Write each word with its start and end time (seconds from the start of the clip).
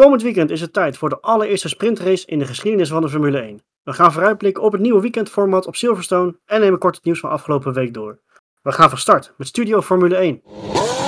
Komend 0.00 0.22
weekend 0.22 0.50
is 0.50 0.60
het 0.60 0.72
tijd 0.72 0.96
voor 0.96 1.08
de 1.08 1.20
allereerste 1.20 1.68
sprintrace 1.68 2.26
in 2.26 2.38
de 2.38 2.44
geschiedenis 2.44 2.88
van 2.88 3.02
de 3.02 3.08
Formule 3.08 3.38
1. 3.38 3.62
We 3.82 3.92
gaan 3.92 4.12
vooruitblikken 4.12 4.62
op 4.62 4.72
het 4.72 4.80
nieuwe 4.80 5.00
weekendformat 5.00 5.66
op 5.66 5.76
Silverstone 5.76 6.38
en 6.46 6.60
nemen 6.60 6.78
kort 6.78 6.94
het 6.94 7.04
nieuws 7.04 7.20
van 7.20 7.30
afgelopen 7.30 7.72
week 7.72 7.94
door. 7.94 8.20
We 8.62 8.72
gaan 8.72 8.88
van 8.88 8.98
start 8.98 9.34
met 9.36 9.46
Studio 9.46 9.82
Formule 9.82 10.16
1. 10.16 10.99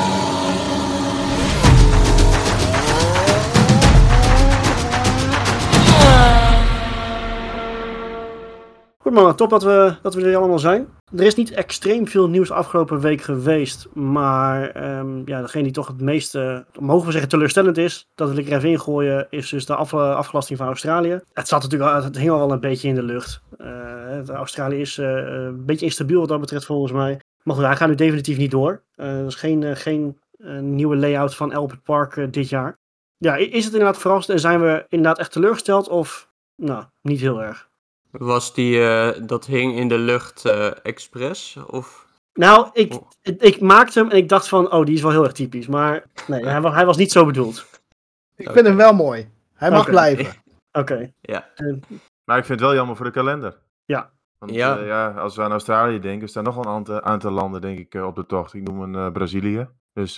Top 9.13 9.51
dat 9.51 9.63
we, 9.63 9.95
dat 10.03 10.15
we 10.15 10.25
er 10.25 10.37
allemaal 10.37 10.59
zijn. 10.59 10.89
Er 11.17 11.25
is 11.25 11.35
niet 11.35 11.51
extreem 11.51 12.09
veel 12.09 12.29
nieuws 12.29 12.51
afgelopen 12.51 13.01
week 13.01 13.21
geweest. 13.21 13.89
Maar 13.95 14.71
ehm, 14.71 15.23
ja, 15.25 15.41
degene 15.41 15.63
die 15.63 15.73
toch 15.73 15.87
het 15.87 16.01
meeste, 16.01 16.65
mogen 16.79 17.07
we 17.07 17.13
zeggen, 17.13 17.31
teleurstellend 17.31 17.79
is. 17.79 18.09
Dat 18.15 18.29
wil 18.29 18.39
ik 18.39 18.47
er 18.47 18.57
even 18.57 18.69
ingooien, 18.69 19.27
is 19.31 19.49
dus 19.49 19.67
de 19.67 19.75
af, 19.75 19.95
afgelasting 19.95 20.59
van 20.59 20.67
Australië. 20.67 21.21
Het 21.33 21.49
zat 21.49 21.63
natuurlijk 21.63 22.05
het 22.05 22.19
hing 22.19 22.31
al 22.31 22.39
wel 22.39 22.53
een 22.53 22.61
beetje 22.61 22.89
in 22.89 22.95
de 22.95 23.03
lucht. 23.03 23.43
Uh, 23.59 24.29
Australië 24.29 24.81
is 24.81 24.99
uh, 24.99 25.07
een 25.07 25.65
beetje 25.65 25.85
instabiel 25.85 26.21
wat 26.21 26.29
dat 26.29 26.41
betreft 26.41 26.65
volgens 26.65 26.93
mij. 26.93 27.21
Maar 27.43 27.55
goed, 27.55 27.65
hij 27.65 27.77
gaat 27.77 27.89
nu 27.89 27.95
definitief 27.95 28.39
niet 28.39 28.51
door. 28.51 28.83
Uh, 28.97 29.21
er 29.21 29.27
is 29.27 29.35
geen, 29.35 29.77
geen 29.77 30.19
nieuwe 30.61 30.97
layout 30.97 31.35
van 31.35 31.53
Albert 31.53 31.83
Park 31.83 32.33
dit 32.33 32.49
jaar. 32.49 32.79
Ja, 33.17 33.37
is 33.37 33.65
het 33.65 33.73
inderdaad 33.73 33.99
verrast 33.99 34.29
en 34.29 34.41
zijn 34.41 34.61
we 34.61 34.85
inderdaad 34.89 35.19
echt 35.19 35.33
teleurgesteld? 35.33 35.89
Of 35.89 36.31
nou, 36.57 36.85
niet 37.03 37.21
heel 37.21 37.43
erg? 37.43 37.71
Was 38.19 38.55
die, 38.55 38.77
uh, 38.77 39.11
dat 39.27 39.47
hing 39.47 39.77
in 39.77 39.89
de 39.89 39.99
lucht 39.99 40.45
uh, 40.47 40.71
expres? 40.83 41.59
Of? 41.67 42.07
Nou, 42.35 42.69
ik, 42.73 42.95
oh. 42.95 43.09
ik 43.23 43.61
maakte 43.61 43.99
hem 43.99 44.11
en 44.11 44.17
ik 44.17 44.29
dacht 44.29 44.49
van, 44.49 44.73
oh, 44.73 44.85
die 44.85 44.95
is 44.95 45.03
wel 45.03 45.11
heel 45.11 45.25
erg 45.25 45.33
typisch. 45.33 45.67
Maar 45.67 46.05
nee, 46.27 46.47
hij, 46.47 46.61
hij 46.61 46.87
was 46.87 46.97
niet 46.97 47.13
zo 47.13 47.27
bedoeld. 47.27 47.67
Ik 48.37 48.51
vind 48.51 48.67
hem 48.67 48.77
wel 48.77 48.93
mooi. 48.93 49.31
Hij 49.55 49.71
mag 49.71 49.81
okay. 49.81 49.93
blijven. 49.93 50.27
Oké. 50.27 50.93
Okay. 50.93 51.15
Ja. 51.21 51.49
Uh, 51.57 51.77
maar 52.25 52.39
ik 52.39 52.45
vind 52.45 52.61
het 52.61 52.69
wel 52.69 52.77
jammer 52.77 52.97
voor 52.97 53.05
de 53.05 53.13
kalender. 53.13 53.59
Ja. 53.85 54.11
Want, 54.39 54.55
ja. 54.55 54.79
ja. 54.79 55.11
als 55.11 55.37
we 55.37 55.43
aan 55.43 55.51
Australië 55.51 55.99
denken, 55.99 56.29
staan 56.29 56.45
nog 56.45 56.55
wel 56.55 56.65
een 56.65 56.71
aantal, 56.71 57.01
aantal 57.01 57.31
landen, 57.31 57.61
denk 57.61 57.79
ik, 57.79 58.03
op 58.03 58.17
de 58.17 58.27
tocht. 58.27 58.55
Ik 58.55 58.63
noem 58.63 58.95
een 58.95 59.13
Brazilië. 59.13 59.69
Dus 59.93 60.15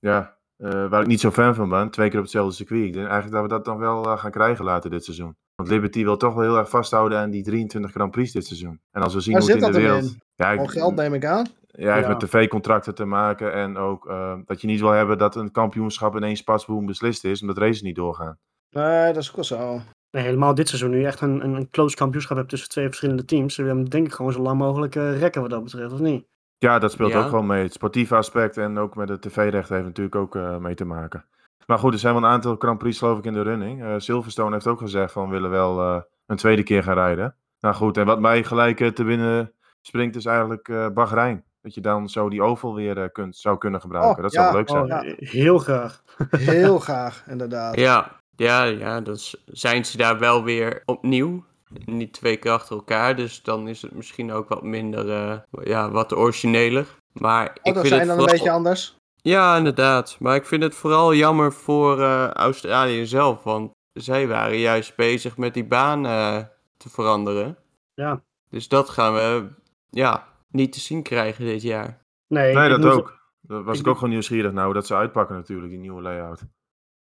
ja, 0.00 0.36
waar 0.56 1.00
ik 1.00 1.06
niet 1.06 1.20
zo 1.20 1.30
fan 1.30 1.54
van 1.54 1.68
ben, 1.68 1.90
twee 1.90 2.08
keer 2.08 2.18
op 2.18 2.24
hetzelfde 2.24 2.54
circuit. 2.54 2.84
Ik 2.84 2.92
denk 2.92 3.08
eigenlijk 3.08 3.34
dat 3.34 3.42
we 3.42 3.48
dat 3.48 3.64
dan 3.64 3.78
wel 3.78 4.16
gaan 4.16 4.30
krijgen 4.30 4.64
later 4.64 4.90
dit 4.90 5.04
seizoen. 5.04 5.36
Want 5.58 5.70
Liberty 5.70 6.04
wil 6.04 6.16
toch 6.16 6.34
wel 6.34 6.42
heel 6.42 6.58
erg 6.58 6.68
vasthouden 6.68 7.18
aan 7.18 7.30
die 7.30 7.42
23 7.42 7.90
Grand 7.90 8.10
Prix 8.10 8.32
dit 8.32 8.46
seizoen. 8.46 8.80
En 8.90 9.02
als 9.02 9.14
we 9.14 9.20
zien 9.20 9.32
Waar 9.32 9.42
hoe 9.42 9.50
het 9.50 9.62
in 9.62 9.72
de 9.72 9.78
wereld. 9.78 10.02
In? 10.02 10.22
Ja, 10.34 10.50
ik, 10.50 10.70
geld 10.70 10.94
neem 10.94 11.14
ik 11.14 11.24
aan. 11.24 11.46
Ja, 11.66 11.92
heeft 11.92 12.06
ja. 12.06 12.12
met 12.12 12.20
tv-contracten 12.20 12.94
te 12.94 13.04
maken. 13.04 13.52
En 13.52 13.76
ook 13.76 14.06
uh, 14.08 14.34
dat 14.44 14.60
je 14.60 14.66
niet 14.66 14.80
wil 14.80 14.90
hebben 14.90 15.18
dat 15.18 15.36
een 15.36 15.50
kampioenschap 15.50 16.16
ineens 16.16 16.42
pasboom 16.42 16.86
beslist 16.86 17.24
is, 17.24 17.40
omdat 17.40 17.58
races 17.58 17.82
niet 17.82 17.96
doorgaan. 17.96 18.38
Nee, 18.70 19.12
dat 19.12 19.22
is 19.22 19.28
ook 19.28 19.34
wel 19.34 19.44
zo. 19.44 19.80
Nee, 20.10 20.22
helemaal 20.22 20.54
dit 20.54 20.68
seizoen 20.68 20.90
nu 20.90 21.04
echt 21.04 21.20
een, 21.20 21.44
een, 21.44 21.70
close 21.70 21.96
kampioenschap 21.96 22.36
hebt 22.36 22.48
tussen 22.48 22.68
twee 22.68 22.86
verschillende 22.86 23.24
teams. 23.24 23.56
We 23.56 23.62
hebben 23.62 23.84
denk 23.84 24.06
ik 24.06 24.12
gewoon 24.12 24.32
zo 24.32 24.42
lang 24.42 24.58
mogelijk 24.58 24.94
uh, 24.94 25.18
rekken 25.18 25.40
wat 25.40 25.50
dat 25.50 25.64
betreft, 25.64 25.92
of 25.92 26.00
niet? 26.00 26.26
Ja, 26.58 26.78
dat 26.78 26.92
speelt 26.92 27.12
ja. 27.12 27.18
ook 27.18 27.28
gewoon 27.28 27.46
mee. 27.46 27.62
Het 27.62 27.72
sportieve 27.72 28.16
aspect 28.16 28.56
en 28.56 28.78
ook 28.78 28.96
met 28.96 29.08
de 29.08 29.18
tv-rechten 29.18 29.74
heeft 29.74 29.86
natuurlijk 29.86 30.16
ook 30.16 30.34
uh, 30.34 30.56
mee 30.56 30.74
te 30.74 30.84
maken. 30.84 31.24
Maar 31.66 31.78
goed, 31.78 31.92
er 31.92 31.98
zijn 31.98 32.14
wel 32.14 32.22
een 32.22 32.28
aantal 32.28 32.56
Grand 32.58 32.78
Prix 32.78 32.98
geloof 32.98 33.18
ik 33.18 33.24
in 33.24 33.32
de 33.32 33.42
running. 33.42 33.82
Uh, 33.82 33.94
Silverstone 33.96 34.52
heeft 34.52 34.66
ook 34.66 34.78
gezegd 34.78 35.12
van 35.12 35.24
we 35.24 35.30
willen 35.30 35.50
wel 35.50 35.80
uh, 35.80 36.00
een 36.26 36.36
tweede 36.36 36.62
keer 36.62 36.82
gaan 36.82 36.94
rijden. 36.94 37.36
Nou 37.60 37.74
goed, 37.74 37.96
en 37.96 38.06
wat 38.06 38.20
mij 38.20 38.44
gelijk 38.44 38.80
uh, 38.80 38.88
te 38.88 39.04
binnen 39.04 39.52
springt 39.80 40.16
is 40.16 40.24
eigenlijk 40.24 40.68
uh, 40.68 40.88
Bahrein. 40.88 41.44
Dat 41.62 41.74
je 41.74 41.80
dan 41.80 42.08
zo 42.08 42.28
die 42.28 42.42
oval 42.42 42.74
weer 42.74 43.10
kunt, 43.10 43.36
zou 43.36 43.58
kunnen 43.58 43.80
gebruiken. 43.80 44.16
Oh, 44.16 44.22
dat 44.22 44.32
ja, 44.32 44.42
zou 44.42 44.56
leuk 44.56 44.68
zijn. 44.68 44.82
Oh, 44.82 44.88
ja. 44.88 45.14
Heel 45.16 45.58
graag. 45.58 46.02
Heel 46.30 46.78
graag, 46.88 47.24
inderdaad. 47.26 47.76
Ja, 47.76 48.20
ja, 48.36 48.64
ja, 48.64 49.00
dan 49.00 49.16
zijn 49.44 49.84
ze 49.84 49.96
daar 49.96 50.18
wel 50.18 50.44
weer 50.44 50.82
opnieuw. 50.84 51.44
Niet 51.84 52.12
twee 52.12 52.36
keer 52.36 52.50
achter 52.50 52.76
elkaar, 52.76 53.16
dus 53.16 53.42
dan 53.42 53.68
is 53.68 53.82
het 53.82 53.92
misschien 53.92 54.32
ook 54.32 54.48
wat 54.48 54.62
minder, 54.62 55.44
ja, 55.62 55.90
wat 55.90 56.14
origineler. 56.14 56.86
Maar 57.12 57.46
oh, 57.46 57.54
ik 57.62 57.74
dat 57.74 57.74
vind 57.74 57.86
zijn 57.86 57.98
het 57.98 58.08
dan 58.08 58.16
vooral... 58.16 58.34
een 58.34 58.38
beetje 58.38 58.50
anders. 58.50 58.97
Ja, 59.28 59.56
inderdaad. 59.56 60.16
Maar 60.20 60.34
ik 60.34 60.46
vind 60.46 60.62
het 60.62 60.74
vooral 60.74 61.14
jammer 61.14 61.52
voor 61.52 61.98
uh, 61.98 62.28
Australië 62.28 63.06
zelf. 63.06 63.42
Want 63.42 63.72
zij 63.92 64.28
waren 64.28 64.58
juist 64.58 64.96
bezig 64.96 65.36
met 65.36 65.54
die 65.54 65.64
baan 65.64 66.06
uh, 66.06 66.38
te 66.76 66.88
veranderen. 66.88 67.56
Ja. 67.94 68.22
Dus 68.50 68.68
dat 68.68 68.88
gaan 68.88 69.14
we 69.14 69.48
ja, 69.90 70.28
niet 70.50 70.72
te 70.72 70.80
zien 70.80 71.02
krijgen 71.02 71.44
dit 71.44 71.62
jaar. 71.62 72.02
Nee, 72.28 72.54
nee 72.54 72.68
dat 72.68 72.78
moet... 72.78 72.90
ook. 72.90 73.18
Dat 73.40 73.64
was 73.64 73.74
ik, 73.74 73.80
ik 73.80 73.88
ook 73.88 73.94
gewoon 73.94 74.10
nieuwsgierig 74.10 74.52
nou, 74.52 74.72
dat 74.72 74.86
ze 74.86 74.94
uitpakken 74.94 75.36
natuurlijk, 75.36 75.70
die 75.70 75.80
nieuwe 75.80 76.02
layout. 76.02 76.42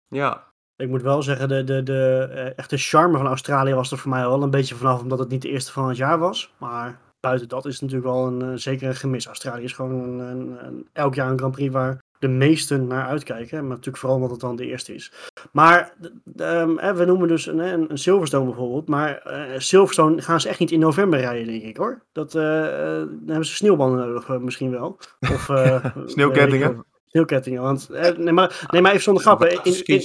Ja. 0.07 0.43
Ik 0.75 0.89
moet 0.89 1.01
wel 1.01 1.23
zeggen, 1.23 1.47
de, 1.47 1.63
de, 1.63 1.83
de 1.83 2.29
uh, 2.31 2.57
echte 2.57 2.77
charme 2.77 3.17
van 3.17 3.27
Australië 3.27 3.73
was 3.73 3.91
er 3.91 3.97
voor 3.97 4.09
mij 4.09 4.21
wel 4.21 4.43
een 4.43 4.49
beetje 4.49 4.75
vanaf, 4.75 5.01
omdat 5.01 5.19
het 5.19 5.29
niet 5.29 5.41
de 5.41 5.49
eerste 5.49 5.71
van 5.71 5.87
het 5.87 5.97
jaar 5.97 6.19
was. 6.19 6.53
Maar 6.57 6.99
buiten 7.19 7.47
dat 7.47 7.65
is 7.65 7.73
het 7.73 7.81
natuurlijk 7.81 8.09
wel 8.11 8.27
een, 8.27 8.59
zeker 8.59 8.87
een 8.87 8.95
gemis. 8.95 9.25
Australië 9.25 9.63
is 9.63 9.73
gewoon 9.73 10.19
een, 10.19 10.87
elk 10.93 11.15
jaar 11.15 11.31
een 11.31 11.37
Grand 11.37 11.55
Prix 11.55 11.73
waar 11.73 12.05
de 12.19 12.27
meesten 12.27 12.87
naar 12.87 13.07
uitkijken. 13.07 13.59
Maar 13.59 13.69
natuurlijk 13.69 13.97
vooral 13.97 14.17
omdat 14.17 14.31
het 14.31 14.39
dan 14.39 14.55
de 14.55 14.65
eerste 14.65 14.93
is. 14.93 15.11
Maar 15.51 15.93
um, 16.37 16.75
we 16.75 17.03
noemen 17.05 17.27
dus 17.27 17.45
een, 17.45 17.59
een, 17.59 17.91
een 17.91 17.97
Silverstone 17.97 18.45
bijvoorbeeld. 18.45 18.87
Maar 18.87 19.23
uh, 19.27 19.59
Silverstone 19.59 20.21
gaan 20.21 20.41
ze 20.41 20.49
echt 20.49 20.59
niet 20.59 20.71
in 20.71 20.79
november 20.79 21.19
rijden, 21.19 21.47
denk 21.47 21.63
ik 21.63 21.77
hoor. 21.77 22.01
Dat, 22.11 22.35
uh, 22.35 22.43
dan 22.43 23.21
hebben 23.25 23.45
ze 23.45 23.55
sneeuwbanden 23.55 23.99
nodig 23.99 24.27
uh, 24.27 24.37
misschien 24.37 24.71
wel. 24.71 24.99
Of, 25.19 25.51
Sneeuwkettingen? 26.05 26.85
Sneeuwkettingen. 27.05 27.61
Want, 27.61 27.89
nee, 28.17 28.33
maar, 28.33 28.67
nee, 28.69 28.81
maar 28.81 28.91
even 28.91 29.03
zonder 29.03 29.23
grappen. 29.23 29.51
In, 29.63 29.85
in, 29.85 30.01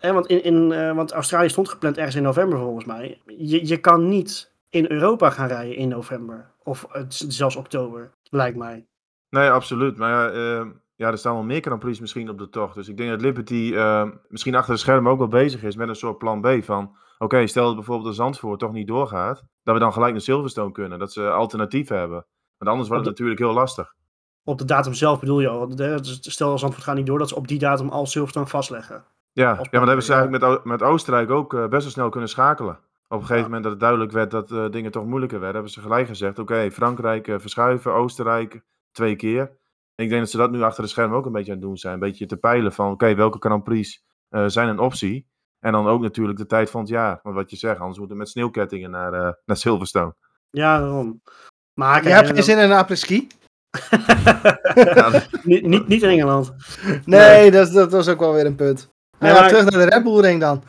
in, 0.00 0.14
want, 0.14 0.26
in, 0.26 0.42
in, 0.42 0.94
want 0.94 1.12
Australië 1.12 1.48
stond 1.48 1.68
gepland 1.68 1.96
ergens 1.96 2.16
in 2.16 2.22
november 2.22 2.58
volgens 2.58 2.84
mij. 2.84 3.20
Je, 3.26 3.66
je 3.66 3.76
kan 3.76 4.08
niet 4.08 4.52
in 4.70 4.90
Europa 4.90 5.30
gaan 5.30 5.48
rijden 5.48 5.76
in 5.76 5.88
november. 5.88 6.52
Of 6.62 6.86
zelfs 7.08 7.56
oktober, 7.56 8.10
lijkt 8.30 8.56
mij. 8.56 8.86
Nee, 9.34 9.50
absoluut. 9.50 9.96
Maar 9.96 10.10
ja, 10.10 10.32
uh, 10.32 10.66
ja, 10.96 11.10
er 11.10 11.18
staan 11.18 11.34
wel 11.34 11.42
meer 11.42 11.60
Grand 11.60 12.00
misschien 12.00 12.28
op 12.28 12.38
de 12.38 12.48
tocht. 12.48 12.74
Dus 12.74 12.88
ik 12.88 12.96
denk 12.96 13.10
dat 13.10 13.20
Liberty 13.20 13.70
uh, 13.74 14.08
misschien 14.28 14.54
achter 14.54 14.74
de 14.74 14.80
schermen 14.80 15.12
ook 15.12 15.18
wel 15.18 15.28
bezig 15.28 15.62
is 15.62 15.76
met 15.76 15.88
een 15.88 15.94
soort 15.94 16.18
plan 16.18 16.40
B. 16.40 16.64
Van 16.64 16.84
oké, 16.84 17.24
okay, 17.24 17.46
stel 17.46 17.66
dat 17.66 17.74
bijvoorbeeld 17.74 18.08
de 18.08 18.14
Zandvoort 18.14 18.58
toch 18.58 18.72
niet 18.72 18.86
doorgaat. 18.86 19.44
Dat 19.62 19.74
we 19.74 19.80
dan 19.80 19.92
gelijk 19.92 20.12
naar 20.12 20.20
Silverstone 20.20 20.72
kunnen. 20.72 20.98
Dat 20.98 21.12
ze 21.12 21.30
alternatieven 21.30 21.98
hebben. 21.98 22.26
Want 22.58 22.70
anders 22.70 22.88
wordt 22.88 23.06
het 23.06 23.16
de, 23.16 23.22
natuurlijk 23.22 23.38
heel 23.38 23.60
lastig. 23.60 23.94
Op 24.44 24.58
de 24.58 24.64
datum 24.64 24.94
zelf 24.94 25.20
bedoel 25.20 25.40
je 25.40 25.48
al. 25.48 25.70
Stel 26.02 26.50
dat 26.50 26.58
Zandvoort 26.58 26.84
gaat 26.84 26.96
niet 26.96 27.06
door, 27.06 27.18
dat 27.18 27.28
ze 27.28 27.36
op 27.36 27.48
die 27.48 27.58
datum 27.58 27.88
al 27.88 28.06
Silverstone 28.06 28.46
vastleggen. 28.46 29.04
Ja, 29.32 29.48
ja 29.48 29.54
maar 29.54 29.70
dat 29.70 29.86
hebben 29.86 30.04
ze 30.04 30.12
eigenlijk 30.12 30.44
met, 30.44 30.64
met 30.64 30.82
Oostenrijk 30.82 31.30
ook 31.30 31.52
uh, 31.52 31.66
best 31.66 31.82
wel 31.82 31.92
snel 31.92 32.08
kunnen 32.08 32.28
schakelen. 32.28 32.78
Op 33.08 33.20
een 33.20 33.26
gegeven 33.26 33.36
ja. 33.36 33.42
moment 33.42 33.62
dat 33.62 33.72
het 33.72 33.80
duidelijk 33.80 34.12
werd 34.12 34.30
dat 34.30 34.50
uh, 34.50 34.70
dingen 34.70 34.90
toch 34.90 35.04
moeilijker 35.04 35.38
werden, 35.38 35.54
hebben 35.54 35.72
ze 35.72 35.80
gelijk 35.80 36.06
gezegd: 36.06 36.38
oké, 36.38 36.52
okay, 36.52 36.70
Frankrijk 36.70 37.28
uh, 37.28 37.38
verschuiven, 37.38 37.94
Oostenrijk 37.94 38.62
twee 38.92 39.16
keer. 39.16 39.56
Ik 39.94 40.08
denk 40.08 40.20
dat 40.20 40.30
ze 40.30 40.36
dat 40.36 40.50
nu 40.50 40.62
achter 40.62 40.82
de 40.82 40.88
schermen 40.88 41.16
ook 41.16 41.26
een 41.26 41.32
beetje 41.32 41.52
aan 41.52 41.58
het 41.58 41.66
doen 41.66 41.76
zijn. 41.76 41.94
Een 41.94 42.00
beetje 42.00 42.26
te 42.26 42.36
peilen 42.36 42.72
van: 42.72 42.84
oké, 42.84 42.94
okay, 42.94 43.16
welke 43.16 43.38
Grand 43.40 43.64
Prix 43.64 44.02
uh, 44.30 44.44
zijn 44.46 44.68
een 44.68 44.78
optie? 44.78 45.26
En 45.60 45.72
dan 45.72 45.86
ook 45.86 46.02
natuurlijk 46.02 46.38
de 46.38 46.46
tijd 46.46 46.70
van 46.70 46.80
het 46.80 46.88
jaar. 46.88 47.20
Want 47.22 47.36
wat 47.36 47.50
je 47.50 47.56
zegt, 47.56 47.78
anders 47.78 47.98
moeten 47.98 48.16
we 48.16 48.22
met 48.22 48.32
sneeuwkettingen 48.32 48.90
naar, 48.90 49.12
uh, 49.12 49.32
naar 49.44 49.56
Silverstone. 49.56 50.14
Ja, 50.50 50.78
daarom. 50.78 51.22
Maar 51.74 52.02
je 52.02 52.08
hebt 52.08 52.30
geen 52.30 52.42
zin 52.42 52.58
in 52.58 52.64
een 52.64 52.76
apres-ski? 52.76 53.26
ja, 54.74 55.22
niet, 55.42 55.66
niet, 55.66 55.88
niet 55.88 56.02
in 56.02 56.08
Engeland. 56.08 56.54
Nee, 56.84 57.40
nee. 57.40 57.50
Dat, 57.50 57.72
dat 57.72 57.92
was 57.92 58.08
ook 58.08 58.20
wel 58.20 58.32
weer 58.32 58.46
een 58.46 58.54
punt. 58.54 58.88
Nee, 59.18 59.32
maar, 59.32 59.48
terug 59.48 59.70
naar 59.70 59.80
de 59.80 59.94
Red 59.94 60.02
Bull 60.02 60.20
Ring 60.20 60.40
dan. 60.40 60.62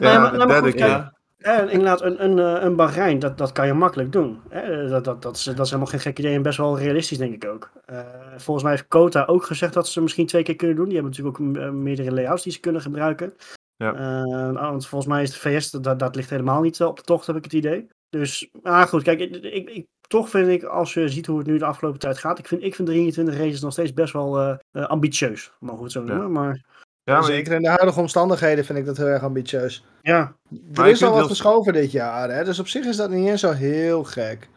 ja, 0.00 0.18
maar, 0.18 0.38
de 0.38 0.46
derde 0.46 0.72
keer. 0.72 1.12
Ja. 1.40 1.60
En 1.60 1.68
inderdaad, 1.68 2.02
een, 2.02 2.24
een, 2.24 2.64
een 2.64 2.76
Bahrein, 2.76 3.18
dat, 3.18 3.38
dat 3.38 3.52
kan 3.52 3.66
je 3.66 3.72
makkelijk 3.72 4.12
doen. 4.12 4.40
Dat, 4.88 5.04
dat, 5.04 5.22
dat, 5.22 5.36
is, 5.36 5.42
dat 5.44 5.58
is 5.58 5.70
helemaal 5.70 5.86
geen 5.86 6.00
gek 6.00 6.18
idee 6.18 6.34
en 6.34 6.42
best 6.42 6.58
wel 6.58 6.78
realistisch, 6.78 7.18
denk 7.18 7.34
ik 7.34 7.50
ook. 7.50 7.70
Uh, 7.90 8.00
volgens 8.36 8.64
mij 8.64 8.74
heeft 8.74 8.88
Kota 8.88 9.24
ook 9.24 9.44
gezegd 9.44 9.74
dat 9.74 9.88
ze 9.88 10.00
misschien 10.00 10.26
twee 10.26 10.42
keer 10.42 10.56
kunnen 10.56 10.76
doen. 10.76 10.84
Die 10.84 10.94
hebben 10.94 11.12
natuurlijk 11.12 11.40
ook 11.40 11.72
meerdere 11.72 12.12
layouts 12.12 12.42
die 12.42 12.52
ze 12.52 12.60
kunnen 12.60 12.80
gebruiken. 12.80 13.34
Ja. 13.76 14.22
Uh, 14.24 14.52
want 14.52 14.86
volgens 14.86 15.10
mij 15.12 15.22
is 15.22 15.30
de 15.30 15.38
VS, 15.38 15.70
dat, 15.70 15.98
dat 15.98 16.16
ligt 16.16 16.30
helemaal 16.30 16.60
niet 16.60 16.82
op 16.82 16.96
de 16.96 17.02
tocht, 17.02 17.26
heb 17.26 17.36
ik 17.36 17.44
het 17.44 17.52
idee. 17.52 17.86
Dus, 18.08 18.50
ah 18.62 18.82
goed, 18.82 19.02
kijk, 19.02 19.20
ik, 19.20 19.34
ik, 19.36 19.70
ik, 19.70 19.86
toch 20.00 20.28
vind 20.28 20.48
ik, 20.48 20.62
als 20.62 20.94
je 20.94 21.08
ziet 21.08 21.26
hoe 21.26 21.38
het 21.38 21.46
nu 21.46 21.58
de 21.58 21.64
afgelopen 21.64 22.00
tijd 22.00 22.18
gaat, 22.18 22.38
ik 22.38 22.46
vind, 22.46 22.62
ik 22.62 22.74
vind 22.74 22.88
23 22.88 23.36
races 23.36 23.60
nog 23.60 23.72
steeds 23.72 23.92
best 23.92 24.12
wel 24.12 24.58
ambitieus, 24.72 25.52
mogen 25.60 25.78
we 25.78 25.84
het 25.84 25.92
zo 25.92 26.02
noemen. 26.02 26.22
Ja. 26.22 26.28
Maar 26.28 26.64
ja, 27.08 27.14
maar 27.14 27.24
Zeker 27.24 27.52
in 27.52 27.62
de 27.62 27.68
huidige 27.68 28.00
omstandigheden 28.00 28.64
vind 28.64 28.78
ik 28.78 28.86
dat 28.86 28.96
heel 28.96 29.06
erg 29.06 29.22
ambitieus. 29.22 29.84
Ja. 30.02 30.36
Er 30.74 30.86
is 30.86 31.04
al 31.04 31.12
wat 31.12 31.26
geschoven 31.26 31.72
dit 31.72 31.92
jaar, 31.92 32.30
hè? 32.30 32.44
dus 32.44 32.58
op 32.58 32.68
zich 32.68 32.84
is 32.84 32.96
dat 32.96 33.10
niet 33.10 33.28
eens 33.28 33.40
zo 33.40 33.52
heel 33.52 34.04
gek. 34.04 34.48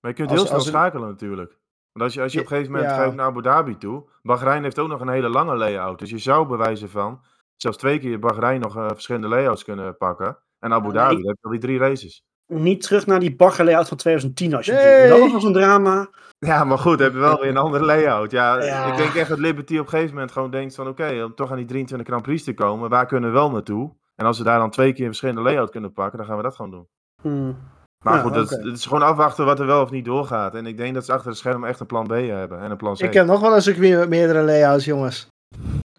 Maar 0.00 0.10
je 0.10 0.16
kunt 0.16 0.30
als, 0.30 0.38
heel 0.38 0.48
snel 0.48 0.60
schakelen 0.60 1.08
natuurlijk. 1.08 1.58
Want 1.92 2.04
als 2.04 2.14
je, 2.14 2.20
als 2.20 2.32
je 2.32 2.38
op 2.38 2.44
een 2.44 2.50
gegeven 2.50 2.72
moment 2.72 2.90
ja. 2.90 2.96
gaat 2.96 3.14
naar 3.14 3.26
Abu 3.26 3.42
Dhabi 3.42 3.78
toe, 3.78 4.08
Bahrein 4.22 4.62
heeft 4.62 4.78
ook 4.78 4.88
nog 4.88 5.00
een 5.00 5.08
hele 5.08 5.28
lange 5.28 5.56
layout. 5.56 5.98
Dus 5.98 6.10
je 6.10 6.18
zou 6.18 6.46
bewijzen 6.46 6.90
van, 6.90 7.20
zelfs 7.56 7.76
twee 7.76 7.98
keer 7.98 8.18
Bahrein 8.18 8.60
nog 8.60 8.76
uh, 8.76 8.88
verschillende 8.88 9.28
layouts 9.28 9.64
kunnen 9.64 9.96
pakken. 9.96 10.38
En 10.58 10.72
Abu 10.72 10.92
Dhabi, 10.92 11.14
nee, 11.14 11.26
heb 11.26 11.36
je 11.40 11.44
al 11.46 11.50
die 11.50 11.60
drie 11.60 11.78
races. 11.78 12.24
Niet 12.46 12.82
terug 12.82 13.06
naar 13.06 13.20
die 13.20 13.36
bagger 13.36 13.64
layout 13.64 13.88
van 13.88 13.96
2010 13.96 14.54
alsjeblieft. 14.54 14.86
Nee. 14.88 15.08
Dat 15.08 15.32
was 15.32 15.44
een 15.44 15.52
drama. 15.52 16.08
Ja, 16.38 16.64
maar 16.64 16.78
goed, 16.78 16.98
heb 16.98 17.12
je 17.12 17.18
wel 17.18 17.40
weer 17.40 17.48
een 17.48 17.56
andere 17.56 17.84
layout. 17.84 18.30
Ja, 18.30 18.62
Ja. 18.62 18.86
ik 18.86 18.96
denk 18.96 19.14
echt 19.14 19.28
dat 19.28 19.38
Liberty 19.38 19.78
op 19.78 19.84
een 19.84 19.88
gegeven 19.88 20.14
moment 20.14 20.32
gewoon 20.32 20.50
denkt 20.50 20.74
van... 20.74 20.88
Oké, 20.88 21.22
om 21.24 21.34
toch 21.34 21.50
aan 21.50 21.56
die 21.56 21.66
23 21.66 22.08
Grand 22.08 22.22
Prix 22.22 22.44
te 22.44 22.54
komen, 22.54 22.90
waar 22.90 23.06
kunnen 23.06 23.30
we 23.30 23.36
wel 23.36 23.50
naartoe? 23.50 23.92
En 24.16 24.26
als 24.26 24.38
we 24.38 24.44
daar 24.44 24.58
dan 24.58 24.70
twee 24.70 24.92
keer 24.92 25.00
een 25.00 25.06
verschillende 25.06 25.42
layout 25.42 25.70
kunnen 25.70 25.92
pakken, 25.92 26.18
dan 26.18 26.26
gaan 26.26 26.36
we 26.36 26.42
dat 26.42 26.54
gewoon 26.56 26.70
doen. 26.70 26.88
Hmm. 27.22 27.56
Maar 28.04 28.14
Ja, 28.14 28.20
goed, 28.20 28.34
het 28.34 28.64
is 28.64 28.86
gewoon 28.86 29.02
afwachten 29.02 29.44
wat 29.44 29.60
er 29.60 29.66
wel 29.66 29.82
of 29.82 29.90
niet 29.90 30.04
doorgaat. 30.04 30.54
En 30.54 30.66
ik 30.66 30.76
denk 30.76 30.94
dat 30.94 31.04
ze 31.04 31.12
achter 31.12 31.30
de 31.30 31.36
schermen 31.36 31.68
echt 31.68 31.80
een 31.80 31.86
plan 31.86 32.06
B 32.06 32.10
hebben 32.10 32.60
en 32.60 32.70
een 32.70 32.76
plan 32.76 32.94
C. 32.94 32.98
Ik 32.98 33.12
heb 33.12 33.26
nog 33.26 33.40
wel 33.40 33.56
een 33.56 33.80
met 33.98 34.08
meerdere 34.08 34.42
layouts, 34.42 34.84
jongens. 34.84 35.28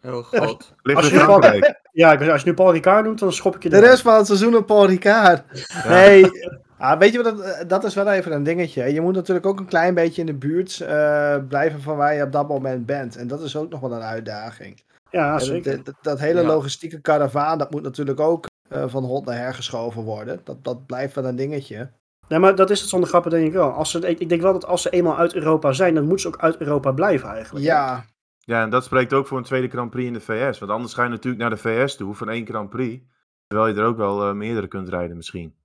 Oh 0.05 0.13
god. 0.25 0.73
Ligt 0.81 0.97
Als 0.99 1.09
in 1.11 1.17
je- 1.17 1.23
Frankrijk. 1.23 1.79
Ja, 1.91 2.11
ik, 2.11 2.29
als 2.29 2.41
je 2.41 2.47
nu 2.49 2.53
Paul 2.55 2.71
Ricard 2.73 3.05
noemt, 3.05 3.19
dan 3.19 3.33
schop 3.33 3.55
ik 3.55 3.63
je 3.63 3.69
De 3.69 3.79
rest 3.79 4.01
van 4.01 4.15
het 4.17 4.25
seizoen 4.25 4.55
op 4.55 4.65
Paul 4.65 4.85
Ricard. 4.85 5.43
Nee, 5.87 6.25
ah, 6.77 6.99
weet 6.99 7.13
je 7.13 7.23
wat, 7.23 7.37
dat, 7.37 7.69
dat 7.69 7.83
is 7.83 7.93
wel 7.95 8.07
even 8.11 8.31
een 8.31 8.43
dingetje. 8.43 8.93
Je 8.93 9.01
moet 9.01 9.13
natuurlijk 9.15 9.45
ook 9.45 9.59
een 9.59 9.65
klein 9.65 9.93
beetje 9.93 10.21
in 10.21 10.27
de 10.27 10.33
buurt 10.33 10.79
eh, 10.81 11.35
blijven 11.47 11.81
van 11.81 11.97
waar 11.97 12.13
je 12.15 12.23
op 12.23 12.31
dat 12.31 12.47
moment 12.47 12.85
bent. 12.85 13.15
En 13.15 13.27
dat 13.27 13.41
is 13.41 13.55
ook 13.55 13.69
nog 13.69 13.79
wel 13.79 13.93
een 13.93 14.01
uitdaging. 14.01 14.81
Ja, 15.09 15.39
zeker. 15.39 15.75
dat, 15.75 15.85
dat, 15.85 15.95
dat 16.01 16.19
hele 16.19 16.41
Ja. 16.41 16.47
logistieke 16.47 17.01
karavaan, 17.01 17.57
dat 17.57 17.71
moet 17.71 17.83
natuurlijk 17.83 18.19
ook 18.19 18.45
eh, 18.69 18.83
van 18.87 19.03
hond 19.03 19.25
naar 19.25 19.37
her 19.37 19.53
geschoven 19.53 20.01
worden. 20.03 20.41
Dat, 20.43 20.63
dat 20.63 20.85
blijft 20.85 21.15
wel 21.15 21.25
een 21.25 21.35
dingetje. 21.35 21.89
Nee, 22.27 22.39
maar 22.39 22.55
dat 22.55 22.69
is 22.69 22.79
het 22.79 22.89
zonder 22.89 23.09
grappen 23.09 23.31
denk 23.31 23.45
ik 23.47 23.53
wel. 23.53 23.69
Als 23.71 23.91
ze, 23.91 23.99
ik, 23.99 24.19
ik 24.19 24.29
denk 24.29 24.41
wel 24.41 24.53
dat 24.53 24.65
als 24.65 24.81
ze 24.81 24.89
eenmaal 24.89 25.17
uit 25.17 25.33
Europa 25.35 25.71
zijn, 25.73 25.93
dan 25.95 26.03
moeten 26.03 26.21
ze 26.21 26.27
ook 26.27 26.41
uit 26.41 26.57
Europa 26.57 26.91
blijven 26.91 27.29
eigenlijk. 27.29 27.65
Ja, 27.65 28.03
Ja, 28.45 28.61
en 28.61 28.69
dat 28.69 28.83
spreekt 28.83 29.13
ook 29.13 29.27
voor 29.27 29.37
een 29.37 29.43
tweede 29.43 29.67
Grand 29.67 29.89
Prix 29.89 30.07
in 30.07 30.13
de 30.13 30.19
VS. 30.19 30.59
Want 30.59 30.71
anders 30.71 30.93
ga 30.93 31.03
je 31.03 31.09
natuurlijk 31.09 31.41
naar 31.41 31.49
de 31.49 31.57
VS 31.57 31.95
toe 31.95 32.13
van 32.13 32.29
één 32.29 32.45
Grand 32.45 32.69
Prix. 32.69 33.03
Terwijl 33.47 33.73
je 33.73 33.81
er 33.81 33.87
ook 33.87 33.97
wel 33.97 34.27
eh, 34.27 34.33
meerdere 34.33 34.67
kunt 34.67 34.89
rijden 34.89 35.15
misschien. 35.15 35.55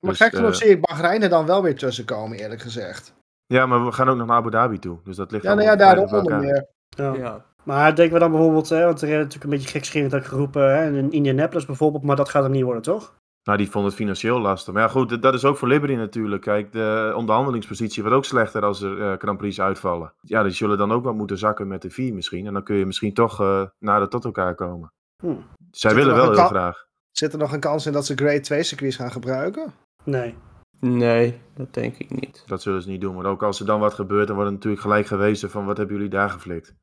maar 0.00 0.10
Dus, 0.10 0.20
gek 0.20 0.34
genoeg 0.34 0.50
eh, 0.50 0.56
zie 0.56 0.68
ik 0.68 0.80
Bahrein 0.80 1.22
er 1.22 1.28
dan 1.28 1.46
wel 1.46 1.62
weer 1.62 1.76
tussen 1.76 2.04
komen, 2.04 2.38
eerlijk 2.38 2.60
gezegd. 2.60 3.14
Ja, 3.46 3.66
maar 3.66 3.84
we 3.84 3.92
gaan 3.92 4.08
ook 4.08 4.16
nog 4.16 4.26
naar 4.26 4.36
Abu 4.36 4.50
Dhabi 4.50 4.78
toe. 4.78 4.98
Dus 5.04 5.16
dat 5.16 5.30
ligt 5.30 5.44
Ja, 5.44 5.54
nou 5.54 5.66
ja, 5.66 5.76
bij 5.76 6.18
onder 6.18 6.38
meer. 6.38 6.66
Ja. 6.88 7.14
Ja. 7.14 7.44
Maar 7.62 7.94
denken 7.94 8.14
we 8.14 8.20
dan 8.20 8.30
bijvoorbeeld, 8.30 8.68
hè, 8.68 8.84
want 8.84 9.02
er 9.02 9.08
is 9.08 9.14
natuurlijk 9.14 9.44
een 9.44 9.50
beetje 9.50 9.68
gekscherend 9.68 10.14
ook 10.14 10.24
geroepen, 10.24 10.76
hè, 10.76 10.98
in 10.98 11.12
Indianapolis 11.12 11.66
bijvoorbeeld, 11.66 12.02
maar 12.02 12.16
dat 12.16 12.28
gaat 12.28 12.42
hem 12.42 12.52
niet 12.52 12.62
worden, 12.62 12.82
toch? 12.82 13.20
Nou, 13.44 13.58
die 13.58 13.70
vond 13.70 13.84
het 13.84 13.94
financieel 13.94 14.40
lastig. 14.40 14.74
Maar 14.74 14.82
ja, 14.82 14.88
goed, 14.88 15.22
dat- 15.22 15.34
is 15.34 15.44
ook 15.44 15.56
voor 15.56 15.68
Liberty 15.68 15.94
natuurlijk. 15.94 16.42
Kijk, 16.42 16.72
de 16.72 17.12
onderhandelingspositie 17.16 18.02
wordt 18.02 18.16
ook 18.16 18.24
slechter 18.24 18.64
als 18.64 18.80
er 18.82 19.02
eh 19.02 19.18
Grand 19.18 19.38
Prix 19.38 19.60
uitvallen. 19.60 20.12
Ja, 20.20 20.42
die 20.42 20.52
zullen 20.52 20.78
dan 20.78 20.92
ook 20.92 21.04
wel 21.04 21.14
moeten 21.14 21.38
zakken 21.38 21.68
met 21.68 21.82
de 21.82 21.90
vier 21.90 22.14
misschien. 22.14 22.46
En 22.46 22.52
dan 22.52 22.62
kun 22.62 22.76
je 22.76 22.86
misschien 22.86 23.14
toch 23.14 23.40
eh 23.40 23.62
nader 23.78 24.08
tot 24.08 24.24
elkaar 24.24 24.54
komen. 24.54 24.92
Hm. 25.22 25.34
Zij 25.70 25.94
willen 25.94 26.14
wel 26.14 26.32
heel 26.32 26.44
graag. 26.46 26.86
Zit 27.10 27.32
er 27.32 27.38
nog 27.38 27.52
een 27.52 27.60
kans 27.60 27.86
in 27.86 27.92
dat 27.92 28.06
ze 28.06 28.14
Grade 28.14 28.40
2 28.40 28.62
circuits 28.62 28.96
gaan 28.96 29.12
gebruiken? 29.12 29.72
Nee. 30.04 30.34
Nee, 30.80 31.40
dat 31.54 31.74
denk 31.74 31.96
ik 31.98 32.10
niet. 32.20 32.42
Dat 32.46 32.62
zullen 32.62 32.82
ze 32.82 32.88
niet 32.88 33.00
doen. 33.00 33.14
Maar 33.14 33.24
ook 33.26 33.42
als 33.42 33.60
er 33.60 33.66
dan 33.66 33.80
wat 33.80 33.94
gebeurt, 33.94 34.26
dan 34.26 34.36
wordt 34.36 34.50
het 34.50 34.58
natuurlijk 34.58 34.82
gelijk 34.82 35.06
gewezen 35.06 35.50
van 35.50 35.64
wat 35.66 35.76
hebben 35.76 35.96
jullie 35.96 36.10
daar 36.10 36.30
geflikt. 36.30 36.74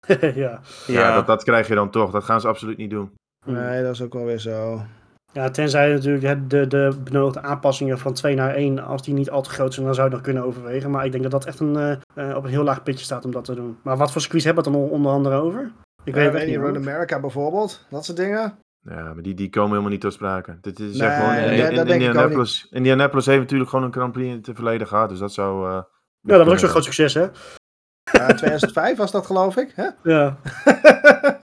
ja. 0.20 0.30
Ja, 0.34 0.60
Ja, 0.86 1.14
dat, 1.14 1.26
dat 1.26 1.44
krijg 1.44 1.68
je 1.68 1.74
dan 1.74 1.90
toch. 1.90 2.10
Dat 2.10 2.24
gaan 2.24 2.40
ze 2.40 2.48
absoluut 2.48 2.76
niet 2.76 2.90
doen. 2.90 3.12
Nee, 3.46 3.82
dat 3.82 3.92
is 3.92 4.02
ook 4.02 4.12
wel 4.12 4.24
weer 4.24 4.38
zo. 4.38 4.82
Ja, 5.34 5.50
tenzij 5.50 5.92
natuurlijk 5.92 6.50
de, 6.50 6.66
de 6.66 6.96
benodigde 7.04 7.40
aanpassingen 7.42 7.98
van 7.98 8.12
2 8.14 8.34
naar 8.34 8.54
1, 8.54 8.78
als 8.84 9.02
die 9.02 9.14
niet 9.14 9.30
al 9.30 9.42
te 9.42 9.50
groot 9.50 9.74
zijn, 9.74 9.86
dan 9.86 9.94
zou 9.94 10.08
je 10.08 10.14
het 10.14 10.24
nog 10.24 10.32
kunnen 10.34 10.48
overwegen. 10.52 10.90
Maar 10.90 11.04
ik 11.04 11.10
denk 11.10 11.22
dat 11.22 11.32
dat 11.32 11.44
echt 11.44 11.60
een, 11.60 11.76
eh, 11.76 12.30
eh, 12.30 12.36
op 12.36 12.44
een 12.44 12.50
heel 12.50 12.62
laag 12.62 12.82
pitje 12.82 13.04
staat 13.04 13.24
om 13.24 13.30
dat 13.30 13.44
te 13.44 13.54
doen. 13.54 13.78
Maar 13.82 13.96
wat 13.96 14.12
voor 14.12 14.20
circuits 14.20 14.44
hebben 14.44 14.64
we 14.64 14.70
het 14.70 14.78
dan 14.78 14.88
onder 14.90 15.12
andere 15.12 15.36
over? 15.36 15.60
Ik 15.62 15.70
Ik 16.04 16.14
weet 16.14 16.34
echt 16.34 16.46
niet. 16.46 16.56
Road. 16.56 16.76
America 16.76 17.20
bijvoorbeeld, 17.20 17.86
dat 17.90 18.04
soort 18.04 18.16
dingen. 18.16 18.58
Ja, 18.80 19.02
maar 19.14 19.22
die, 19.22 19.34
die 19.34 19.50
komen 19.50 19.70
helemaal 19.70 19.90
niet 19.90 20.00
tot 20.00 20.12
sprake. 20.12 20.58
Dit 20.60 20.78
is 20.80 20.96
Nee, 20.96 21.08
echt 21.08 21.16
gewoon, 21.16 21.34
nee, 21.34 21.62
in- 21.62 21.70
in- 21.76 21.86
Indianapolis, 21.88 22.66
Indianapolis 22.70 23.26
heeft 23.26 23.40
natuurlijk 23.40 23.70
gewoon 23.70 23.84
een 23.84 23.92
Grand 23.92 24.12
Prix 24.12 24.28
in 24.28 24.36
het 24.36 24.50
verleden 24.54 24.86
gehad. 24.86 25.08
Dus 25.08 25.18
dat 25.18 25.32
zou... 25.32 25.68
eh, 25.68 25.82
Ja, 26.20 26.36
dat 26.36 26.44
was 26.44 26.52
ook 26.52 26.58
zo'n 26.58 26.68
groot 26.68 26.84
succes, 26.84 27.14
hè? 27.14 27.20
Ja, 28.12 28.26
2005 28.34 28.96
was 28.96 29.10
dat 29.10 29.26
geloof 29.26 29.56
ik. 29.56 29.72
Hè? 29.74 29.88
Ja. 30.02 30.36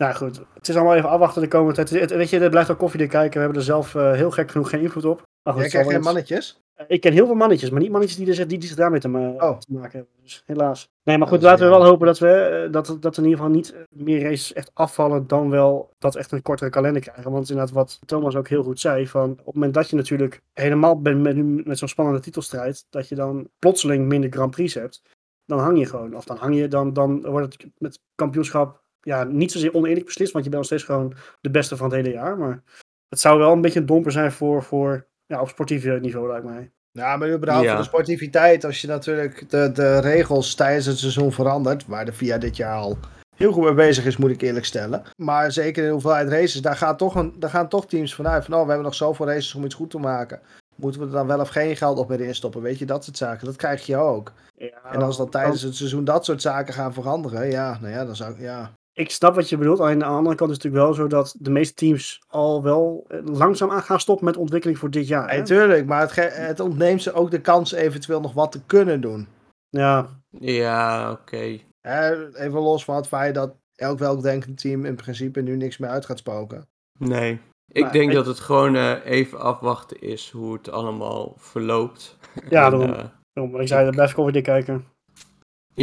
nou 0.00 0.14
goed, 0.14 0.40
het 0.54 0.68
is 0.68 0.76
allemaal 0.76 0.94
even 0.96 1.08
afwachten 1.08 1.42
de 1.42 1.48
komende 1.48 1.74
tijd. 1.74 1.90
Het- 2.00 2.10
weet 2.10 2.30
je, 2.30 2.38
er 2.38 2.50
blijft 2.50 2.68
al 2.68 2.76
koffiedik 2.76 3.08
kijken. 3.08 3.32
We 3.32 3.38
hebben 3.38 3.58
er 3.58 3.64
zelf 3.64 3.94
eh, 3.94 4.12
heel 4.12 4.30
gek 4.30 4.50
genoeg 4.50 4.70
geen 4.70 4.80
invloed 4.80 5.04
op. 5.04 5.22
Maar 5.42 5.52
goed, 5.54 5.62
Jij 5.62 5.70
krijgt 5.70 5.90
geen 5.90 6.00
mannetjes. 6.00 6.60
iets- 6.76 6.84
Ik 6.88 7.00
ken 7.00 7.12
heel 7.12 7.26
veel 7.26 7.34
mannetjes, 7.34 7.70
maar 7.70 7.80
niet 7.80 7.90
mannetjes 7.90 8.18
die, 8.18 8.38
er, 8.40 8.48
die, 8.48 8.58
die 8.58 8.68
zich 8.68 8.76
daarmee 8.76 9.00
te, 9.00 9.08
Oh. 9.38 9.58
te 9.58 9.72
maken 9.72 9.90
hebben. 9.98 10.14
Dus 10.22 10.42
helaas. 10.46 10.88
Nee, 11.04 11.18
maar 11.18 11.28
goed, 11.28 11.42
laten 11.42 11.64
we 11.64 11.70
wel 11.70 11.84
hopen 11.84 12.06
dat 12.06 12.18
we 12.18 12.28
eh, 12.66 12.72
dat, 12.72 12.96
dat 13.00 13.16
in 13.16 13.22
ieder 13.24 13.38
geval 13.38 13.54
niet 13.54 13.74
meer 13.90 14.22
races 14.22 14.52
echt 14.52 14.70
afvallen 14.74 15.26
dan 15.26 15.50
wel 15.50 15.90
dat 15.98 16.12
we 16.14 16.18
echt 16.20 16.32
een 16.32 16.42
kortere 16.42 16.70
kalender 16.70 17.02
krijgen. 17.02 17.30
Want 17.30 17.50
inderdaad, 17.50 17.74
wat 17.74 17.98
Thomas 18.06 18.36
ook 18.36 18.48
heel 18.48 18.62
goed 18.62 18.80
zei, 18.80 19.06
van 19.08 19.30
op 19.30 19.44
het 19.46 19.54
moment 19.54 19.74
dat 19.74 19.90
je 19.90 19.96
natuurlijk 19.96 20.40
helemaal 20.52 21.00
bent 21.00 21.20
met, 21.20 21.66
met 21.66 21.78
zo'n 21.78 21.88
spannende 21.88 22.20
titelstrijd, 22.20 22.86
dat 22.90 23.08
je 23.08 23.14
dan 23.14 23.48
plotseling 23.58 24.06
minder 24.08 24.30
Grand 24.32 24.50
Prix 24.50 24.74
hebt, 24.74 25.02
dan 25.44 25.58
hang 25.58 25.78
je 25.78 25.86
gewoon. 25.86 26.16
Of 26.16 26.24
dan 26.24 26.36
hang 26.36 26.56
je, 26.56 26.68
dan, 26.68 26.92
dan 26.92 27.20
wordt 27.30 27.52
het 27.52 27.66
met 27.78 27.98
kampioenschap 28.14 28.82
ja, 29.00 29.24
niet 29.24 29.52
zozeer 29.52 29.74
oneerlijk 29.74 30.06
beslist, 30.06 30.32
want 30.32 30.44
je 30.44 30.50
bent 30.50 30.62
nog 30.62 30.70
steeds 30.72 30.90
gewoon 30.90 31.14
de 31.40 31.50
beste 31.50 31.76
van 31.76 31.86
het 31.86 31.96
hele 31.96 32.14
jaar. 32.14 32.38
Maar 32.38 32.62
het 33.08 33.20
zou 33.20 33.38
wel 33.38 33.52
een 33.52 33.60
beetje 33.60 33.80
een 33.80 33.86
domper 33.86 34.12
zijn 34.12 34.32
voor, 34.32 34.62
voor 34.62 35.06
ja, 35.26 35.40
op 35.40 35.48
sportief 35.48 35.84
niveau, 35.84 36.28
lijkt 36.28 36.44
mij. 36.46 36.70
Ja, 36.92 37.16
maar 37.16 37.32
überhaupt 37.32 37.64
Ja. 37.66 37.70
voor 37.72 37.80
de 37.82 37.88
sportiviteit, 37.88 38.64
als 38.64 38.80
je 38.80 38.86
natuurlijk 38.86 39.50
de, 39.50 39.72
de 39.72 39.98
regels 39.98 40.54
tijdens 40.54 40.86
het 40.86 40.98
seizoen 40.98 41.32
verandert, 41.32 41.86
waar 41.86 42.04
de 42.04 42.12
VIA 42.12 42.38
dit 42.38 42.56
jaar 42.56 42.76
al 42.76 42.98
heel 43.36 43.52
goed 43.52 43.64
mee 43.64 43.74
bezig 43.74 44.04
is, 44.04 44.16
moet 44.16 44.30
ik 44.30 44.40
eerlijk 44.40 44.64
stellen. 44.64 45.02
Maar 45.16 45.52
zeker 45.52 45.82
in 45.82 45.86
de 45.88 45.92
hoeveelheid 45.94 46.28
races, 46.28 46.62
daar, 46.62 46.76
gaat 46.76 46.98
toch 46.98 47.14
een, 47.14 47.34
daar 47.38 47.50
gaan 47.50 47.68
toch 47.68 47.86
teams 47.86 48.14
vanuit 48.14 48.44
van, 48.44 48.54
oh, 48.54 48.60
we 48.60 48.66
hebben 48.66 48.84
nog 48.84 48.94
zoveel 48.94 49.26
races 49.26 49.54
om 49.54 49.64
iets 49.64 49.74
goed 49.74 49.90
te 49.90 49.98
maken. 49.98 50.40
Moeten 50.76 51.00
we 51.00 51.06
er 51.06 51.12
dan 51.12 51.26
wel 51.26 51.40
of 51.40 51.48
geen 51.48 51.76
geld 51.76 51.98
op 51.98 52.08
meer 52.08 52.20
instoppen? 52.20 52.62
Weet 52.62 52.78
je, 52.78 52.86
dat 52.86 53.04
soort 53.04 53.16
zaken. 53.16 53.46
Dat 53.46 53.56
krijg 53.56 53.86
je 53.86 53.96
ook. 53.96 54.32
Ja, 54.56 54.92
En 54.92 55.02
als 55.02 55.16
dan 55.16 55.30
tijdens 55.30 55.62
het 55.62 55.76
seizoen 55.76 56.04
dat 56.04 56.24
soort 56.24 56.42
zaken 56.42 56.74
gaan 56.74 56.92
veranderen, 56.92 57.50
ja, 57.50 57.78
nou 57.80 57.92
ja, 57.92 58.04
dan 58.04 58.16
zou 58.16 58.32
ik, 58.32 58.38
ja. 58.40 58.70
Ik 58.92 59.10
snap 59.10 59.34
wat 59.34 59.48
je 59.48 59.56
bedoelt. 59.56 59.80
Alleen 59.80 59.92
aan 60.04 60.10
de 60.12 60.16
andere 60.18 60.34
kant 60.36 60.50
is 60.50 60.56
het 60.56 60.64
natuurlijk 60.64 60.96
wel 60.96 61.04
zo 61.04 61.06
dat 61.16 61.34
de 61.38 61.50
meeste 61.50 61.74
teams 61.74 62.22
al 62.28 62.62
wel 62.62 63.04
eh, 63.08 63.18
langzaam 63.24 63.70
aan 63.70 63.82
gaan 63.82 64.00
stoppen 64.00 64.24
met 64.24 64.36
ontwikkeling 64.36 64.78
voor 64.78 64.90
dit 64.90 65.06
jaar. 65.08 65.30
hè? 65.30 65.36
Natuurlijk, 65.38 65.86
maar 65.86 66.00
het, 66.00 66.34
het 66.36 66.60
ontneemt 66.60 67.02
ze 67.02 67.12
ook 67.12 67.30
de 67.30 67.40
kans 67.40 67.72
eventueel 67.72 68.20
nog 68.20 68.32
wat 68.32 68.52
te 68.52 68.60
kunnen 68.66 69.00
doen. 69.00 69.28
Ja, 69.68 70.08
ja 70.30 71.10
oké. 71.10 71.58
Even 71.82 72.52
los 72.60 72.84
van 72.84 72.96
het 72.96 73.06
feit 73.06 73.34
dat 73.34 73.54
elk 73.74 73.98
weldenkend 73.98 74.58
team 74.60 74.84
in 74.84 74.94
principe 74.96 75.40
nu 75.40 75.56
niks 75.56 75.78
meer 75.78 75.90
uit 75.90 76.06
gaat 76.06 76.18
spoken. 76.18 76.68
Nee. 76.98 77.40
Ik 77.72 77.82
Maar 77.82 77.92
denk 77.92 78.08
ik- 78.08 78.14
dat 78.16 78.26
het 78.26 78.40
gewoon 78.40 78.76
eh, 78.76 78.92
even 79.04 79.40
afwachten 79.40 80.00
is 80.00 80.30
hoe 80.30 80.52
het 80.52 80.70
allemaal 80.70 81.34
verloopt. 81.36 82.18
ja 82.48 82.70
daarom. 82.70 82.92
eh, 82.92 83.04
daarom. 83.32 83.60
Ik 83.60 83.68
zei, 83.68 83.90
blijf 83.90 84.12
koffiedik 84.12 84.42
kijken. 84.44 84.84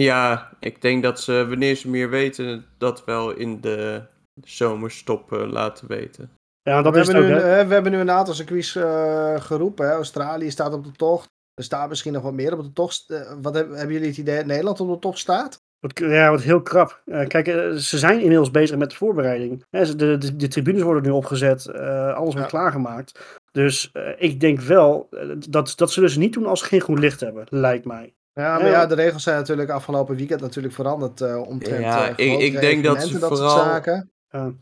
Ja, 0.03 0.49
ik 0.59 0.81
denk 0.81 1.03
dat 1.03 1.19
ze, 1.19 1.45
wanneer 1.49 1.75
ze 1.75 1.89
meer 1.89 2.09
weten, 2.09 2.65
dat 2.77 3.05
wel 3.05 3.31
in 3.31 3.61
de 3.61 4.01
zomerstop 4.43 5.31
eh, 5.33 5.47
laten 5.51 5.87
weten. 5.87 6.31
Ja, 6.61 6.81
dat 6.81 6.93
we, 6.93 6.99
is 6.99 7.07
hebben 7.07 7.23
ook. 7.23 7.29
nu, 7.29 7.35
hè. 7.35 7.59
eh, 7.59 7.67
we 7.67 7.73
hebben 7.73 7.91
nu 7.91 7.97
een 7.97 8.11
aantal 8.11 8.33
circuits 8.33 8.75
eh, 8.75 9.41
geroepen. 9.41 9.85
Hè. 9.87 9.91
Australië 9.93 10.51
staat 10.51 10.73
op 10.73 10.83
de 10.83 10.91
tocht. 10.91 11.25
Er 11.53 11.63
staat 11.63 11.89
misschien 11.89 12.13
nog 12.13 12.23
wat 12.23 12.33
meer 12.33 12.53
op 12.57 12.63
de 12.63 12.73
tocht. 12.73 13.09
Eh, 13.09 13.31
wat 13.41 13.55
heb- 13.55 13.69
hebben 13.73 13.93
jullie 13.93 14.07
het 14.07 14.17
idee 14.17 14.37
dat 14.37 14.45
Nederland 14.45 14.79
op 14.79 14.87
de 14.93 14.99
top 14.99 15.17
staat? 15.17 15.57
Ja, 15.93 16.29
wordt 16.29 16.43
heel 16.43 16.61
krap. 16.61 17.01
Kijk, 17.27 17.45
ze 17.79 17.97
zijn 17.97 18.19
inmiddels 18.19 18.51
bezig 18.51 18.77
met 18.77 18.89
de 18.89 18.95
voorbereiding. 18.95 19.63
De, 19.69 19.95
de, 20.17 20.35
de 20.35 20.47
tribunes 20.47 20.81
worden 20.81 21.03
nu 21.03 21.09
opgezet. 21.09 21.65
eh, 21.65 22.13
alles 22.13 22.33
wordt 22.33 22.51
Ja. 22.51 22.57
klaargemaakt. 22.57 23.37
Dus 23.51 23.91
ik 24.17 24.39
denk 24.39 24.59
wel, 24.59 25.09
dat, 25.49 25.73
dat 25.75 25.91
zullen 25.91 26.09
ze 26.09 26.19
niet 26.19 26.33
doen 26.33 26.45
als 26.45 26.59
ze 26.59 26.65
geen 26.65 26.81
groen 26.81 26.99
licht 26.99 27.19
hebben, 27.19 27.45
lijkt 27.49 27.85
mij. 27.85 28.13
Ja, 28.37 28.57
maar 28.59 28.69
Ja. 28.69 28.85
de 28.85 28.95
regels 28.95 29.23
zijn 29.23 29.37
natuurlijk 29.37 29.69
afgelopen 29.69 30.15
weekend 30.15 30.41
natuurlijk 30.41 30.73
veranderd 30.73 31.21
eh 31.21 31.41
omtrent 31.47 31.83
Ja, 31.83 32.15
eh, 32.15 32.31
ik- 32.33 32.39
ik 32.39 32.59
denk 32.61 32.83
dat 32.83 33.03
ze 33.03 33.19
dat 33.19 33.29
vooral- 33.29 33.49
zaken. 33.57 34.11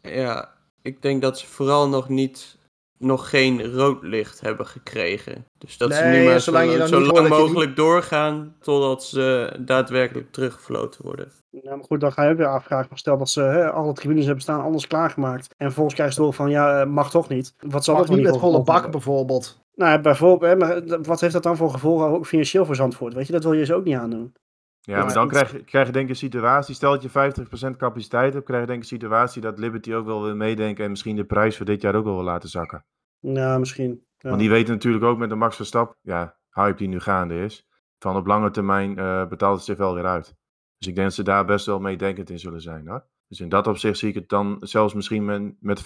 Ja, 0.01 0.53
ik 0.81 1.01
denk 1.01 1.21
dat 1.21 1.39
ze 1.39 1.47
vooral 1.47 1.89
nog 1.89 2.09
niet, 2.09 2.57
nog 2.97 3.29
geen 3.29 3.73
rood 3.73 4.03
licht 4.03 4.41
hebben 4.41 4.67
gekregen. 4.67 5.45
Dus 5.57 5.77
dat 5.77 5.93
ze 5.93 6.03
nu 6.03 6.23
maar 6.25 6.39
zolang 6.41 6.65
zo, 6.65 6.71
je 6.71 6.77
dan 6.77 6.87
zo 6.87 6.99
lang 6.99 7.27
je 7.27 7.33
mogelijk 7.33 7.75
doorgaan 7.75 8.55
totdat 8.61 9.03
ze 9.03 9.55
daadwerkelijk 9.59 10.31
teruggefloten 10.31 11.03
worden. 11.05 11.31
Ja, 11.61 11.75
maar 11.75 11.85
goed, 11.85 11.99
dan 11.99 12.11
ga 12.11 12.23
je 12.23 12.31
ook 12.31 12.37
weer 12.37 12.47
afvragen. 12.47 12.87
Maar 12.89 12.97
stel 12.97 13.17
dat 13.17 13.29
ze 13.29 13.41
hè, 13.41 13.71
alle 13.71 13.93
tribunes 13.93 14.25
hebben 14.25 14.43
staan, 14.43 14.61
alles 14.61 14.87
klaargemaakt. 14.87 15.53
En 15.57 15.65
vervolgens 15.65 15.95
krijgen 15.95 16.15
ze 16.15 16.21
door 16.21 16.33
van, 16.33 16.49
ja, 16.49 16.81
eh, 16.81 16.87
mag 16.87 17.09
toch 17.09 17.29
niet. 17.29 17.55
Wat 17.59 17.83
zal 17.83 17.95
Mag 17.95 18.05
dat 18.05 18.15
niet 18.15 18.25
met 18.25 18.37
volle 18.37 18.63
bak 18.63 18.73
hebben? 18.73 18.91
bijvoorbeeld. 18.91 19.63
Nou, 19.75 19.91
ja, 19.91 20.01
bijvoorbeeld, 20.01 20.51
hè, 20.51 20.57
maar 20.57 20.77
eh, 20.77 20.99
wat 21.01 21.21
heeft 21.21 21.33
dat 21.33 21.43
dan 21.43 21.57
voor 21.57 21.69
gevolgen 21.69 22.07
ook 22.07 22.25
financieel 22.25 22.65
voor 22.65 22.75
Zandvoort? 22.75 23.13
Weet 23.13 23.27
je, 23.27 23.33
dat 23.33 23.43
wil 23.43 23.53
je 23.53 23.65
ze 23.65 23.75
ook 23.75 23.83
niet 23.83 23.95
aandoen. 23.95 24.33
Ja, 24.79 25.03
maar 25.03 25.13
dan 25.13 25.27
krijg 25.27 25.51
je, 25.51 25.63
krijg 25.63 25.85
je 25.85 25.91
denk 25.91 26.05
ik 26.05 26.11
een 26.11 26.15
situatie. 26.15 26.75
Stel 26.75 26.91
dat 26.91 27.01
je 27.01 27.09
50% 27.73 27.77
capaciteit 27.77 28.33
hebt, 28.33 28.45
krijg 28.45 28.61
je 28.61 28.67
denk 28.67 28.83
ik 28.83 28.89
een 28.91 28.97
situatie 28.97 29.41
dat 29.41 29.59
Liberty 29.59 29.93
ook 29.93 30.05
wel 30.05 30.23
wil 30.23 30.35
meedenken 30.35 30.83
en 30.83 30.89
misschien 30.89 31.15
de 31.15 31.25
prijs 31.25 31.57
voor 31.57 31.65
dit 31.65 31.81
jaar 31.81 31.95
ook 31.95 32.03
wel 32.03 32.15
wil 32.15 32.23
laten 32.23 32.49
zakken. 32.49 32.85
Ja, 33.19 33.57
misschien. 33.57 34.05
Ja. 34.17 34.29
Want 34.29 34.41
die 34.41 34.49
weten 34.49 34.73
natuurlijk 34.73 35.03
ook 35.03 35.17
met 35.17 35.29
de 35.29 35.35
Max 35.35 35.55
Verstappen, 35.55 35.97
ja, 36.01 36.37
hype 36.49 36.77
die 36.77 36.87
nu 36.87 36.99
gaande 36.99 37.43
is, 37.43 37.67
van 37.99 38.15
op 38.15 38.27
lange 38.27 38.51
termijn 38.51 38.97
eh, 38.97 39.27
betaalt 39.27 39.55
het 39.55 39.65
zich 39.65 39.77
wel 39.77 39.93
weer 39.93 40.05
uit. 40.05 40.35
Dus 40.77 40.87
ik 40.87 40.95
denk 40.95 41.07
dat 41.07 41.15
ze 41.15 41.23
daar 41.23 41.45
best 41.45 41.65
wel 41.65 41.79
meedenkend 41.79 42.29
in 42.29 42.39
zullen 42.39 42.61
zijn. 42.61 42.87
Hoor. 42.87 43.05
Dus 43.27 43.39
in 43.39 43.49
dat 43.49 43.67
opzicht 43.67 43.97
zie 43.97 44.09
ik 44.09 44.15
het 44.15 44.29
dan 44.29 44.57
zelfs 44.59 44.93
misschien 44.93 45.25
met, 45.25 45.53
met 45.59 45.81
50% 45.81 45.83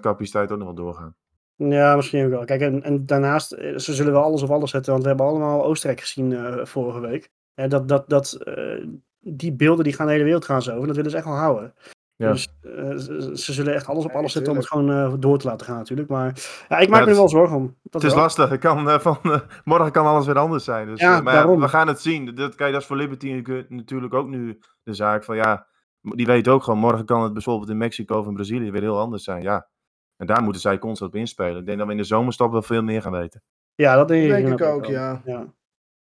capaciteit 0.00 0.52
ook 0.52 0.58
nog 0.58 0.66
wel 0.66 0.84
doorgaan. 0.84 1.16
Ja, 1.56 1.96
misschien 1.96 2.24
ook 2.24 2.30
wel. 2.30 2.44
Kijk, 2.44 2.60
en, 2.60 2.82
en 2.82 3.06
daarnaast, 3.06 3.52
eh, 3.52 3.76
ze 3.76 3.94
zullen 3.94 4.12
wel 4.12 4.22
alles 4.22 4.42
op 4.42 4.50
alles 4.50 4.70
zetten, 4.70 4.92
want 4.92 5.02
we 5.02 5.08
hebben 5.08 5.26
allemaal 5.26 5.64
Oostenrijk 5.64 6.00
gezien 6.00 6.32
eh, 6.32 6.64
vorige 6.64 7.00
week. 7.00 7.30
Hè, 7.54 7.68
dat, 7.68 7.88
dat, 7.88 8.08
dat, 8.08 8.32
eh, 8.32 8.86
die 9.20 9.52
beelden 9.52 9.84
die 9.84 9.92
gaan 9.92 10.06
de 10.06 10.12
hele 10.12 10.24
wereld 10.24 10.44
gaan 10.44 10.62
zo, 10.62 10.80
en 10.80 10.86
dat 10.86 10.96
willen 10.96 11.10
ze 11.10 11.16
echt 11.16 11.26
wel 11.26 11.34
houden. 11.34 11.74
Ja. 12.18 12.32
Dus 12.32 12.48
eh, 12.60 12.96
ze, 12.96 13.30
ze 13.34 13.52
zullen 13.52 13.74
echt 13.74 13.86
alles 13.86 14.04
op 14.04 14.10
alles 14.10 14.32
zetten 14.32 14.52
om 14.52 14.58
het 14.58 14.68
gewoon 14.68 14.90
eh, 14.90 15.14
door 15.18 15.38
te 15.38 15.46
laten 15.46 15.66
gaan 15.66 15.76
natuurlijk. 15.76 16.08
Maar 16.08 16.38
ja, 16.68 16.78
ik 16.78 16.88
maak 16.88 17.04
me 17.04 17.10
er 17.10 17.16
wel 17.16 17.28
zorgen 17.28 17.56
om. 17.56 17.64
Dat 17.82 17.92
Het 17.92 18.02
is 18.02 18.12
wel. 18.12 18.22
lastig. 18.22 18.48
Het 18.48 18.60
kan, 18.60 18.88
eh, 18.90 18.98
van, 18.98 19.18
eh, 19.22 19.40
morgen 19.64 19.92
kan 19.92 20.06
alles 20.06 20.26
weer 20.26 20.38
anders 20.38 20.64
zijn. 20.64 20.86
Dus, 20.86 21.00
Ja, 21.00 21.20
maar 21.20 21.58
we 21.58 21.68
gaan 21.68 21.86
het 21.88 22.00
zien. 22.00 22.34
Dat, 22.34 22.54
kijk, 22.54 22.72
dat 22.72 22.80
is 22.80 22.86
voor 22.86 22.96
Liberty 22.96 23.42
natuurlijk- 23.68 24.14
ook 24.14 24.28
nu 24.28 24.58
de 24.82 24.94
zaak 24.94 25.24
van 25.24 25.36
ja. 25.36 25.66
Die 26.00 26.26
weet 26.26 26.48
ook 26.48 26.62
gewoon, 26.62 26.78
morgen 26.78 27.04
kan 27.04 27.22
het 27.22 27.32
bijvoorbeeld 27.32 27.70
in 27.70 27.76
Mexico 27.76 28.18
of 28.18 28.26
in 28.26 28.34
Brazilië 28.34 28.70
weer 28.70 28.82
heel 28.82 28.98
anders 28.98 29.24
zijn. 29.24 29.42
Ja. 29.42 29.68
En 30.16 30.26
daar 30.26 30.42
moeten 30.42 30.60
zij 30.60 30.78
constant 30.78 31.10
op 31.12 31.16
inspelen. 31.18 31.58
Ik 31.60 31.66
denk 31.66 31.78
dat 31.78 31.86
we 31.86 31.92
in 31.92 31.98
de 31.98 32.04
zomerstop 32.04 32.52
wel 32.52 32.62
veel 32.62 32.82
meer 32.82 33.02
gaan 33.02 33.12
weten. 33.12 33.42
Ja, 33.74 33.94
dat 33.96 34.08
denk 34.08 34.22
ik, 34.22 34.28
Denk 34.46 34.60
ik 34.60 34.66
ook, 34.66 34.84
ja. 34.86 35.22
ja. 35.24 35.38
Dus 35.40 35.50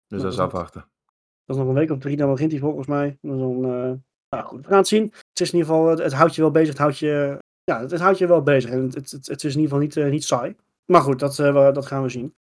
Ja, 0.08 0.18
dat 0.18 0.32
is 0.32 0.36
dat- 0.36 0.46
afwachten. 0.46 0.82
Dat 1.46 1.56
is 1.56 1.62
nog 1.62 1.68
een 1.68 1.80
week 1.80 1.92
of 1.92 1.98
drie, 1.98 2.18
dan 2.18 2.30
begint 2.32 2.52
hij 2.52 2.60
volgens 2.62 2.88
mij. 2.88 3.18
Dan, 3.22 3.66
eh, 3.66 3.92
nou 4.36 4.46
goed, 4.46 4.62
we 4.62 4.68
gaan 4.68 4.78
het 4.78 4.88
zien. 4.88 5.04
Het 5.04 5.40
is 5.40 5.52
in 5.52 5.58
ieder 5.58 5.74
geval, 5.74 5.88
het, 5.98 6.14
houdt 6.14 6.36
je 6.36 6.42
wel 6.42 6.52
bezig. 6.52 6.70
Het 6.70 6.78
houdt 6.78 6.98
je, 6.98 7.38
ja, 7.64 7.80
het, 7.82 8.00
houdt 8.00 8.18
je 8.18 8.28
wel 8.28 8.44
bezig. 8.44 8.72
En 8.72 8.84
het, 8.94 9.12
het, 9.12 9.44
is 9.44 9.56
in 9.56 9.62
ieder 9.62 9.62
geval 9.62 9.80
niet, 9.80 9.98
eh, 9.98 10.10
niet 10.10 10.24
saai. 10.24 10.56
Maar 10.86 11.02
goed, 11.02 11.20
dat, 11.20 11.40
eh, 11.40 11.74
dat 11.74 11.86
gaan 11.86 12.04
we 12.04 12.10
zien. 12.10 12.36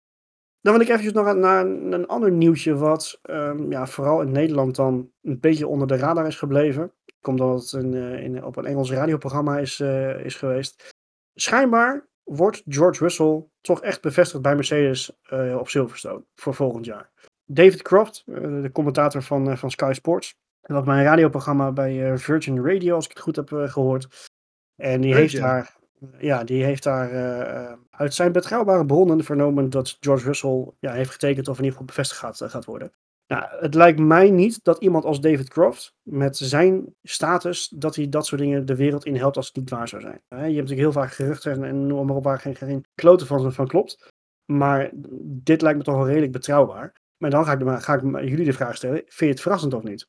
Dan 0.61 0.73
wil 0.73 0.81
ik 0.81 0.89
even 0.89 1.13
nog 1.13 1.35
naar 1.35 1.65
een, 1.65 2.07
ander 2.07 2.31
nieuwtje 2.31 2.75
wat 2.75 3.19
ehm, 3.21 3.71
ja, 3.71 3.87
vooral 3.87 4.21
in 4.21 4.31
Nederland 4.31 4.75
dan 4.75 5.11
een 5.21 5.39
beetje 5.39 5.67
onder 5.67 5.87
de 5.87 5.97
radar 5.97 6.27
is 6.27 6.35
gebleven. 6.35 6.91
Komt 7.21 7.41
omdat 7.41 7.71
het 7.71 7.83
eh, 7.93 8.23
in, 8.23 8.43
op 8.43 8.55
een 8.55 8.65
Engels 8.65 8.91
radioprogramma 8.91 9.57
is, 9.57 9.79
is 10.23 10.35
geweest. 10.35 10.89
Schijnbaar 11.33 12.07
wordt 12.23 12.63
George 12.67 13.03
Russell 13.03 13.43
toch 13.61 13.81
echt 13.81 14.01
bevestigd 14.01 14.41
bij 14.41 14.55
Mercedes 14.55 15.19
op 15.59 15.69
Silverstone 15.69 16.23
voor 16.35 16.53
volgend 16.53 16.85
jaar. 16.85 17.09
David 17.45 17.81
Croft, 17.81 18.23
de 18.25 18.69
commentator 18.73 19.23
van, 19.23 19.57
van 19.57 19.71
Sky 19.71 19.91
Sports. 19.93 20.40
Dat 20.61 20.77
was 20.77 20.85
mijn 20.85 21.03
radioprogramma 21.03 21.71
bij 21.71 22.11
eh, 22.11 22.17
Virgin 22.17 22.65
Radio, 22.65 22.95
als 22.95 23.05
ik 23.05 23.11
het 23.11 23.19
goed 23.19 23.35
heb 23.35 23.51
eh, 23.51 23.69
gehoord. 23.69 24.29
En 24.75 25.01
die 25.01 25.15
heeft 25.15 25.37
daar, 25.37 25.77
ja, 26.17 26.43
die 26.43 26.63
heeft 26.63 26.83
daar 26.83 27.11
eh, 27.11 27.77
uit 27.89 28.13
zijn 28.13 28.31
betrouwbare 28.31 28.85
bronnen 28.85 29.23
vernomen 29.23 29.69
dat 29.69 29.97
George 29.99 30.25
Russell 30.25 30.71
ja, 30.79 30.93
heeft 30.93 31.11
getekend 31.11 31.47
of 31.47 31.57
in 31.57 31.63
ieder 31.63 31.71
geval 31.71 31.85
bevestigd 31.95 32.19
gaat, 32.19 32.51
gaat 32.51 32.65
worden. 32.65 32.91
Nou, 33.27 33.45
het 33.59 33.73
lijkt 33.73 33.99
mij 33.99 34.29
niet 34.29 34.63
dat 34.63 34.81
iemand 34.81 35.05
als 35.05 35.21
David 35.21 35.49
Croft 35.49 35.95
met 36.01 36.37
zijn 36.37 36.95
status, 37.03 37.67
dat 37.67 37.95
hij 37.95 38.09
dat 38.09 38.25
soort 38.25 38.41
dingen 38.41 38.65
de 38.65 38.75
wereld 38.75 39.05
in 39.05 39.15
helpt 39.15 39.37
als 39.37 39.47
het 39.47 39.55
niet 39.55 39.69
waar 39.69 39.87
zou 39.87 40.01
zijn. 40.01 40.21
Je 40.29 40.35
hebt 40.35 40.47
natuurlijk 40.51 40.79
heel 40.79 40.91
vaak 40.91 41.11
geruchten 41.11 41.51
en, 41.51 41.63
en 41.63 41.87
noem 41.87 42.05
maar 42.05 42.15
op 42.15 42.23
waar 42.23 42.39
geen, 42.39 42.55
geen 42.55 42.85
kloten 42.95 43.27
van, 43.27 43.53
van 43.53 43.67
klopt. 43.67 44.07
Maar 44.45 44.89
dit 45.23 45.61
lijkt 45.61 45.77
me 45.77 45.83
toch 45.83 45.95
wel 45.95 46.07
redelijk 46.07 46.31
betrouwbaar. 46.31 46.93
Maar 47.17 47.29
dan 47.29 47.45
ga 47.45 47.51
ik, 47.51 47.59
de- 47.59 47.81
ga 47.81 47.95
ik 47.95 48.29
jullie 48.29 48.45
de 48.45 48.53
vraag 48.53 48.75
stellen. 48.75 48.97
Vind 48.97 49.17
je 49.17 49.25
het 49.25 49.41
verrassend 49.41 49.73
of 49.73 49.83
niet? 49.83 50.07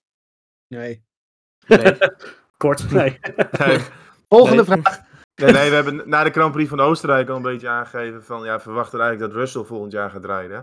Nee. 0.78 1.04
Nee. 1.66 1.96
Kort, 2.56 2.90
nee. 2.90 3.18
Nee, 3.58 3.78
Volgende 4.28 4.64
Nee. 4.66 4.80
vraag. 4.82 5.00
nee, 5.34 5.52
nee, 5.52 5.68
we 5.68 5.74
hebben 5.74 6.08
na 6.08 6.24
de 6.24 6.30
Grand 6.30 6.52
Prix 6.52 6.68
van 6.68 6.80
Oostenrijk 6.80 7.28
al 7.28 7.36
een 7.36 7.42
beetje 7.42 7.68
aangegeven 7.68 8.24
van 8.24 8.44
ja, 8.44 8.60
verwachten 8.60 9.00
eigenlijk 9.00 9.32
dat 9.32 9.40
Russell 9.40 9.62
volgend 9.64 9.92
jaar 9.92 10.10
gaat 10.10 10.24
rijden. 10.24 10.56
hè? 10.56 10.62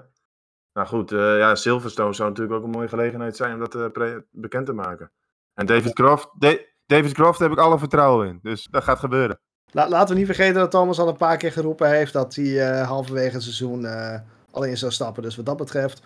Nou 0.73 0.87
goed, 0.87 1.11
eh, 1.11 1.37
ja, 1.37 1.55
Silverstone 1.55 2.13
zou 2.13 2.29
natuurlijk 2.29 2.57
ook 2.57 2.63
een 2.63 2.69
mooie 2.69 2.87
gelegenheid 2.87 3.35
zijn 3.35 3.53
om 3.53 3.59
dat 3.59 3.75
eh, 3.75 4.15
bekend 4.31 4.65
te 4.65 4.73
maken. 4.73 5.11
En 5.53 5.65
David 5.65 5.93
Croft, 5.93 6.29
Da- 6.39 6.57
David 6.85 7.13
Croft 7.13 7.39
heb 7.39 7.51
ik 7.51 7.57
alle 7.57 7.79
vertrouwen 7.79 8.27
in. 8.27 8.39
Dus 8.41 8.67
dat 8.71 8.83
gaat 8.83 8.99
gebeuren. 8.99 9.39
La- 9.71 9.89
laten 9.89 10.13
we 10.13 10.15
niet 10.19 10.25
vergeten 10.29 10.53
dat 10.55 10.71
Thomas 10.71 10.99
al 10.99 11.07
een 11.07 11.17
paar 11.17 11.37
keer 11.37 11.51
geroepen 11.51 11.89
heeft 11.89 12.13
dat 12.13 12.35
hij 12.35 12.69
eh, 12.71 12.87
halverwege 12.87 13.33
het 13.33 13.43
seizoen 13.43 13.85
eh, 13.85 14.19
al 14.51 14.63
in 14.63 14.77
zou 14.77 14.91
stappen. 14.91 15.23
Dus 15.23 15.35
wat 15.35 15.45
dat 15.45 15.57
betreft. 15.57 16.01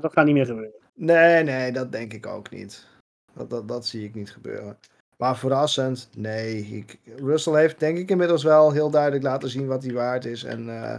dat 0.00 0.12
gaat 0.12 0.24
niet 0.24 0.34
meer 0.34 0.46
gebeuren. 0.46 0.80
Nee, 0.94 1.42
nee, 1.42 1.72
dat 1.72 1.92
denk 1.92 2.12
ik 2.12 2.26
ook 2.26 2.50
niet. 2.50 2.86
Dat, 3.34 3.50
dat, 3.50 3.68
dat 3.68 3.86
zie 3.86 4.04
ik 4.04 4.14
niet 4.14 4.32
gebeuren. 4.32 4.78
Maar 5.16 5.36
verrassend, 5.36 6.08
nee. 6.16 6.56
Ik, 6.62 6.98
Russell 7.16 7.54
heeft 7.60 7.80
denk 7.80 7.98
ik 7.98 8.10
inmiddels 8.10 8.42
wel 8.42 8.72
heel 8.72 8.90
duidelijk 8.90 9.22
laten 9.22 9.48
zien 9.48 9.66
wat 9.66 9.82
hij 9.82 9.92
waard 9.92 10.24
is 10.24 10.44
en 10.44 10.82
eh, 10.82 10.98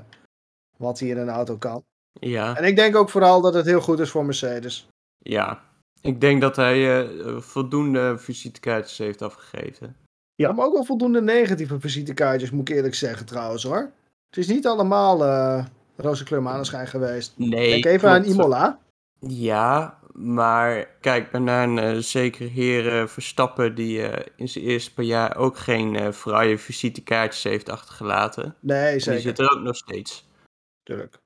wat 0.78 1.00
hij 1.00 1.10
in 1.10 1.18
een 1.18 1.30
auto 1.30 1.58
kan. 1.58 1.84
Ja, 2.20 2.56
En 2.58 2.63
ik 2.63 2.75
denk 2.75 2.96
ook 2.96 3.10
vooral 3.10 3.42
dat 3.42 3.54
het 3.54 3.66
heel 3.66 3.82
goed 3.82 4.00
is 4.00 4.10
voor 4.10 4.25
Mercedes. 4.25 4.88
ja. 5.18 5.72
Ik 6.02 6.22
denk 6.22 6.42
dat 6.42 6.56
hij 6.56 7.02
eh, 7.06 7.38
voldoende 7.38 8.18
visitekaartjes 8.18 8.98
heeft 8.98 9.22
afgegeven. 9.22 9.96
Ja. 10.36 10.52
Maar 10.52 10.66
ook 10.66 10.74
wel 10.74 10.84
voldoende 10.84 11.22
negatieve 11.22 11.80
visitekaartjes, 11.80 12.52
moet 12.52 12.70
ik 12.70 12.75
eerlijk 12.75 12.96
zeggen 12.96 13.25
trouwens 13.25 13.63
hoor. 13.63 13.92
Het 14.30 14.38
is 14.38 14.48
niet 14.48 14.68
allemaal 14.68 15.24
eh 15.25 15.66
roze 15.96 16.24
kleur 16.24 16.42
maneschijn 16.42 16.88
geweest. 16.88 17.34
Nee, 17.36 17.70
Denk 17.70 17.86
even 17.86 18.10
aan. 18.10 18.24
Imola. 18.24 18.80
Ja, 19.20 20.00
maar 20.13 20.89
kijk 21.01 21.32
maar 21.32 21.41
naar 21.41 21.63
een 21.67 21.77
eh, 21.79 21.96
zekere 21.98 22.50
heer 22.50 23.00
eh, 23.00 23.08
Verstappen 23.08 23.75
die 23.75 24.08
eh, 24.08 24.25
in 24.36 24.50
zijn 24.50 24.65
eerste 24.65 24.93
paar 24.93 25.05
jaar 25.05 25.38
ook 25.38 25.58
geen 25.58 25.96
eh 25.96 26.12
fraaie 26.12 26.58
visitekaartjes 26.58 27.43
heeft 27.43 27.70
achtergelaten. 27.70 28.55
Nee, 28.60 28.86
En 28.86 28.91
die 28.91 29.00
zeker. 29.01 29.22
zit 29.22 29.39
er 29.39 29.51
ook 29.51 29.62
nog 29.62 29.75
steeds. 29.75 30.27
Tuurlijk. 30.84 31.22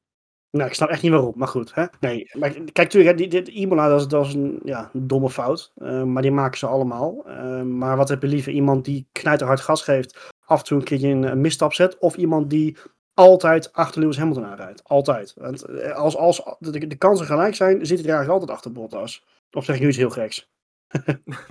Nou, 0.52 0.70
ik 0.70 0.76
snap 0.76 0.90
echt 0.90 1.02
niet 1.02 1.12
waarom, 1.12 1.34
maar 1.36 1.48
goed. 1.48 1.74
Hè? 1.76 1.86
Nee, 2.00 2.30
maar 2.34 2.50
kijk, 2.52 2.74
natuurlijk, 2.76 3.12
hè, 3.12 3.16
die- 3.18 3.28
dit 3.28 3.48
Imola, 3.48 3.90
dat 3.90 4.00
is, 4.00 4.08
dat 4.08 4.26
is 4.26 4.34
een, 4.34 4.60
ja, 4.64 4.90
een 4.94 5.08
domme 5.08 5.30
fout. 5.30 5.72
eh, 5.76 6.04
maar 6.04 6.22
die 6.22 6.32
maken 6.32 6.58
ze 6.58 6.68
allemaal. 6.68 7.24
Eh, 7.28 7.62
maar 7.62 7.98
wat 7.98 8.10
heb 8.10 8.22
je 8.22 8.28
liever? 8.28 8.52
Iemand 8.52 8.86
die 8.86 9.08
knijterhard 9.12 9.60
gas 9.62 9.82
geeft, 9.82 10.30
af 10.46 10.60
en 10.60 10.66
toe 10.66 10.78
een 10.78 10.84
keertje 10.84 11.08
een 11.08 11.42
misstap 11.42 11.74
zet. 11.74 11.98
Of 11.98 12.16
iemand 12.18 12.50
die 12.50 12.78
altijd 13.18 13.74
achter 13.74 14.02
Lewis 14.02 14.18
Hamilton 14.18 14.46
aanrijdt. 14.46 14.84
Altijd. 14.84 15.34
Want 15.36 15.64
eh, 15.64 15.92
als, 15.92 16.18
als 16.18 16.42
de, 16.60 16.88
de 16.88 16.96
kansen 16.96 17.26
gelijk 17.26 17.56
zijn, 17.56 17.86
zit 17.86 18.00
hij 18.00 18.08
er 18.08 18.16
eigenlijk 18.16 18.30
altijd 18.30 18.52
achter 18.52 18.72
Bottas. 18.72 19.26
Of 19.52 19.66
zeg 19.66 19.76
ik 19.76 19.82
nu 19.82 19.88
iets 19.88 19.98
heel 19.98 20.10
geks? 20.10 20.50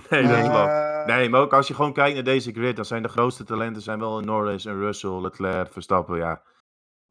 Nee, 0.09 0.23
dat. 0.27 0.31
Eh, 0.31 0.87
Nee, 1.07 1.29
maar 1.29 1.41
ook 1.41 1.53
als 1.53 1.67
je 1.67 1.73
gewoon 1.73 1.93
kijkt 1.93 2.15
naar 2.15 2.23
deze 2.23 2.51
grid, 2.51 2.75
dan 2.75 2.85
zijn 2.85 3.01
de 3.01 3.07
grootste 3.09 3.43
talenten 3.43 3.81
zijn 3.81 3.99
wel 3.99 4.19
Norris 4.19 4.65
en 4.65 4.79
Russell, 4.79 5.21
Leclerc, 5.21 5.71
Verstappen, 5.71 6.17
ja. 6.17 6.41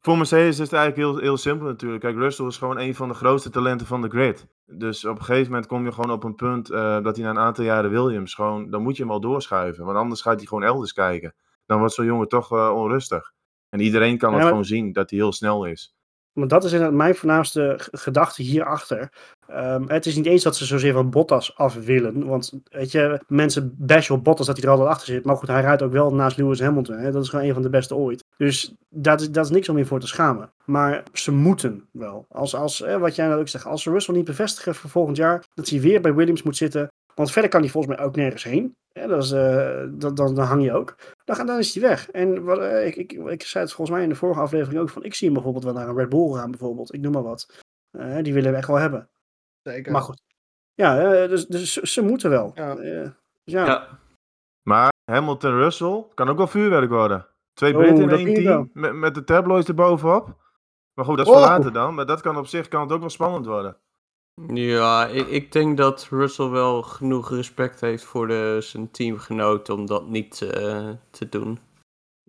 Voor 0.00 0.16
Mercedes 0.16 0.58
is 0.58 0.58
het 0.58 0.72
eigenlijk 0.72 1.10
heel, 1.10 1.22
heel 1.22 1.36
simpel 1.36 1.66
natuurlijk. 1.66 2.02
Kijk, 2.02 2.16
Russell 2.16 2.46
is 2.46 2.56
gewoon 2.56 2.78
een 2.78 2.94
van 2.94 3.08
de 3.08 3.14
grootste 3.14 3.50
talenten 3.50 3.86
van 3.86 4.02
de 4.02 4.08
grid. 4.08 4.46
Dus 4.64 5.04
op 5.04 5.18
een 5.18 5.24
gegeven 5.24 5.50
moment 5.50 5.66
kom 5.66 5.84
je 5.84 5.92
gewoon 5.92 6.10
op 6.10 6.24
een 6.24 6.34
punt 6.34 6.70
eh, 6.70 7.02
dat 7.02 7.16
hij 7.16 7.24
na 7.24 7.30
een 7.30 7.38
aantal 7.38 7.64
jaren 7.64 7.90
Williams 7.90 8.34
gewoon, 8.34 8.70
dan 8.70 8.82
moet 8.82 8.96
je 8.96 9.02
hem 9.02 9.12
al 9.12 9.20
doorschuiven. 9.20 9.84
Want 9.84 9.98
anders 9.98 10.20
gaat 10.20 10.36
hij 10.36 10.46
gewoon 10.46 10.64
elders 10.64 10.92
kijken. 10.92 11.34
Dan 11.66 11.78
wordt 11.78 11.94
zo'n 11.94 12.04
jongen 12.04 12.28
toch 12.28 12.52
eh, 12.52 12.72
onrustig. 12.74 13.32
En 13.70 13.80
iedereen 13.80 14.18
kan 14.18 14.28
Ja, 14.28 14.34
het 14.34 14.42
maar- 14.42 14.52
gewoon 14.52 14.64
zien 14.64 14.92
dat 14.92 15.10
hij 15.10 15.18
heel 15.18 15.32
snel 15.32 15.64
is. 15.64 15.94
Maar 16.32 16.48
dat 16.48 16.64
is 16.64 16.72
inderdaad 16.72 16.96
mijn 16.96 17.14
voornaamste 17.14 17.74
gedachte 17.90 18.42
hierachter. 18.42 19.12
Ehm 19.46 19.88
het 19.88 20.06
is 20.06 20.16
niet 20.16 20.26
eens 20.26 20.42
dat 20.42 20.56
ze 20.56 20.64
zozeer 20.64 20.92
van 20.92 21.10
Bottas 21.10 21.56
af 21.56 21.74
willen. 21.74 22.26
Want 22.26 22.52
weet 22.64 22.90
je, 22.92 23.20
mensen 23.28 23.74
bashen 23.78 24.14
op 24.14 24.24
Bottas 24.24 24.46
dat 24.46 24.56
hij 24.56 24.64
er 24.64 24.70
altijd 24.70 24.88
achter 24.88 25.06
zit. 25.06 25.24
Maar 25.24 25.36
goed, 25.36 25.48
hij 25.48 25.60
rijdt 25.60 25.82
ook 25.82 25.92
wel 25.92 26.14
naast 26.14 26.36
Lewis 26.36 26.60
Hamilton. 26.60 26.96
Hè? 26.96 27.10
Dat 27.12 27.22
is 27.22 27.28
gewoon 27.28 27.44
een 27.44 27.52
van 27.52 27.62
de 27.62 27.70
beste 27.70 27.94
ooit. 27.94 28.24
Dus 28.36 28.74
dat 28.88 29.20
is, 29.20 29.30
dat 29.30 29.44
is 29.44 29.50
niks 29.50 29.68
om 29.68 29.78
je 29.78 29.84
voor 29.84 30.00
te 30.00 30.06
schamen. 30.06 30.52
Maar 30.64 31.02
ze 31.12 31.32
moeten 31.32 31.88
wel. 31.92 32.26
Als, 32.28 32.54
als 32.54 32.78
wat 32.98 33.14
jij 33.14 33.26
nou 33.26 33.40
ook 33.40 33.48
zegt, 33.48 33.66
als 33.66 33.82
ze 33.82 33.90
Russell 33.90 34.14
niet 34.14 34.24
bevestigen 34.24 34.74
voor 34.74 34.90
volgend 34.90 35.16
jaar, 35.16 35.44
dat 35.54 35.68
hij 35.68 35.80
weer 35.80 36.00
bij 36.00 36.14
Williams 36.14 36.42
moet 36.42 36.56
zitten. 36.56 36.88
Want 37.14 37.30
verder 37.30 37.50
kan 37.50 37.60
hij 37.60 37.70
volgens 37.70 37.96
mij 37.96 38.04
ook 38.04 38.16
nergens 38.16 38.44
heen. 38.44 38.74
Hè? 38.96 39.06
Dat 39.06 39.22
is, 39.22 39.30
eh, 39.30 39.84
dat, 39.90 40.16
dan, 40.16 40.34
dan 40.34 40.44
hang 40.46 40.62
je 40.64 40.72
ook. 40.72 40.94
Dan, 41.24 41.46
dan 41.46 41.58
is 41.58 41.74
hij 41.74 41.88
weg. 41.88 42.10
En 42.10 42.44
wat, 42.44 42.58
eh, 42.58 42.86
ik, 42.86 42.96
ik, 42.96 43.12
ik 43.12 43.42
zei 43.42 43.64
het 43.64 43.72
volgens 43.72 43.96
mij 43.96 44.04
in 44.04 44.12
de 44.12 44.14
vorige 44.14 44.40
aflevering 44.40 44.80
ook 44.80 44.88
van. 44.88 45.04
Ik 45.04 45.14
zie 45.14 45.26
hem 45.26 45.34
bijvoorbeeld 45.34 45.64
wel 45.64 45.74
naar 45.74 45.88
een 45.88 45.96
Red 45.96 46.08
Bull 46.08 46.32
gaan, 46.32 46.50
bijvoorbeeld. 46.50 46.94
Ik 46.94 47.00
noem 47.00 47.12
maar 47.12 47.22
wat. 47.22 47.62
Eh, 47.90 48.22
die 48.22 48.34
willen 48.34 48.50
we 48.50 48.56
echt 48.56 48.66
wel 48.66 48.76
hebben. 48.76 49.08
Zeker. 49.62 49.92
Maar 49.92 50.02
goed. 50.02 50.22
Ja, 50.74 51.26
dus, 51.26 51.46
dus 51.46 51.72
ze, 51.72 51.86
ze 51.86 52.02
moeten 52.02 52.30
wel. 52.30 52.52
Ja. 52.54 52.74
Dus 52.74 53.12
ja. 53.44 53.66
Ja, 53.66 53.88
Maar 54.62 54.92
Hamilton 55.10 55.56
Russell 55.58 56.04
kan 56.14 56.28
ook 56.28 56.36
wel 56.36 56.46
vuurwerk 56.46 56.90
worden. 56.90 57.26
Twee 57.52 57.72
Oh, 57.72 57.78
Britten 57.78 58.02
in 58.10 58.26
één 58.26 58.34
team, 58.34 58.70
met, 58.72 58.92
met 58.94 59.14
de 59.14 59.24
tabloids 59.24 59.68
erbovenop. 59.68 60.36
Maar 60.94 61.04
goed, 61.04 61.16
dat 61.16 61.26
is 61.26 61.32
Oh. 61.32 61.38
voor 61.38 61.48
later 61.48 61.72
dan. 61.72 61.94
Maar 61.94 62.06
dat 62.06 62.20
kan 62.20 62.36
op 62.36 62.46
zich 62.46 62.68
kan 62.68 62.80
het 62.80 62.92
ook 62.92 63.00
wel 63.00 63.10
spannend 63.10 63.46
worden. 63.46 63.76
Ja 64.44 65.06
ik, 65.06 65.28
ik 65.28 65.52
denk 65.52 65.76
dat 65.76 66.06
Russell 66.10 66.48
wel 66.48 66.82
genoeg 66.82 67.30
respect 67.30 67.80
heeft 67.80 68.04
voor 68.04 68.26
de, 68.28 68.56
zijn 68.60 68.90
teamgenoot 68.90 69.68
om 69.70 69.86
dat 69.86 70.08
niet 70.08 70.42
eh, 70.42 70.88
te 71.10 71.28
doen. 71.28 71.58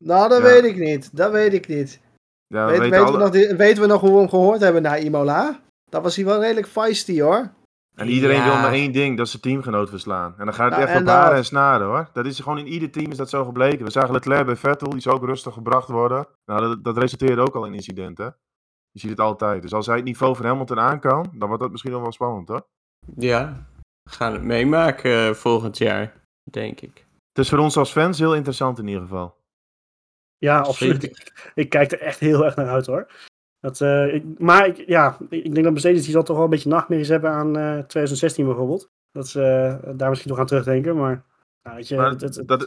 Nou, 0.01 0.29
dat 0.29 0.37
Ja. 0.37 0.43
weet 0.43 0.63
ik 0.63 0.77
niet. 0.77 1.17
Dat 1.17 1.31
weet 1.31 1.53
ik 1.53 1.67
niet. 1.67 1.99
Ja, 2.47 2.65
we 2.65 2.71
Weet, 2.71 2.79
weten 2.79 2.97
weten, 2.99 3.17
we 3.17 3.23
alle- 3.23 3.47
nog, 3.47 3.57
weten 3.57 3.81
we 3.81 3.87
nog 3.87 4.01
hoe 4.01 4.11
we 4.11 4.17
hem 4.17 4.29
gehoord 4.29 4.59
hebben 4.59 4.81
na 4.81 4.97
Imola? 4.97 5.59
Dat 5.91 6.03
was 6.03 6.15
hij 6.15 6.25
wel 6.25 6.39
redelijk 6.41 6.67
feisty 6.67 7.21
hoor. 7.21 7.49
En 7.95 8.07
iedereen 8.07 8.37
Ja. 8.37 8.43
wil 8.45 8.53
maar 8.53 8.71
één 8.73 8.91
ding, 8.91 9.15
dat 9.17 9.25
is 9.25 9.31
zijn 9.31 9.43
teamgenoot 9.43 9.89
verslaan. 9.89 10.33
En 10.37 10.45
dan 10.45 10.53
gaat 10.53 10.69
het 10.69 10.79
Ja, 10.79 10.85
echt 10.85 10.95
en 10.95 11.01
op 11.01 11.07
haren 11.07 11.27
dat- 11.29 11.37
en 11.37 11.45
snaren 11.45 11.87
hoor. 11.87 12.09
Dat 12.13 12.25
is 12.25 12.39
gewoon 12.39 12.57
in 12.57 12.67
ieder 12.67 12.91
team 12.91 13.11
is 13.11 13.17
dat 13.17 13.29
zo 13.29 13.45
gebleken. 13.45 13.85
We 13.85 13.91
zagen 13.91 14.11
Leclerc 14.13 14.45
bij 14.45 14.55
Vettel, 14.55 14.89
die 14.89 15.01
zou 15.01 15.15
ook 15.15 15.25
rustig 15.25 15.53
gebracht 15.53 15.87
worden. 15.89 16.27
Nou, 16.45 16.61
dat, 16.61 16.83
dat 16.83 16.97
resulteerde 16.97 17.41
ook 17.41 17.55
al 17.55 17.65
in 17.65 17.73
incidenten. 17.73 18.35
Je 19.01 19.07
ziet 19.07 19.17
het 19.17 19.19
altijd. 19.27 19.61
Dus 19.61 19.73
als 19.73 19.85
hij 19.85 19.95
het 19.95 20.05
niveau 20.05 20.35
van 20.35 20.45
Hamilton 20.45 20.79
aan 20.79 20.99
kan, 20.99 21.31
dan 21.33 21.47
wordt 21.47 21.63
dat 21.63 21.71
misschien 21.71 21.91
nog 21.91 22.01
wel 22.01 22.11
spannend 22.11 22.47
hoor. 22.47 22.67
Ja, 23.15 23.67
we 24.03 24.09
gaan 24.11 24.33
het 24.33 24.41
meemaken 24.43 25.11
eh, 25.27 25.33
volgend 25.33 25.77
jaar, 25.77 26.13
denk 26.51 26.81
ik. 26.81 27.05
Het 27.33 27.45
is 27.45 27.49
voor 27.49 27.59
ons 27.59 27.77
als 27.77 27.91
fans 27.91 28.19
heel 28.19 28.35
interessant 28.35 28.79
in 28.79 28.87
ieder 28.87 29.01
geval. 29.01 29.35
Ja, 30.37 30.59
absoluut. 30.59 31.03
Ik, 31.03 31.33
ik 31.63 31.69
kijk 31.69 31.91
er 31.91 31.99
echt 32.01 32.19
heel 32.19 32.45
erg 32.45 32.55
naar 32.55 32.67
uit 32.69 32.85
hoor. 32.85 33.11
Dat, 33.59 33.81
eh, 33.81 34.13
ik, 34.13 34.39
maar 34.39 34.67
ik, 34.67 34.77
ja, 34.87 35.17
ik 35.29 35.51
denk 35.53 35.63
dat 35.63 35.73
Mercedes 35.73 36.03
die 36.03 36.11
zal 36.11 36.23
toch 36.23 36.35
wel 36.35 36.45
een 36.45 36.51
beetje 36.51 36.69
nachtmerries 36.69 37.07
hebben 37.07 37.29
aan 37.31 37.57
eh 37.57 37.77
2016 37.79 38.45
bijvoorbeeld. 38.45 38.89
Dat 39.11 39.27
ze 39.27 39.41
eh, 39.83 39.91
daar 39.95 40.09
misschien 40.09 40.29
nog 40.31 40.39
aan 40.39 40.45
terugdenken. 40.45 40.95
Maar, 40.97 41.25
nou, 41.63 41.75
weet 41.75 41.87
je, 41.87 41.95
Maar 41.95 42.09
het, 42.09 42.21
het- 42.21 42.35
het- 42.35 42.47
dat, 42.47 42.59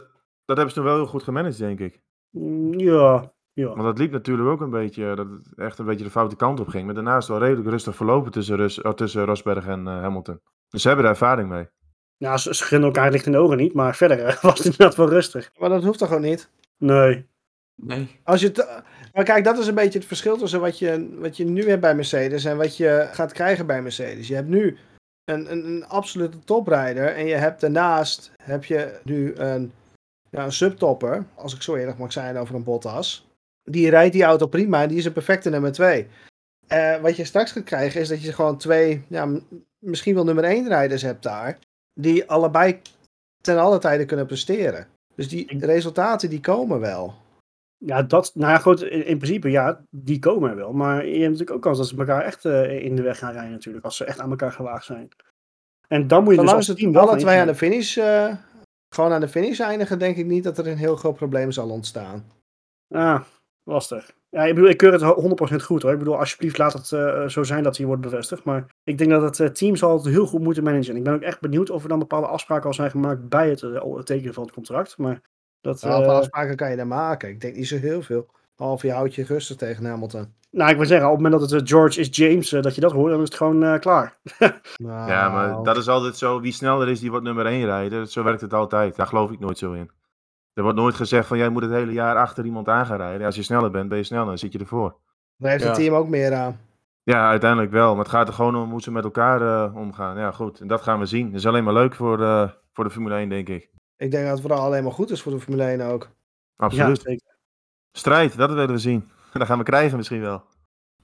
dat 0.45 0.57
hebben 0.57 0.69
ze 0.69 0.73
toen 0.75 0.83
wel 0.83 0.95
heel 0.95 1.07
goed 1.07 1.23
gemanaged, 1.23 1.57
denk 1.57 1.79
ik. 1.79 1.99
mm, 2.37 2.73
ja, 2.79 3.31
ja. 3.53 3.67
Want 3.67 3.81
dat 3.81 3.97
liep 3.97 4.11
natuurlijk 4.11 4.49
ook 4.49 4.61
een 4.61 4.69
beetje, 4.69 5.15
dat 5.15 5.29
het 5.29 5.53
echt 5.55 5.79
een 5.79 5.85
beetje 5.85 6.03
de 6.03 6.11
foute 6.11 6.35
kant 6.35 6.59
op 6.59 6.67
ging. 6.67 6.85
Maar 6.85 6.93
daarnaast 6.93 7.27
wel 7.27 7.39
redelijk 7.39 7.69
rustig 7.69 7.95
verlopen 7.95 8.31
tussen, 8.31 8.55
Rus, 8.55 8.81
oh, 8.81 8.93
tussen 8.93 9.25
Rosberg 9.25 9.67
en 9.67 9.87
eh, 9.87 10.01
Hamilton. 10.01 10.41
Dus 10.69 10.81
ze 10.81 10.87
hebben 10.87 11.05
er 11.05 11.11
ervaring 11.11 11.49
mee. 11.49 11.67
Ja, 12.17 12.37
ze, 12.37 12.55
ze 12.55 12.63
gunnen 12.63 12.87
elkaar 12.87 13.11
licht 13.11 13.25
in 13.25 13.31
de 13.31 13.37
ogen 13.37 13.57
niet, 13.57 13.73
maar 13.73 13.95
verder 13.95 14.19
eh, 14.19 14.41
was 14.43 14.57
het 14.57 14.65
inderdaad 14.65 14.95
wel 14.95 15.09
rustig. 15.09 15.51
Maar 15.57 15.69
dat 15.69 15.83
hoeft 15.83 15.99
toch 15.99 16.13
ook 16.13 16.19
niet? 16.19 16.49
Nee. 16.77 17.29
Nee. 17.75 18.19
Als 18.23 18.41
je 18.41 18.79
maar 19.13 19.23
kijk, 19.23 19.43
dat 19.43 19.57
is 19.57 19.67
een 19.67 19.75
beetje 19.75 19.99
het 19.99 20.07
verschil 20.07 20.37
tussen 20.37 20.59
wat 20.59 20.79
je, 20.79 21.17
wat 21.19 21.37
je 21.37 21.45
nu 21.45 21.69
hebt 21.69 21.81
bij 21.81 21.95
Mercedes 21.95 22.45
en 22.45 22.57
wat 22.57 22.77
je 22.77 23.07
gaat 23.11 23.31
krijgen 23.31 23.65
bij 23.65 23.81
Mercedes. 23.81 24.27
Je 24.27 24.35
hebt 24.35 24.47
nu 24.47 24.77
een, 25.25 25.51
een, 25.51 25.65
een 25.65 25.87
absolute 25.87 26.39
toprijder 26.39 27.15
en 27.15 27.25
je 27.25 27.35
hebt 27.35 27.61
daarnaast 27.61 28.31
heb 28.43 28.65
je 28.65 28.99
nu 29.03 29.35
een, 29.35 29.71
ja, 30.29 30.43
een 30.43 30.51
subtopper, 30.51 31.25
als 31.35 31.55
ik 31.55 31.61
zo 31.61 31.75
eerlijk 31.75 31.97
mag 31.97 32.11
zijn 32.11 32.37
over 32.37 32.55
een 32.55 32.63
Bottas. 32.63 33.30
Die 33.71 33.89
rijdt 33.89 34.13
die 34.13 34.23
auto 34.23 34.47
prima 34.47 34.81
en 34.81 34.87
die 34.87 34.97
is 34.97 35.05
een 35.05 35.13
perfecte 35.13 35.49
nummer 35.49 35.71
2. 35.71 36.07
wat 37.01 37.15
je 37.15 37.25
straks 37.25 37.51
gaat 37.51 37.63
krijgen 37.63 38.01
is 38.01 38.07
dat 38.07 38.23
je 38.23 38.33
gewoon 38.33 38.57
twee, 38.57 39.03
ja, 39.07 39.29
misschien 39.79 40.15
wel 40.15 40.23
nummer 40.23 40.43
1 40.43 40.67
rijders 40.67 41.01
hebt 41.01 41.23
daar, 41.23 41.57
die 41.93 42.29
allebei 42.29 42.81
ten 43.41 43.57
alle 43.57 43.79
tijde 43.79 44.05
kunnen 44.05 44.25
presteren. 44.25 44.87
Dus 45.15 45.29
die 45.29 45.65
resultaten 45.65 46.29
die 46.29 46.39
komen 46.39 46.79
wel. 46.79 47.13
Ja, 47.77 48.01
dat, 48.01 48.31
nou 48.35 48.51
ja, 48.51 48.57
goed, 48.57 48.81
in, 48.81 49.05
in 49.05 49.17
principe, 49.17 49.49
ja, 49.49 49.81
die 49.89 50.19
komen 50.19 50.49
er 50.49 50.55
wel. 50.55 50.73
Maar 50.73 51.05
je 51.05 51.11
hebt 51.11 51.23
natuurlijk 51.23 51.51
ook 51.51 51.61
kans 51.61 51.77
dat 51.77 51.87
ze 51.87 51.97
elkaar 51.97 52.23
echt 52.23 52.45
eh, 52.45 52.83
in 52.83 52.95
de 52.95 53.01
weg 53.01 53.17
gaan 53.17 53.31
rijden 53.33 53.51
natuurlijk, 53.51 53.85
als 53.85 53.97
ze 53.97 54.05
echt 54.05 54.19
aan 54.19 54.29
elkaar 54.29 54.51
gewaagd 54.51 54.85
zijn. 54.85 55.09
En 55.87 56.07
dan 56.07 56.23
moet 56.23 56.33
je 56.33 56.39
dus 56.39 56.49
Zolang 56.49 56.57
als 56.57 56.65
ze 56.65 56.73
team 56.73 56.93
wel 56.93 57.09
alle 57.09 57.17
twee 57.17 57.39
aan 57.39 57.47
de 57.47 57.55
finish, 57.55 57.97
eh, 57.97 58.35
gewoon 58.95 59.11
aan 59.11 59.21
de 59.21 59.27
finish 59.27 59.59
eindigen, 59.59 59.99
denk 59.99 60.17
ik 60.17 60.25
niet 60.25 60.43
dat 60.43 60.57
er 60.57 60.67
een 60.67 60.77
heel 60.77 60.95
groot 60.95 61.15
probleem 61.15 61.51
zal 61.51 61.69
ontstaan. 61.69 62.25
Ah, 62.87 63.21
lastig. 63.63 64.11
Ja, 64.29 64.43
ik 64.43 64.53
bedoel, 64.55 64.69
ik 64.69 64.77
keur 64.77 64.91
het 64.91 65.01
ho- 65.01 65.21
100% 65.21 65.55
goed 65.63 65.81
hoor. 65.81 65.91
Ik 65.91 65.97
bedoel, 65.97 66.17
alsjeblieft 66.17 66.57
laat 66.57 66.73
het 66.73 66.91
eh, 66.91 67.27
zo 67.27 67.43
zijn 67.43 67.63
dat 67.63 67.77
hij 67.77 67.85
wordt 67.85 68.01
bevestigd. 68.01 68.43
Maar 68.43 68.65
ik 68.83 68.97
denk 68.97 69.09
dat 69.09 69.21
het 69.21 69.39
eh, 69.39 69.47
team 69.47 69.75
zal 69.75 69.93
het 69.97 70.05
heel 70.05 70.25
goed 70.25 70.41
moeten 70.41 70.63
managen. 70.63 70.89
En 70.91 70.97
ik 70.97 71.03
ben 71.03 71.13
ook 71.13 71.21
echt 71.21 71.39
benieuwd 71.41 71.69
of 71.69 71.83
er 71.83 71.89
dan 71.89 71.99
bepaalde 71.99 72.27
afspraken 72.27 72.65
al 72.67 72.73
zijn 72.73 72.89
gemaakt 72.91 73.29
bij 73.29 73.49
het, 73.49 73.61
eh, 73.63 73.95
het 73.95 74.05
tekenen 74.05 74.33
van 74.33 74.43
het 74.43 74.53
contract. 74.53 74.97
Maar 74.97 75.21
dat, 75.61 75.81
Nou, 75.81 76.03
eh, 76.03 76.09
afspraken 76.09 76.55
kan 76.55 76.69
je 76.69 76.75
daar 76.75 76.87
maken? 76.87 77.29
Ik 77.29 77.41
denk 77.41 77.55
niet 77.55 77.67
zo 77.67 77.77
heel 77.77 78.01
veel. 78.01 78.27
Half 78.55 78.81
je 78.81 78.91
houdt 78.91 79.15
je 79.15 79.23
rustig 79.23 79.57
tegen 79.57 79.85
Hamilton. 79.85 80.33
nou, 80.51 80.69
ik 80.71 80.77
wil 80.77 80.85
zeggen, 80.85 81.07
op 81.07 81.13
het 81.13 81.23
moment 81.23 81.41
dat 81.41 81.51
het 81.51 81.61
eh, 81.61 81.67
George 81.67 81.99
is 81.99 82.07
James, 82.11 82.51
eh, 82.51 82.61
dat 82.61 82.75
je 82.75 82.81
dat 82.81 82.91
hoort, 82.91 83.11
dan 83.11 83.21
is 83.21 83.27
het 83.27 83.37
gewoon 83.37 83.63
eh, 83.63 83.79
klaar. 83.79 84.17
Nou, 84.77 85.09
Ja, 85.11 85.29
maar 85.29 85.63
dat 85.63 85.77
is 85.77 85.87
altijd 85.87 86.17
zo. 86.17 86.41
Wie 86.41 86.51
sneller 86.53 86.89
is, 86.89 86.99
die 86.99 87.09
wordt 87.09 87.25
nummer 87.25 87.45
1 87.45 87.65
rijden. 87.65 88.07
Zo 88.07 88.23
werkt 88.23 88.41
het 88.41 88.53
altijd. 88.53 88.95
Daar 88.95 89.07
geloof 89.07 89.31
ik 89.31 89.39
nooit 89.39 89.57
zo 89.57 89.71
in. 89.71 89.89
Er 90.53 90.63
wordt 90.63 90.77
nooit 90.77 90.95
gezegd 90.95 91.27
van 91.27 91.37
jij 91.37 91.49
moet 91.49 91.61
het 91.61 91.71
hele 91.71 91.91
jaar 91.91 92.15
achter 92.15 92.45
iemand 92.45 92.67
aan 92.67 92.85
gaan 92.85 92.97
rijden. 92.97 93.25
Als 93.25 93.35
je 93.35 93.43
sneller 93.43 93.71
bent, 93.71 93.89
ben 93.89 93.97
je 93.97 94.03
sneller. 94.03 94.25
Dan 94.25 94.37
zit 94.37 94.51
je 94.53 94.59
ervoor. 94.59 94.95
Daar 95.37 95.51
heeft 95.51 95.63
het 95.63 95.77
Ja. 95.77 95.83
team 95.83 95.95
ook 95.95 96.07
meer 96.07 96.33
aan. 96.33 96.59
Ja, 97.03 97.29
uiteindelijk 97.29 97.71
wel. 97.71 97.89
Maar 97.95 98.03
het 98.03 98.13
gaat 98.13 98.27
er 98.27 98.33
gewoon 98.33 98.55
om 98.55 98.69
hoe 98.71 98.81
ze 98.81 98.91
met 98.91 99.03
elkaar 99.03 99.41
eh, 99.41 99.75
omgaan. 99.75 100.17
Ja, 100.17 100.31
goed. 100.31 100.59
En 100.59 100.67
dat 100.67 100.81
gaan 100.81 100.99
we 100.99 101.05
zien. 101.05 101.25
Dat 101.25 101.39
is 101.39 101.45
alleen 101.47 101.63
maar 101.63 101.73
leuk 101.73 101.95
voor, 101.95 102.21
eh, 102.23 102.49
voor 102.73 102.83
de 102.83 102.89
Formule 102.89 103.15
1, 103.15 103.29
denk 103.29 103.47
ik. 103.49 103.69
Ik 103.97 104.11
denk 104.11 104.23
dat 104.23 104.31
het 104.31 104.41
vooral 104.41 104.59
alleen 104.65 104.83
maar 104.83 104.91
goed 104.91 105.11
is 105.11 105.21
voor 105.21 105.31
de 105.31 105.39
Formule 105.39 105.63
1 105.71 105.81
ook. 105.81 106.09
Absoluut. 106.55 107.01
Ja. 107.03 107.15
Strijd, 107.91 108.37
dat 108.37 108.49
willen 108.49 108.67
we 108.71 108.77
zien. 108.77 109.09
Dat 109.33 109.47
gaan 109.47 109.57
we 109.57 109.63
krijgen 109.63 109.97
misschien 109.97 110.21
wel. 110.21 110.43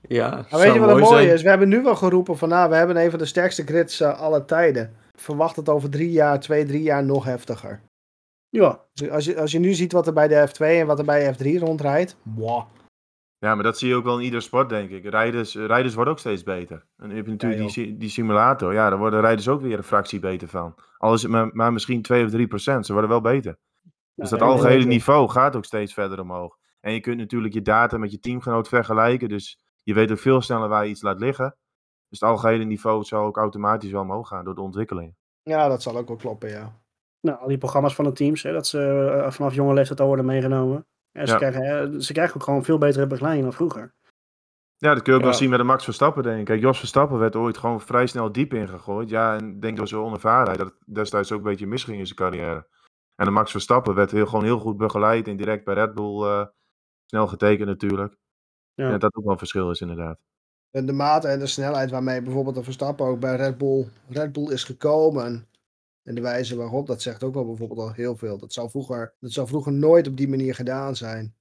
Ja, 0.01 0.30
Maar 0.30 0.60
weet 0.60 0.74
je 0.74 0.80
wat 0.80 0.89
het 0.89 0.98
mooi 1.00 1.01
mooie 1.04 1.24
zijn. 1.24 1.34
is? 1.34 1.42
We 1.42 1.50
hebben 1.50 1.70
nu 1.70 1.82
wel 1.84 1.96
geroepen 1.96 2.38
van 2.38 2.50
nou, 2.50 2.70
we 2.70 2.75
hebben 2.75 2.98
een 3.04 3.10
van 3.10 3.20
de 3.20 3.25
sterkste 3.25 3.63
grids 3.63 4.00
eh, 4.00 4.20
aller 4.20 4.46
tijden. 4.46 4.84
Ik 5.13 5.20
verwacht 5.20 5.56
het 5.56 5.70
over 5.70 5.89
drie 5.89 6.12
jaar, 6.12 6.39
twee, 6.39 6.66
drie 6.66 6.82
jaar 6.82 7.04
nog 7.04 7.24
heftiger. 7.24 7.82
Ja, 8.50 8.82
Dus 8.94 9.10
als 9.10 9.25
je, 9.25 9.39
als 9.39 9.51
je 9.51 9.60
nu 9.60 9.74
ziet 9.74 9.92
wat 9.92 10.08
er 10.08 10.13
bij 10.13 10.27
de 10.27 10.48
F2 10.50 10.60
en 10.60 10.88
wat 10.88 11.00
er 11.00 11.06
bij 11.06 11.32
de 11.32 11.58
F3 11.58 11.60
rondrijdt. 11.60 12.18
Ja, 13.39 13.56
maar 13.56 13.63
dat 13.63 13.77
zie 13.77 13.88
je 13.88 13.96
ook 13.96 14.04
wel 14.04 14.18
in 14.18 14.25
ieder 14.25 14.42
sport, 14.42 14.70
denk 14.70 14.89
ik. 14.89 15.06
Rijders, 15.06 15.56
rijders 15.56 15.95
worden 15.95 16.13
ook 16.13 16.19
steeds 16.19 16.43
beter. 16.43 16.86
En 16.98 17.15
je 17.15 17.24
natuurlijk 17.24 17.62
Ja, 17.62 17.84
die, 17.84 17.98
die 17.98 18.10
simulator. 18.10 18.74
Ja, 18.74 18.89
daar 18.89 19.00
worden 19.00 19.21
rijders 19.21 19.48
ook 19.48 19.62
weer 19.62 19.78
een 19.78 19.84
fractie 19.84 20.19
beter 20.19 20.48
van. 20.48 20.76
Al 20.98 21.13
is 21.13 21.21
het 21.21 21.32
maar, 21.32 21.50
maar 21.54 21.74
misschien 21.74 22.02
2 22.02 22.26
of 22.26 22.32
3 22.32 22.48
procent. 22.48 22.86
Ze 22.86 22.91
worden 22.91 23.10
wel 23.10 23.21
beter. 23.21 23.58
Dus 24.15 24.30
dat 24.30 24.39
ja, 24.39 24.45
algehele 24.45 24.86
niveau 24.86 25.30
gaat 25.30 25.56
ook 25.56 25.65
steeds 25.65 25.93
verder 25.93 26.19
omhoog. 26.19 26.58
En 26.80 26.93
je 26.93 27.00
kunt 27.00 27.17
natuurlijk 27.17 27.54
je 27.54 27.62
data 27.62 27.98
met 27.98 28.12
je 28.12 28.19
teamgenoot 28.19 28.67
vergelijken. 28.67 29.30
Dus 29.30 29.60
je 29.84 29.93
weet 29.93 30.12
ook 30.12 30.19
veel 30.19 30.41
sneller 30.41 30.69
waar 30.69 30.84
je 30.84 30.89
iets 30.89 31.02
laat 31.02 31.19
liggen. 31.19 31.56
Dus 32.10 32.19
het 32.19 32.30
algehele 32.30 32.63
niveau 32.63 33.04
zal 33.04 33.26
ook 33.26 33.38
automatisch 33.38 33.91
wel 33.91 34.02
omhoog 34.02 34.28
gaan 34.28 34.45
door 34.45 34.56
de 34.56 34.62
ontwikkeling. 34.62 35.15
Ja, 35.43 35.67
dat 35.67 35.82
zal 35.82 35.98
ook 35.98 36.08
wel 36.08 36.17
kloppen, 36.17 36.50
ja. 36.50 36.80
Nou, 37.21 37.39
al 37.39 37.47
die 37.47 37.58
programma's 37.58 37.95
van 37.95 38.06
de 38.06 38.12
teams, 38.12 38.43
hè, 38.43 38.51
dat 38.53 38.67
ze 38.67 39.12
eh, 39.23 39.32
vanaf 39.32 39.53
jonge 39.53 39.73
leeftijd 39.73 39.99
al 39.99 40.08
worden 40.08 40.25
meegenomen. 40.25 40.86
En 41.12 41.27
ze, 41.27 41.34
Ja. 41.34 41.38
krijgen, 41.39 42.01
ze 42.03 42.13
krijgen 42.13 42.36
ook 42.36 42.43
gewoon 42.43 42.63
veel 42.63 42.77
betere 42.77 43.08
begeleiding 43.08 43.43
dan 43.45 43.53
vroeger. 43.56 43.95
Ja, 44.77 44.93
dat 44.93 45.03
kun 45.03 45.12
je 45.13 45.17
ook 45.19 45.23
Ja. 45.25 45.30
wel 45.32 45.39
zien 45.39 45.49
met 45.49 45.60
de 45.60 45.65
Max 45.65 45.84
Verstappen, 45.84 46.23
denk 46.23 46.39
ik. 46.39 46.45
Kijk, 46.45 46.62
Jos 46.62 46.80
Verstappen 46.80 47.19
werd 47.19 47.36
ooit 47.36 47.58
gewoon 47.58 47.82
vrij 47.82 48.08
snel 48.08 48.32
diep 48.32 48.53
ingegooid. 48.53 49.10
Ja, 49.10 49.36
en 49.38 49.49
ik 49.49 49.62
denk 49.62 49.77
door 49.77 49.88
zijn 49.88 50.01
onervarenheid 50.01 50.58
dat 50.58 50.67
het 50.67 50.95
destijds 50.95 51.32
ook 51.32 51.38
een 51.38 51.43
beetje 51.45 51.67
misging 51.67 51.97
in 51.99 52.06
zijn 52.06 52.17
carrière. 52.17 52.67
En 53.15 53.25
de 53.25 53.32
Max 53.32 53.51
Verstappen 53.51 53.95
werd 53.95 54.12
heel, 54.12 54.25
gewoon 54.25 54.43
heel 54.43 54.60
goed 54.60 54.77
begeleid 54.77 55.27
en 55.27 55.38
direct 55.38 55.63
bij 55.65 55.73
Red 55.73 55.93
Bull 55.93 56.23
eh, 56.23 56.45
snel 57.06 57.27
getekend 57.27 57.67
natuurlijk. 57.67 58.15
Ja. 58.73 58.89
Dat 58.89 59.01
dat 59.01 59.15
ook 59.15 59.23
wel 59.23 59.32
een 59.32 59.38
verschil 59.38 59.71
is 59.71 59.82
inderdaad. 59.82 60.19
En 60.71 60.86
de 60.86 60.93
mate 60.93 61.27
en 61.27 61.39
de 61.39 61.47
snelheid 61.47 61.91
waarmee 61.91 62.21
bijvoorbeeld 62.21 62.56
de 62.56 62.63
Verstappen 62.63 63.06
ook 63.06 63.19
bij 63.19 63.36
Red 63.36 63.58
Bull, 63.58 63.88
Red 64.10 64.32
Bull 64.32 64.51
is 64.51 64.63
gekomen. 64.63 65.47
En 66.08 66.15
de 66.15 66.22
wijze 66.22 66.56
waarop, 66.56 66.88
dat 66.88 67.02
zegt 67.02 67.24
ook 67.24 67.34
wel 67.34 67.46
bijvoorbeeld 67.46 67.80
al 67.80 67.91
heel 67.93 68.15
veel. 68.15 68.38
Dat 68.38 68.54
zou 68.54 68.70
vroeger, 68.70 69.13
dat 69.20 69.32
zou 69.32 69.48
vroeger 69.48 69.72
nooit 69.74 70.08
op 70.08 70.17
die 70.17 70.30
manier 70.30 70.56
gedaan 70.56 70.96
zijn. 70.96 71.36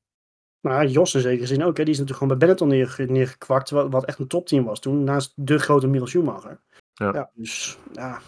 Maar 0.60 0.86
Jos 0.86 1.14
in 1.14 1.20
zekere 1.20 1.46
zin 1.46 1.62
ook, 1.64 1.76
hè, 1.76 1.84
die 1.84 1.92
is 1.92 1.98
natuurlijk 1.98 2.18
gewoon 2.18 2.38
bij 2.38 2.46
Benetton 2.46 2.68
neerge- 2.68 3.02
neergekwakt, 3.02 3.70
wat, 3.70 3.90
wat 3.92 4.04
echt 4.04 4.18
een 4.18 4.26
topteam 4.26 4.64
was 4.64 4.80
toen, 4.80 5.04
naast 5.04 5.32
de 5.34 5.58
grote 5.58 5.86
Michael 5.86 6.06
Schumacher. 6.06 6.60
Ja. 6.92 7.12
Ja. 7.12 7.30
Dus 7.34 7.78
ja, 7.92 8.20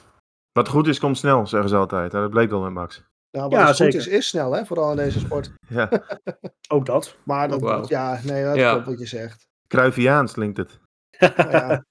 Wat 0.53 0.69
goed 0.69 0.87
is, 0.89 0.99
komt 0.99 1.19
snel, 1.19 1.47
zeggen 1.47 1.69
ze 1.69 1.77
altijd. 1.77 2.15
En 2.15 2.21
dat 2.21 2.31
bleek 2.31 2.51
wel 2.51 2.61
met 2.61 2.73
Max. 2.73 2.97
Nou, 3.31 3.51
Ja, 3.51 3.57
wat 3.57 3.61
ja, 3.61 3.67
goed 3.67 3.77
zeker. 3.77 3.99
is, 3.99 4.07
is 4.07 4.29
snel, 4.29 4.53
hè, 4.53 4.65
vooral 4.67 4.91
in 4.91 4.97
deze 4.97 5.19
sport. 5.19 5.51
Ja, 5.69 5.89
ook 6.75 6.87
dat. 6.87 7.17
Maar 7.23 7.49
dat, 7.49 7.63
Oh, 7.63 7.85
ja, 7.85 8.21
nee, 8.25 8.45
dat 8.45 8.57
Ja. 8.57 8.73
klopt 8.73 8.87
wat 8.87 8.99
je 8.99 9.07
zegt. 9.07 9.47
Cruyffiaans 9.67 10.33
klinkt 10.33 10.57
het. 10.57 10.79
Ja, 11.37 11.85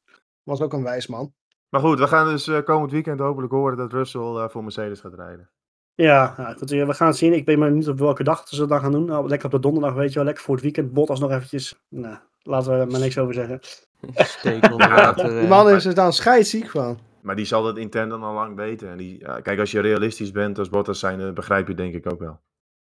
was 0.44 0.62
ook 0.62 0.74
een 0.74 0.84
wijs 0.84 1.08
man. 1.08 1.34
Maar 1.70 1.82
goed, 1.82 2.00
we 2.00 2.08
gaan 2.08 2.28
dus 2.28 2.48
eh, 2.48 2.64
komend 2.64 2.92
weekend 2.92 3.20
hopelijk 3.20 3.52
horen 3.54 3.78
dat 3.78 3.92
Russell 3.94 4.22
eh, 4.22 4.50
voor 4.50 4.64
Mercedes 4.64 5.00
gaat 5.00 5.14
rijden. 5.14 5.50
Ja, 5.96 6.34
ja 6.38 6.54
goed, 6.54 6.72
eh, 6.72 6.86
we 6.86 6.94
gaan 6.94 7.08
het 7.08 7.18
zien. 7.18 7.34
Ik 7.34 7.46
weet 7.46 7.58
maar 7.58 7.72
niet 7.72 7.88
op 7.90 8.00
welke 8.00 8.24
dag 8.24 8.48
ze 8.48 8.58
dat 8.58 8.70
dan 8.70 8.80
gaan 8.80 8.92
doen. 8.92 9.06
Nou, 9.06 9.28
lekker 9.28 9.46
op 9.48 9.54
de 9.54 9.60
donderdag, 9.60 9.94
weet 9.94 10.10
je 10.10 10.16
wel. 10.16 10.24
Lekker 10.24 10.44
voor 10.44 10.54
het 10.54 10.64
weekend. 10.64 10.94
Bottas 10.94 11.20
nog 11.20 11.32
eventjes. 11.32 11.76
Nou, 11.90 12.18
laten 12.42 12.72
we 12.72 12.78
er 12.78 12.88
maar 12.88 13.00
niks 13.00 13.18
over 13.18 13.34
zeggen. 13.34 13.60
Steek 14.38 14.72
onder 14.72 14.90
water. 14.90 15.30
Die 15.40 15.48
man 15.48 15.70
is 15.70 15.86
er 15.86 15.94
dan 15.96 16.14
scheidsziek 16.14 16.70
van. 16.70 17.00
Maar 17.22 17.36
die 17.36 17.46
zal 17.46 17.64
dat 17.64 17.78
intent 17.78 18.10
dan 18.10 18.24
al 18.24 18.34
lang 18.34 18.56
weten. 18.56 18.90
En 18.90 18.98
die, 18.98 19.20
ja, 19.20 19.40
kijk, 19.42 19.60
als 19.60 19.72
je 19.72 19.80
realistisch 19.80 20.32
bent 20.32 20.60
als 20.60 20.70
Bottas 20.70 21.00
zijn, 21.00 21.34
begrijp 21.34 21.62
je 21.62 21.68
het 21.74 21.78
denk 21.82 21.94
ik 21.94 22.12
ook 22.12 22.20
wel. 22.20 22.40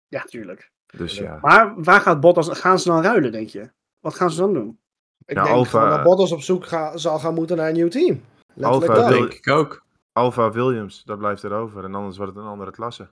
Ja, 0.08 0.22
tuurlijk. 0.22 0.70
Dus 0.96 1.16
ja. 1.18 1.38
Maar 1.40 1.74
waar 1.82 2.00
gaat 2.00 2.20
Bottas, 2.20 2.58
gaan 2.58 2.78
ze 2.78 2.88
dan 2.88 3.02
ruilen, 3.02 3.32
denk 3.32 3.48
je? 3.48 3.70
Wat 4.00 4.14
gaan 4.14 4.30
ze 4.30 4.40
dan 4.40 4.52
doen? 4.52 4.78
Ik 5.24 5.36
Ja, 5.36 5.42
denk 5.42 5.54
Alfa- 5.54 5.88
dat 5.88 6.02
Bottas 6.02 6.32
op 6.32 6.40
zoek 6.40 6.66
ga, 6.66 6.96
zal 6.96 7.18
gaan 7.18 7.34
moeten 7.34 7.56
naar 7.56 7.68
een 7.68 7.74
nieuw 7.74 7.88
team. 7.88 8.20
Alfa 8.60 8.94
dat. 8.94 9.08
denk 9.08 9.32
ik 9.32 9.48
ook. 9.48 9.84
Alfa 10.12 10.50
Williams, 10.50 11.04
dat 11.04 11.18
blijft 11.18 11.44
erover. 11.44 11.84
En 11.84 11.94
anders 11.94 12.16
wordt 12.16 12.34
het 12.34 12.42
een 12.44 12.48
andere 12.50 12.70
klasse. 12.70 13.10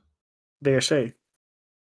DRC. 0.59 1.13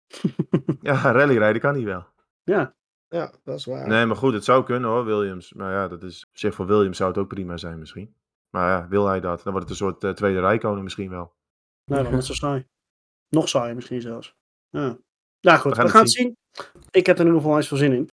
Ja, 0.82 1.12
rallyrijden 1.12 1.62
kan 1.62 1.74
hij 1.74 1.84
wel. 1.84 2.06
Ja, 2.43 2.76
Ja, 3.10 3.34
dat 3.43 3.58
is 3.58 3.65
waar. 3.65 3.88
Nee, 3.88 4.06
maar 4.06 4.15
goed, 4.15 4.34
het 4.34 4.43
zou 4.43 4.63
kunnen 4.63 4.89
hoor, 4.89 5.06
Williams. 5.06 5.54
Maar 5.54 5.74
ja, 5.74 5.88
dat 5.88 6.04
is, 6.04 6.26
op 6.30 6.38
zich 6.38 6.54
voor 6.56 6.65
Williams 6.65 6.98
zou 6.98 7.10
het 7.10 7.19
ook 7.19 7.28
prima 7.28 7.58
zijn 7.58 7.80
misschien. 7.80 8.15
Maar 8.50 8.69
ja, 8.69 8.88
wil 8.88 9.08
hij 9.08 9.19
dat? 9.19 9.43
Dan 9.43 9.54
wordt 9.54 9.69
het 9.69 9.80
een 9.80 9.86
soort 9.86 10.04
eh, 10.04 10.12
tweede 10.12 10.39
rijkoning 10.39 10.84
misschien 10.84 11.10
wel. 11.10 11.34
nou 11.86 12.04
dan 12.04 12.12
net 12.12 12.26
zo 12.26 12.34
saai. 12.43 12.67
Nog 13.30 13.50
saai 13.50 13.74
misschien 13.74 14.02
zelfs. 14.02 14.36
Ja, 14.69 14.98
ja 15.39 15.58
goed, 15.58 15.76
we 15.76 15.84
We 15.84 15.89
gaan, 15.89 16.02
het 16.02 16.10
het 16.10 16.12
zien. 16.12 16.38
Ik 16.91 17.06
heb 17.06 17.15
er 17.15 17.22
in 17.22 17.28
ieder 17.28 17.41
geval 17.41 17.58
eens 17.58 17.67
veel 17.67 17.78
zin 17.78 17.93
in. 17.93 18.10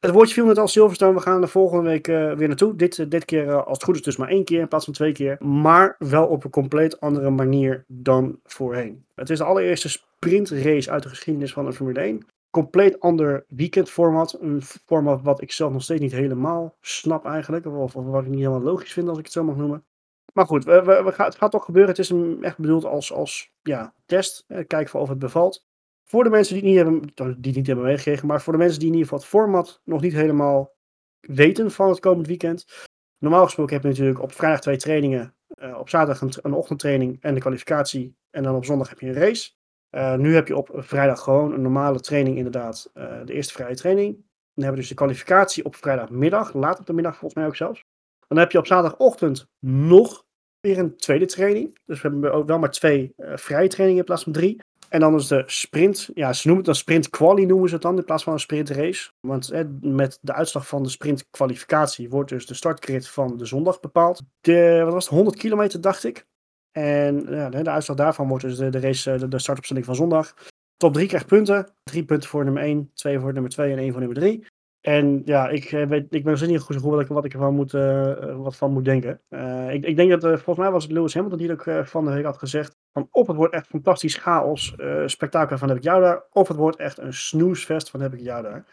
Het 0.00 0.10
woordje 0.10 0.34
viel 0.34 0.46
net 0.46 0.58
al 0.58 0.68
Silverstone. 0.68 1.14
We 1.14 1.20
gaan 1.20 1.42
er 1.42 1.48
volgende 1.48 1.90
week 1.90 2.08
eh, 2.08 2.32
weer 2.32 2.48
naartoe. 2.48 2.76
Dit, 2.76 2.98
eh, 2.98 3.06
dit 3.08 3.24
keer, 3.24 3.48
eh, 3.48 3.66
als 3.66 3.76
het 3.76 3.82
goed 3.82 3.94
is, 3.94 4.02
dus 4.02 4.16
maar 4.16 4.28
één 4.28 4.44
keer 4.44 4.60
in 4.60 4.68
plaats 4.68 4.84
van 4.84 4.94
twee 4.94 5.12
keer. 5.12 5.36
Maar 5.40 5.96
wel 5.98 6.26
op 6.26 6.44
een 6.44 6.50
compleet 6.50 7.00
andere 7.00 7.30
manier 7.30 7.84
dan 7.88 8.40
voorheen. 8.44 9.04
Het 9.14 9.30
is 9.30 9.38
de 9.38 9.44
allereerste 9.44 9.88
sprintrace 9.88 10.90
uit 10.90 11.02
de 11.02 11.08
geschiedenis 11.08 11.52
van 11.52 11.64
de 11.64 11.72
Formule 11.72 12.00
1. 12.00 12.26
Compleet 12.50 13.00
ander 13.00 13.44
weekendformat. 13.48 14.38
Een 14.40 14.62
format 14.62 15.22
wat 15.22 15.42
ik 15.42 15.52
zelf 15.52 15.72
nog 15.72 15.82
steeds 15.82 16.00
niet 16.00 16.12
helemaal 16.12 16.76
snap 16.80 17.24
eigenlijk. 17.24 17.66
Of, 17.66 17.92
wat 17.92 18.22
ik 18.22 18.28
niet 18.28 18.38
helemaal 18.38 18.60
logisch 18.60 18.92
vind 18.92 19.08
als 19.08 19.18
ik 19.18 19.24
het 19.24 19.32
zo 19.32 19.44
mag 19.44 19.56
noemen. 19.56 19.84
Maar 20.32 20.46
goed, 20.46 20.64
we, 20.64 20.82
we, 20.82 21.12
het 21.16 21.36
gaat 21.36 21.50
toch 21.50 21.64
gebeuren. 21.64 21.90
Het 21.90 22.00
is 22.00 22.12
echt 22.40 22.58
bedoeld 22.58 22.84
als, 22.84 23.12
als 23.12 23.52
ja, 23.62 23.92
test. 24.06 24.44
Kijken 24.66 25.00
of 25.00 25.08
het 25.08 25.18
bevalt. 25.18 25.68
Voor 26.10 26.24
de 26.24 26.30
mensen 26.30 26.54
die 26.54 26.78
het 26.78 26.88
niet 26.88 27.16
hebben, 27.18 27.40
die 27.40 27.54
niet 27.54 27.66
hebben 27.66 27.84
meegekregen, 27.84 28.26
maar 28.26 28.42
voor 28.42 28.52
de 28.52 28.58
mensen 28.58 28.78
die 28.78 28.88
in 28.88 28.94
ieder 28.94 29.08
geval 29.08 29.22
het 29.22 29.28
format 29.28 29.80
nog 29.84 30.00
niet 30.00 30.12
helemaal 30.12 30.76
weten 31.20 31.70
van 31.70 31.88
het 31.88 32.00
komend 32.00 32.26
weekend. 32.26 32.88
Normaal 33.18 33.44
gesproken 33.44 33.74
heb 33.74 33.82
je 33.82 33.88
natuurlijk 33.88 34.22
op 34.22 34.32
vrijdag 34.32 34.60
twee 34.60 34.76
trainingen, 34.76 35.34
eh, 35.46 35.78
op 35.78 35.88
zaterdag 35.88 36.42
een, 36.42 36.52
ochtendtraining 36.52 37.22
en 37.22 37.34
de 37.34 37.40
kwalificatie. 37.40 38.16
En 38.30 38.42
dan 38.42 38.54
op 38.54 38.64
zondag 38.64 38.88
heb 38.88 39.00
je 39.00 39.06
een 39.06 39.12
race. 39.12 39.50
Eh, 39.90 40.14
nu 40.14 40.34
heb 40.34 40.48
je 40.48 40.56
op 40.56 40.70
vrijdag 40.74 41.20
gewoon 41.20 41.52
een 41.52 41.62
normale 41.62 42.00
training, 42.00 42.36
inderdaad, 42.36 42.90
eh, 42.94 43.24
de 43.24 43.32
eerste 43.32 43.52
vrije 43.52 43.74
training. 43.74 44.14
Dan 44.14 44.24
hebben 44.64 44.72
we 44.72 44.80
dus 44.80 44.88
de 44.88 44.94
kwalificatie 44.94 45.64
op 45.64 45.76
vrijdagmiddag, 45.76 46.54
laat 46.54 46.78
op 46.78 46.86
de 46.86 46.92
middag 46.92 47.12
volgens 47.12 47.34
mij 47.34 47.46
ook 47.46 47.56
zelfs. 47.56 47.84
Dan 48.28 48.38
heb 48.38 48.52
je 48.52 48.58
op 48.58 48.66
zaterdagochtend 48.66 49.46
nog 49.66 50.24
weer 50.60 50.78
een 50.78 50.96
tweede 50.96 51.26
training. 51.26 51.78
Dus 51.84 52.02
we 52.02 52.08
hebben 52.08 52.46
wel 52.46 52.58
maar 52.58 52.70
twee 52.70 53.12
vrije 53.16 53.68
trainingen 53.68 54.00
in 54.00 54.06
plaats 54.06 54.22
van 54.22 54.32
drie. 54.32 54.60
En 54.90 55.00
dan 55.00 55.14
is 55.14 55.26
de 55.26 55.42
sprint, 55.46 56.10
ja, 56.14 56.32
ze 56.32 56.46
noemen 56.46 56.64
het 56.64 56.74
dan 56.74 56.82
sprint 56.82 57.10
quali 57.10 57.46
noemen 57.46 57.68
ze 57.68 57.74
het 57.74 57.82
dan, 57.82 57.96
in 57.96 58.04
plaats 58.04 58.22
van 58.22 58.32
een 58.32 58.40
sprint 58.40 58.70
race. 58.70 59.10
Want 59.20 59.50
eh, 59.50 59.64
met 59.80 60.18
de 60.20 60.32
uitslag 60.32 60.66
van 60.66 60.82
de 60.82 60.88
sprint 60.88 61.30
kwalificatie 61.30 62.10
wordt 62.10 62.30
dus 62.30 62.46
de 62.46 62.54
startgrid 62.54 63.08
van 63.08 63.36
de 63.36 63.44
zondag 63.44 63.80
bepaald. 63.80 64.22
De, 64.40 64.80
wat 64.84 64.92
was 64.92 65.04
het, 65.04 65.14
100 65.14 65.36
kilometer 65.36 65.80
dacht 65.80 66.04
ik. 66.04 66.26
En 66.70 67.26
ja, 67.28 67.48
de, 67.48 67.70
uitslag 67.70 67.96
daarvan 67.96 68.28
wordt 68.28 68.44
dus 68.44 68.56
de, 68.56 68.70
race, 68.70 69.12
eh, 69.12 69.18
de, 69.18 69.28
de 69.28 69.38
startopstelling 69.38 69.86
van 69.86 69.94
zondag. 69.94 70.34
Top 70.76 70.92
3 70.92 71.06
krijgt 71.06 71.26
punten. 71.26 71.72
Drie 71.82 72.04
punten 72.04 72.28
voor 72.28 72.44
nummer 72.44 72.62
1, 72.62 72.90
twee 72.94 73.18
voor 73.18 73.32
nummer 73.32 73.50
2 73.50 73.72
en 73.72 73.78
één 73.78 73.90
voor 73.90 74.00
nummer 74.00 74.18
3. 74.18 74.46
En 74.80 75.22
ja, 75.24 75.48
ik, 75.48 75.64
eh, 75.64 75.86
weet, 75.86 76.14
ik 76.14 76.24
ben 76.24 76.32
dus 76.32 76.46
niet 76.46 76.60
goed 76.60 76.74
zo 76.74 76.80
goed 76.80 76.90
wat 76.90 77.00
ik, 77.00 77.08
wat 77.08 77.24
ik 77.24 77.32
ervan 77.32 77.54
moet, 77.54 77.74
eh, 77.74 78.10
eh, 78.10 78.36
wat 78.36 78.56
van 78.56 78.72
moet 78.72 78.84
denken. 78.84 79.20
Eh, 79.28 79.74
ik, 79.74 79.84
ik 79.84 79.96
denk 79.96 80.10
dat, 80.10 80.22
volgens 80.22 80.56
mij 80.56 80.70
was 80.70 80.82
het 80.82 80.92
Lewis 80.92 81.14
Hamilton 81.14 81.38
die 81.38 81.52
ook 81.52 81.86
van 81.86 82.04
de 82.04 82.12
week 82.12 82.24
had 82.24 82.38
gezegd. 82.38 82.76
Van 82.92 83.08
of 83.10 83.26
het 83.26 83.36
wordt 83.36 83.54
echt 83.54 83.66
fantastisch 83.66 84.16
chaos, 84.16 84.76
eh 84.76 85.02
spektakel 85.06 85.58
van 85.58 85.68
heb 85.68 85.76
ik 85.76 85.82
jou 85.82 86.00
daar. 86.00 86.24
Of 86.32 86.48
het 86.48 86.56
wordt 86.56 86.76
echt 86.76 86.98
een 86.98 87.14
snoesfest 87.14 87.90
van 87.90 88.00
heb 88.00 88.14
ik 88.14 88.20
jou 88.20 88.42
daar. 88.42 88.64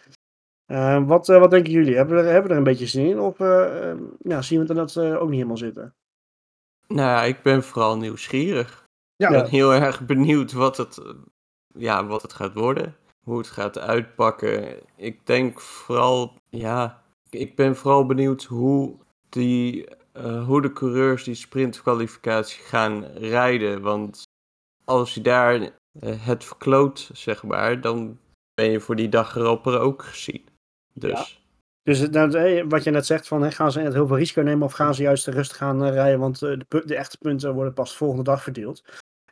Eh, 0.68 1.08
wat, 1.08 1.28
wat 1.28 1.52
denken 1.52 1.72
jullie? 1.72 1.96
Hebben 1.96 2.16
we, 2.16 2.22
er, 2.22 2.32
hebben 2.32 2.48
we 2.48 2.52
er 2.52 2.58
een 2.58 2.64
beetje 2.64 2.88
zin 2.88 3.06
in? 3.06 3.20
Of 3.20 3.40
eh, 3.40 3.92
eh, 3.92 3.98
ja, 4.20 4.42
zien 4.42 4.66
we 4.66 4.74
dat 4.74 4.96
eh, 4.96 5.22
ook 5.22 5.28
niet 5.28 5.36
helemaal 5.36 5.58
zitten? 5.58 5.96
Nou 6.88 7.10
ja, 7.10 7.24
ik 7.24 7.42
ben 7.42 7.64
vooral 7.64 7.98
nieuwsgierig. 7.98 8.86
Ja, 9.16 9.28
Ik 9.28 9.34
ben 9.34 9.50
heel 9.50 9.74
erg 9.74 10.06
benieuwd 10.06 10.52
wat 10.52 10.78
het, 10.78 11.02
ja, 11.68 12.06
wat 12.06 12.22
het 12.22 12.34
gaat 12.34 12.54
worden. 12.54 12.96
Hoe 13.28 13.38
het 13.38 13.48
gaat 13.48 13.78
uitpakken. 13.78 14.80
Ik 14.96 15.26
denk 15.26 15.62
vooral, 15.62 16.34
ja, 16.50 17.04
ik 17.30 17.56
ben 17.56 17.76
vooral 17.76 18.06
benieuwd 18.06 18.44
hoe, 18.44 18.96
die, 19.30 19.88
eh, 20.14 20.46
hoe 20.46 20.62
de 20.62 20.74
coureurs 20.74 21.24
die 21.24 21.36
sprintkwalificatie 21.36 22.64
gaan 22.64 23.04
rijden. 23.06 23.82
Want 23.82 24.24
als 24.86 25.14
je 25.14 25.22
daar 25.22 25.54
eh, 25.62 25.70
het 26.26 26.44
verkloot, 26.44 27.10
zeg 27.14 27.44
maar, 27.44 27.82
dan 27.82 28.18
ben 28.54 28.72
je 28.72 28.80
voor 28.80 28.96
die 28.96 29.10
dag 29.10 29.36
erop 29.36 29.66
er 29.66 29.80
ook 29.80 30.04
gezien. 30.04 30.46
Dus 30.94 31.42
Dus 31.84 32.00
het- 32.00 32.12
nou, 32.12 32.32
eh, 32.38 32.66
wat 32.68 32.84
je 32.84 32.92
net 32.92 33.06
zegt, 33.06 33.28
van, 33.28 33.42
hè, 33.42 33.52
gaan 33.52 33.72
ze 33.72 33.80
heel 33.80 34.08
veel 34.08 34.18
risico 34.18 34.42
nemen 34.42 34.66
of 34.66 34.74
gaan 34.74 34.96
ze 34.96 35.02
juist 35.02 35.28
rustig 35.28 35.58
gaan 35.58 35.84
eh, 35.84 35.92
rijden, 35.92 36.20
want 36.20 36.42
eh, 36.42 36.58
de, 36.68 36.86
de 36.86 36.96
echte 36.96 37.18
punten 37.18 37.54
worden 37.54 37.74
pas 37.74 37.92
de 37.92 37.98
volgende 37.98 38.24
dag 38.24 38.44
verdeeld. 38.44 38.84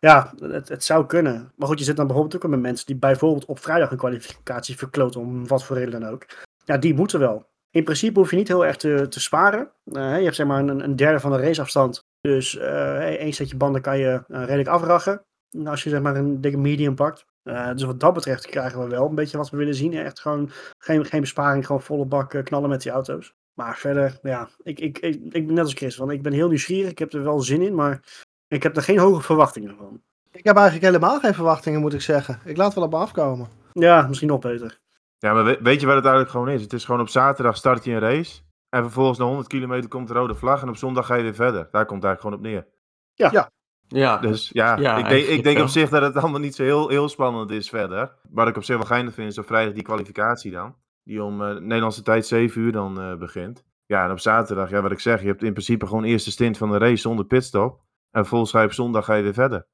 Ja, 0.06 0.34
het, 0.40 0.70
het 0.70 0.84
zou 0.84 1.06
kunnen. 1.06 1.52
Maar 1.56 1.68
goed, 1.68 1.80
je 1.80 1.86
zit 1.86 1.96
dan 1.96 2.08
bijvoorbeeld 2.08 2.44
ook 2.44 2.50
met 2.50 2.60
mensen 2.60 2.86
die 2.86 2.96
bijvoorbeeld 2.96 3.46
op 3.46 3.60
vrijdag 3.60 3.92
een 3.92 3.98
kwalificatie 3.98 4.78
verkloten, 4.78 5.22
om 5.22 5.48
wat 5.48 5.64
voor 5.64 5.78
reden 5.78 6.00
dan 6.00 6.10
ook. 6.10 6.26
Ja, 6.66 6.78
die 6.78 6.94
moeten 6.94 7.20
wel. 7.20 7.46
In 7.70 7.84
principe 7.84 8.20
hoef 8.20 8.30
je 8.30 8.36
niet 8.36 8.48
heel 8.48 8.66
erg 8.66 8.76
te, 8.76 9.08
te 9.08 9.20
sparen. 9.20 9.72
Eh, 9.84 10.18
je 10.18 10.24
hebt 10.24 10.36
zeg 10.36 10.48
maar 10.48 10.60
een, 10.60 10.84
een 10.84 10.96
derde 10.96 11.20
van 11.20 11.32
de 11.32 11.38
raceafstand. 11.38 12.04
Dus 12.22 12.58
eh 12.58 12.98
één 12.98 13.34
setje 13.34 13.58
banden 13.58 13.82
kan 13.82 13.98
je 13.98 14.24
eh, 14.28 14.40
redelijk 14.44 14.70
afrachen. 14.70 15.22
Als 15.66 15.84
je 15.84 15.90
zeg 15.90 16.02
maar 16.02 16.16
een 16.16 16.42
dikke 16.42 16.58
medium 16.58 16.96
pakt. 16.96 17.26
Dus 17.74 17.84
wat 17.84 18.00
dat 18.00 18.14
betreft 18.14 18.46
krijgen 18.46 18.80
we 18.80 18.88
wel 18.88 19.08
een 19.08 19.16
beetje 19.16 19.38
wat 19.38 19.50
we 19.50 19.58
willen 19.58 19.76
zien. 19.76 19.94
Echt 19.94 20.20
gewoon 20.20 20.50
geen, 20.78 21.06
geen 21.06 21.22
besparing, 21.22 21.66
gewoon 21.66 21.82
volle 21.82 22.06
bak 22.06 22.44
knallen 22.44 22.70
met 22.70 22.82
die 22.82 22.92
auto's. 22.92 23.34
Maar 23.54 23.78
verder, 23.78 24.20
ja, 24.22 24.50
ik, 24.64 24.80
ik, 24.80 24.98
ik, 25.00 25.32
ben 25.32 25.54
net 25.54 25.64
als 25.64 25.74
Chris, 25.74 25.98
want 25.98 26.12
ik 26.12 26.22
ben 26.22 26.34
heel 26.34 26.48
nieuwsgierig. 26.48 26.92
Ik 26.92 27.00
heb 27.00 27.14
er 27.14 27.24
wel 27.24 27.40
zin 27.40 27.62
in, 27.62 27.76
maar 27.76 28.02
ik 28.48 28.64
heb 28.64 28.76
er 28.76 28.84
geen 28.84 28.98
hoge 29.00 29.22
verwachtingen 29.22 29.76
van. 29.78 30.02
ik 30.32 30.44
heb 30.46 30.56
eigenlijk 30.56 30.86
helemaal 30.86 31.20
geen 31.20 31.34
verwachtingen, 31.34 31.80
moet 31.82 31.94
ik 31.94 32.02
zeggen. 32.02 32.40
Ik 32.46 32.58
laat 32.58 32.74
wel 32.74 32.84
op 32.84 32.92
me 32.92 32.98
afkomen. 32.98 33.48
Ja, 33.74 34.06
misschien 34.08 34.28
nog 34.30 34.40
beter. 34.40 34.80
Ja, 35.18 35.34
maar 35.34 35.44
we- 35.46 35.60
weet 35.62 35.80
je 35.80 35.86
wat 35.86 35.96
het 35.96 36.04
eigenlijk 36.06 36.34
gewoon 36.34 36.50
is? 36.50 36.62
Het 36.62 36.74
is 36.74 36.86
gewoon 36.86 37.02
op 37.02 37.10
zaterdag 37.10 37.58
start 37.58 37.84
je 37.84 37.92
een 37.92 38.00
race. 38.00 38.42
En 38.70 38.82
vervolgens 38.82 39.18
na 39.18 39.26
100 39.26 39.48
kilometer 39.48 39.90
komt 39.90 40.08
de 40.08 40.14
rode 40.14 40.36
vlag. 40.36 40.62
En 40.62 40.70
op 40.70 40.76
zondag 40.78 41.06
ga 41.06 41.16
je 41.16 41.24
weer 41.24 41.36
verder. 41.36 41.68
Daar 41.72 41.86
komt 41.86 42.04
het 42.04 42.12
eigenlijk 42.12 42.22
gewoon 42.22 42.36
op 42.36 42.42
neer. 42.42 42.68
ja, 43.88 44.18
Dus 44.18 44.50
ja, 44.54 44.78
Ja, 44.78 44.98
ik, 44.98 45.08
denk, 45.10 45.26
ik 45.26 45.44
denk 45.44 45.60
op 45.60 45.68
zich 45.68 45.90
dat 45.90 46.02
het 46.02 46.16
allemaal 46.18 46.40
niet 46.40 46.56
zo 46.56 46.64
heel, 46.64 46.90
heel 46.90 47.10
spannend 47.10 47.52
is 47.52 47.70
verder. 47.70 48.12
Wat 48.30 48.48
ik 48.48 48.56
op 48.58 48.64
zich 48.64 48.76
wel 48.78 48.86
geinig 48.86 49.14
vind 49.14 49.32
is 49.32 49.38
op 49.38 49.46
vrijdag 49.46 49.74
die 49.74 49.84
kwalificatie 49.84 50.52
dan. 50.52 50.76
Die 51.04 51.24
om 51.24 51.42
eh, 51.44 51.56
Nederlandse 51.58 52.02
tijd 52.02 52.26
7 52.26 52.62
uur 52.62 52.72
dan 52.72 53.02
eh, 53.02 53.16
begint. 53.16 53.64
Ja, 53.86 54.06
en 54.06 54.12
op 54.12 54.20
zaterdag, 54.20 54.70
ja, 54.70 54.82
wat 54.82 54.92
ik 54.92 55.00
zeg, 55.00 55.22
je 55.22 55.28
hebt 55.28 55.44
in 55.44 55.52
principe 55.52 55.88
gewoon 55.88 56.04
eerste 56.04 56.32
stint 56.32 56.58
van 56.58 56.72
de 56.72 56.78
race 56.78 56.96
zonder 56.96 57.26
pitstop. 57.26 57.80
En 58.16 58.32
op 58.32 58.74
zondag 58.74 59.06
ga 59.06 59.14
je 59.14 59.24
weer 59.24 59.34
verder. 59.34 59.66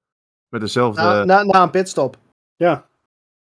Met 0.47 0.61
dezelfde... 0.61 1.01
Na, 1.01 1.23
na, 1.23 1.43
na 1.43 1.63
een 1.63 1.69
pitstop, 1.69 2.17
Ja, 2.55 2.87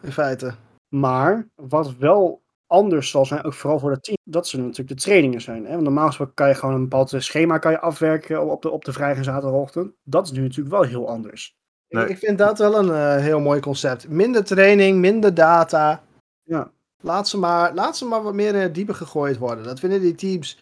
in 0.03 0.11
feite. 0.11 0.53
maar 0.87 1.47
wat 1.55 1.95
wel 1.95 2.41
anders 2.67 3.09
zal 3.09 3.25
zijn, 3.25 3.43
ook 3.43 3.53
vooral 3.53 3.79
voor 3.79 3.91
het 3.91 4.03
team, 4.03 4.17
dat 4.23 4.47
ze 4.47 4.57
natuurlijk 4.57 4.89
de 4.89 5.03
trainingen 5.03 5.41
zijn. 5.41 5.65
Hè? 5.65 5.71
Want 5.71 5.83
normaal 5.83 6.07
gesproken 6.07 6.33
kan 6.33 6.47
je 6.47 6.53
gewoon 6.53 6.75
een 6.75 6.81
bepaald 6.81 7.13
schema 7.17 7.57
kan 7.57 7.71
je 7.71 7.79
afwerken 7.79 8.49
op 8.51 8.61
de, 8.61 8.69
op 8.69 8.85
de 8.85 8.93
vrijdag 8.93 9.17
en 9.17 9.23
zaterdagochtend. 9.23 9.93
Dat 10.03 10.25
is 10.25 10.31
nu 10.31 10.41
natuurlijk 10.41 10.75
wel 10.75 10.83
heel 10.83 11.07
anders. 11.07 11.55
Nee. 11.87 12.07
Ik, 12.07 12.17
vind 12.17 12.37
dat 12.37 12.57
wel 12.57 12.77
een 12.77 12.91
eh, 12.91 13.23
heel 13.23 13.39
mooi 13.39 13.59
concept. 13.59 14.09
Minder 14.09 14.43
training, 14.43 14.99
minder 14.99 15.33
data. 15.33 16.03
Ja. 16.43 16.71
Laat 17.01 17.27
ze, 17.27 17.37
maar, 17.37 17.73
laat 17.73 17.97
ze 17.97 18.05
maar 18.05 18.23
wat 18.23 18.33
meer 18.33 18.55
in 18.55 18.61
het 18.61 18.75
diepe 18.75 18.93
gegooid 18.93 19.37
worden. 19.37 19.63
Dat 19.63 19.79
vinden 19.79 20.01
die 20.01 20.15
teams, 20.15 20.59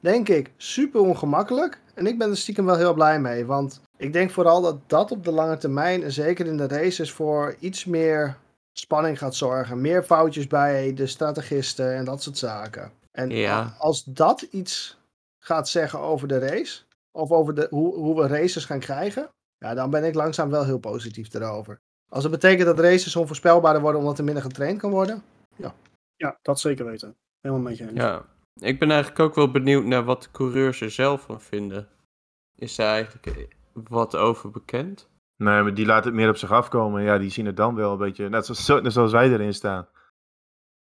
denk 0.00 0.28
ik, 0.28 0.52
super 0.56 1.00
ongemakkelijk. 1.00 1.80
En 2.00 2.06
ik 2.06 2.18
ben 2.18 2.30
er 2.30 2.36
stiekem 2.36 2.64
wel 2.64 2.76
heel 2.76 2.94
blij 2.94 3.20
mee. 3.20 3.46
Want 3.46 3.80
ik 3.96 4.12
denk 4.12 4.30
vooral 4.30 4.60
dat 4.60 4.76
dat 4.86 5.10
op 5.10 5.24
de 5.24 5.30
lange 5.32 5.56
termijn, 5.56 6.02
en 6.02 6.12
zeker 6.12 6.46
in 6.46 6.56
de 6.56 6.68
races, 6.68 7.12
voor 7.12 7.56
iets 7.58 7.84
meer 7.84 8.36
spanning 8.72 9.18
gaat 9.18 9.34
zorgen. 9.34 9.80
Meer 9.80 10.02
foutjes 10.02 10.46
bij 10.46 10.94
de 10.94 11.06
strategisten 11.06 11.94
en 11.94 12.04
dat 12.04 12.22
soort 12.22 12.38
zaken. 12.38 12.92
En 13.10 13.30
Ja. 13.30 13.74
als 13.78 14.04
dat 14.04 14.42
iets 14.42 14.98
gaat 15.38 15.68
zeggen 15.68 15.98
over 15.98 16.28
de 16.28 16.38
race, 16.38 16.82
of 17.12 17.30
over 17.30 17.54
de, 17.54 17.66
hoe, 17.70 17.94
hoe 17.94 18.20
we 18.20 18.26
races 18.26 18.64
gaan 18.64 18.78
krijgen, 18.78 19.28
ja, 19.58 19.74
dan 19.74 19.90
ben 19.90 20.04
ik 20.04 20.14
langzaam 20.14 20.50
wel 20.50 20.64
heel 20.64 20.78
positief 20.78 21.34
erover. 21.34 21.80
Als 22.08 22.22
het 22.22 22.32
betekent 22.32 22.66
dat 22.66 22.78
races 22.78 23.16
onvoorspelbaarder 23.16 23.82
worden 23.82 24.00
omdat 24.00 24.18
er 24.18 24.24
minder 24.24 24.42
getraind 24.42 24.78
kan 24.78 24.90
worden, 24.90 25.22
Ja, 26.16 26.38
dat 26.42 26.60
zeker 26.60 26.84
weten. 26.84 27.16
Helemaal 27.40 27.64
met 27.64 27.78
je 27.78 27.84
eens. 27.84 27.92
ja. 27.96 28.24
Ik 28.60 28.78
ben 28.78 28.90
eigenlijk 28.90 29.20
ook 29.20 29.34
wel 29.34 29.50
benieuwd 29.50 29.84
naar 29.84 30.04
wat 30.04 30.22
de 30.22 30.30
coureurs 30.30 30.80
er 30.80 30.90
zelf 30.90 31.22
van 31.22 31.40
vinden. 31.40 31.88
Is 32.56 32.76
daar 32.76 32.92
eigenlijk 32.92 33.56
wat 33.72 34.16
over 34.16 34.50
bekend? 34.50 35.08
Nee, 35.36 35.62
maar 35.62 35.74
die 35.74 35.86
laten 35.86 36.04
het 36.04 36.14
meer 36.14 36.28
op 36.28 36.36
zich 36.36 36.52
afkomen. 36.52 37.02
Ja, 37.02 37.18
die 37.18 37.30
zien 37.30 37.46
het 37.46 37.56
dan 37.56 37.74
wel 37.74 37.92
een 37.92 37.98
beetje... 37.98 38.28
Net 38.28 38.46
zoals, 38.46 38.82
net 38.82 38.92
zoals 38.92 39.12
wij 39.12 39.30
erin 39.30 39.54
staan. 39.54 39.88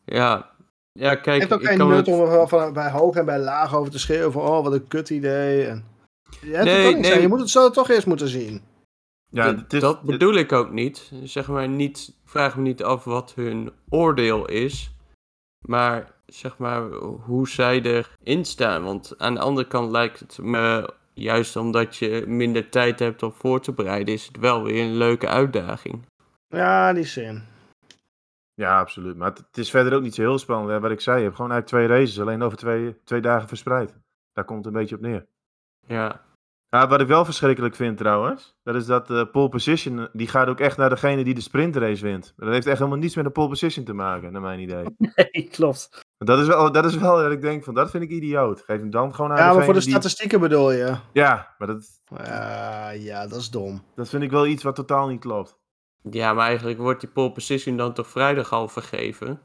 Ja, 0.05 0.49
ja 0.91 1.09
het 1.09 1.21
kijk, 1.21 1.39
heeft 1.39 1.53
ook 1.53 1.61
ik 1.61 1.67
geen 1.67 1.77
kan 1.77 1.87
nut 1.87 2.05
het... 2.05 2.15
om 2.15 2.21
er 2.21 2.47
van, 2.47 2.73
bij 2.73 2.91
hoog 2.91 3.15
en 3.15 3.25
bij 3.25 3.39
laag 3.39 3.75
over 3.75 3.91
te 3.91 3.99
schreeuwen 3.99 4.31
van 4.31 4.41
oh 4.41 4.63
wat 4.63 4.73
een 4.73 4.87
kut 4.87 5.09
idee. 5.09 5.65
En... 5.65 5.85
Ja, 6.41 6.57
het 6.57 6.65
Nee, 6.65 6.83
kan 6.83 6.93
niet 6.93 7.01
nee. 7.01 7.11
zijn. 7.11 7.21
Je 7.21 7.27
moet 7.27 7.39
het 7.39 7.49
zo 7.49 7.69
toch 7.69 7.89
eerst 7.89 8.07
moeten 8.07 8.27
zien. 8.27 8.61
Ja, 9.29 9.55
het 9.55 9.73
is, 9.73 9.81
dat 9.81 10.01
bedoel 10.01 10.33
ik 10.33 10.51
ook 10.51 10.71
niet. 10.71 11.11
Zeg 11.23 11.47
maar 11.47 11.67
niet, 11.69 12.13
vraag 12.25 12.55
me 12.55 12.61
niet 12.61 12.83
af 12.83 13.03
wat 13.03 13.33
hun 13.33 13.71
oordeel 13.89 14.47
is, 14.47 14.95
maar 15.67 16.11
zeg 16.33 16.57
maar 16.57 16.81
hoe 17.25 17.49
zij 17.49 17.81
erin 17.81 18.45
staan. 18.45 18.83
Want 18.83 19.13
aan 19.17 19.33
de 19.33 19.39
andere 19.39 19.67
kant 19.67 19.91
lijkt 19.91 20.19
het 20.19 20.37
me, 20.37 20.93
juist 21.13 21.55
omdat 21.55 21.95
je 21.95 22.23
minder 22.27 22.69
tijd 22.69 22.99
hebt 22.99 23.23
om 23.23 23.31
voor 23.31 23.61
te 23.61 23.71
bereiden, 23.71 24.13
is 24.13 24.27
het 24.27 24.37
wel 24.37 24.63
weer 24.63 24.83
een 24.83 24.97
leuke 24.97 25.27
uitdaging. 25.27 26.05
Ja, 26.47 26.93
die 26.93 27.05
zin. 27.05 27.43
Ja, 28.53 28.79
absoluut. 28.79 29.17
Maar 29.17 29.33
het, 29.33 29.57
is 29.57 29.69
verder 29.69 29.93
ook 29.93 30.01
niet 30.01 30.15
zo 30.15 30.21
heel 30.21 30.39
spannend. 30.39 30.69
Hè. 30.69 30.79
Wat 30.79 30.91
ik 30.91 31.01
zei, 31.01 31.17
je 31.17 31.23
hebt 31.23 31.35
gewoon 31.35 31.51
eigenlijk 31.51 31.87
twee 31.87 31.97
races. 31.99 32.19
Alleen 32.19 32.41
over 32.41 32.57
twee, 32.57 32.95
twee 33.03 33.21
dagen 33.21 33.47
verspreid. 33.47 33.95
Daar 34.33 34.45
komt 34.45 34.65
het 34.65 34.73
een 34.73 34.79
beetje 34.79 34.95
op 34.95 35.01
neer. 35.01 35.25
Ja, 35.87 36.21
Ja, 36.69 36.87
wat 36.87 37.01
ik 37.01 37.07
wel 37.07 37.25
verschrikkelijk 37.25 37.75
vind 37.75 37.97
trouwens, 37.97 38.55
dat 38.63 38.75
is 38.75 38.85
dat 38.85 39.07
de 39.07 39.27
pole 39.27 39.49
position, 39.49 39.99
eh, 39.99 40.05
die 40.13 40.27
gaat 40.27 40.47
ook 40.47 40.59
echt 40.59 40.77
naar 40.77 40.89
degene 40.89 41.23
die 41.23 41.33
de 41.33 41.41
sprintrace 41.41 42.03
wint. 42.03 42.33
Dat 42.37 42.49
heeft 42.49 42.67
echt 42.67 42.77
helemaal 42.77 42.99
niets 42.99 43.15
met 43.15 43.25
de 43.25 43.31
pole 43.31 43.49
position 43.49 43.85
te 43.85 43.93
maken, 43.93 44.31
naar 44.31 44.41
mijn 44.41 44.59
idee. 44.59 44.85
Nee, 44.97 45.49
klopt. 45.51 46.09
Dat 46.25 46.39
is 46.39 46.47
wel, 46.47 46.71
dat 46.71 46.85
is 46.85 46.95
wel 46.95 47.15
dat 47.17 47.31
ik 47.31 47.41
denk 47.41 47.63
van, 47.63 47.73
dat 47.73 47.89
vind 47.91 48.03
ik 48.03 48.09
idioot. 48.09 48.61
Geef 48.65 48.79
hem 48.79 48.89
dan 48.89 49.15
gewoon 49.15 49.31
aan 49.31 49.37
Ja, 49.37 49.53
maar 49.53 49.63
voor 49.63 49.73
de 49.73 49.79
die- 49.79 49.89
statistieken 49.89 50.39
bedoel 50.39 50.71
je. 50.71 50.95
Ja, 51.13 51.55
maar 51.57 51.67
dat, 51.67 51.85
Ja, 52.23 52.89
ja, 52.89 53.27
dat 53.27 53.39
is 53.39 53.49
dom. 53.49 53.83
dat 53.95 54.09
vind 54.09 54.23
ik 54.23 54.31
wel 54.31 54.47
iets 54.47 54.63
wat 54.63 54.75
totaal 54.75 55.07
niet 55.07 55.19
klopt. 55.19 55.57
ja 56.09 56.33
maar 56.33 56.47
eigenlijk 56.47 56.79
wordt 56.79 56.99
die 57.01 57.09
pole 57.09 57.31
position 57.31 57.77
dan 57.77 57.93
toch 57.93 58.07
vrijdag 58.07 58.51
al 58.51 58.67
vergeven? 58.67 59.39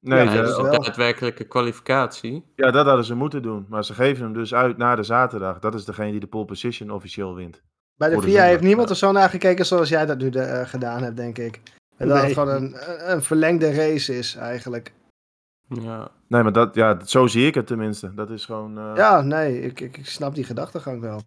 Nee, 0.00 0.18
Ja, 0.24 0.34
dat 0.34 0.44
de 0.44 0.50
is 0.50 0.56
wel. 0.56 0.70
daadwerkelijke 0.82 1.44
kwalificatie. 1.44 2.44
ja, 2.56 2.70
dat 2.70 2.86
hadden 2.86 3.04
ze 3.04 3.14
moeten 3.14 3.42
doen. 3.42 3.66
Maar 3.68 3.84
ze 3.84 3.94
geven 3.94 4.24
hem 4.24 4.32
dus 4.32 4.54
uit 4.54 4.76
na 4.76 4.94
de 4.96 5.02
zaterdag. 5.02 5.58
Dat 5.58 5.74
is 5.74 5.84
degene 5.84 6.10
die 6.10 6.20
de 6.20 6.26
pole 6.26 6.44
position 6.44 6.90
officieel 6.90 7.34
wint. 7.34 7.62
Bij 7.96 8.08
de 8.08 8.16
de 8.16 8.22
VIA 8.22 8.42
heeft 8.42 8.62
niemand 8.62 8.90
er 8.90 8.96
zo 8.96 9.12
naar 9.12 9.30
gekeken 9.30 9.66
zoals 9.66 9.88
jij 9.88 10.06
dat 10.06 10.18
nu 10.18 10.28
eh, 10.30 10.66
gedaan 10.68 11.02
hebt, 11.02 11.16
denk 11.16 11.38
ik. 11.38 11.60
En 11.96 12.08
dat 12.08 12.16
Nee. 12.16 12.24
het 12.26 12.34
gewoon 12.38 12.48
een, 12.48 12.76
een 13.12 13.22
verlengde 13.22 13.72
race 13.74 14.18
is 14.18 14.34
eigenlijk. 14.34 14.92
Ja. 15.74 16.10
Nee, 16.26 16.42
maar 16.42 16.52
dat, 16.52 16.74
ja, 16.74 17.04
zo 17.04 17.26
zie 17.26 17.46
ik 17.46 17.54
het 17.54 17.66
tenminste. 17.66 18.14
Dat 18.14 18.30
is 18.30 18.44
gewoon... 18.44 18.78
eh, 18.78 18.92
Ja, 18.96 19.20
nee, 19.20 19.60
ik, 19.60 19.80
ik, 19.80 19.96
ik 19.96 20.06
snap 20.06 20.34
die 20.34 20.44
gedachtegang 20.44 21.00
wel. 21.00 21.20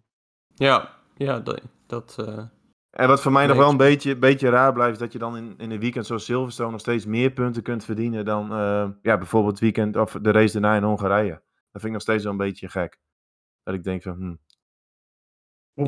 Ja, 0.54 0.88
ja, 1.16 1.40
dat... 1.40 1.60
dat 1.86 2.16
eh, 2.18 2.44
En 2.90 3.08
wat 3.08 3.20
voor 3.22 3.32
mij 3.32 3.46
nog 3.46 3.56
wel 3.56 3.70
een 3.70 3.76
beetje, 3.76 4.16
beetje 4.16 4.48
raar 4.48 4.72
blijft, 4.72 4.92
is 4.92 4.98
dat 4.98 5.12
je 5.12 5.18
dan 5.18 5.36
in, 5.36 5.54
in 5.58 5.70
een 5.70 5.80
weekend 5.80 6.06
zoals 6.06 6.24
Silverstone 6.24 6.70
nog 6.70 6.80
steeds 6.80 7.06
meer 7.06 7.30
punten 7.30 7.62
kunt 7.62 7.84
verdienen 7.84 8.24
dan 8.24 8.52
eh, 8.52 8.88
ja, 9.02 9.16
bijvoorbeeld 9.18 9.52
het 9.52 9.62
weekend 9.62 9.96
of 9.96 10.18
de 10.22 10.30
race 10.30 10.52
daarna 10.60 10.76
in 10.76 10.82
Hongarije. 10.82 11.30
Dat 11.32 11.82
vind 11.82 11.84
ik 11.84 11.92
nog 11.92 12.02
steeds 12.02 12.22
wel 12.22 12.32
een 12.32 12.38
beetje 12.38 12.68
gek. 12.68 12.98
Dat 13.62 13.74
ik 13.74 13.84
denk 13.84 14.02
van, 14.02 14.14
hm. 14.14 14.34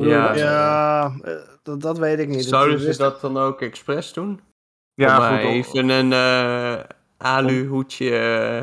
Ja, 0.03 0.27
dat? 0.27 0.37
Ja, 0.37 1.13
dat, 1.63 1.81
dat 1.81 1.97
weet 1.97 2.19
ik 2.19 2.27
niet. 2.27 2.45
zouden 2.45 2.79
ze 2.79 2.87
is- 2.89 2.97
dat 2.97 3.21
dan 3.21 3.37
ook 3.37 3.61
expres 3.61 4.13
doen? 4.13 4.39
Ja, 4.93 5.31
Om 5.31 5.37
goed. 5.37 5.45
even 5.49 5.89
een 5.89 6.13
eh 6.13 6.83
alu-hoedje 7.17 8.09
eh, 8.09 8.55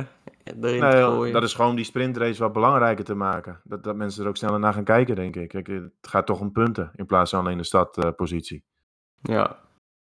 erin 0.44 0.60
te 0.60 0.86
Nee, 0.86 1.02
gooien. 1.02 1.32
dat 1.32 1.42
is 1.42 1.54
gewoon 1.54 1.76
die 1.76 1.84
sprintrace 1.84 2.42
wat 2.42 2.52
belangrijker 2.52 3.04
te 3.04 3.14
maken. 3.14 3.60
Dat, 3.64 3.84
dat 3.84 3.96
mensen 3.96 4.22
er 4.22 4.28
ook 4.28 4.36
sneller 4.36 4.58
naar 4.60 4.72
gaan 4.74 4.84
kijken, 4.84 5.14
denk 5.16 5.36
ik. 5.36 5.48
Kijk, 5.48 5.66
het 5.66 5.90
gaat 6.00 6.26
toch 6.26 6.40
om 6.40 6.52
punten 6.52 6.90
in 6.96 7.06
plaats 7.06 7.30
van 7.30 7.40
alleen 7.40 7.56
de 7.58 7.64
stadpositie. 7.64 8.64
Ja, 9.22 9.58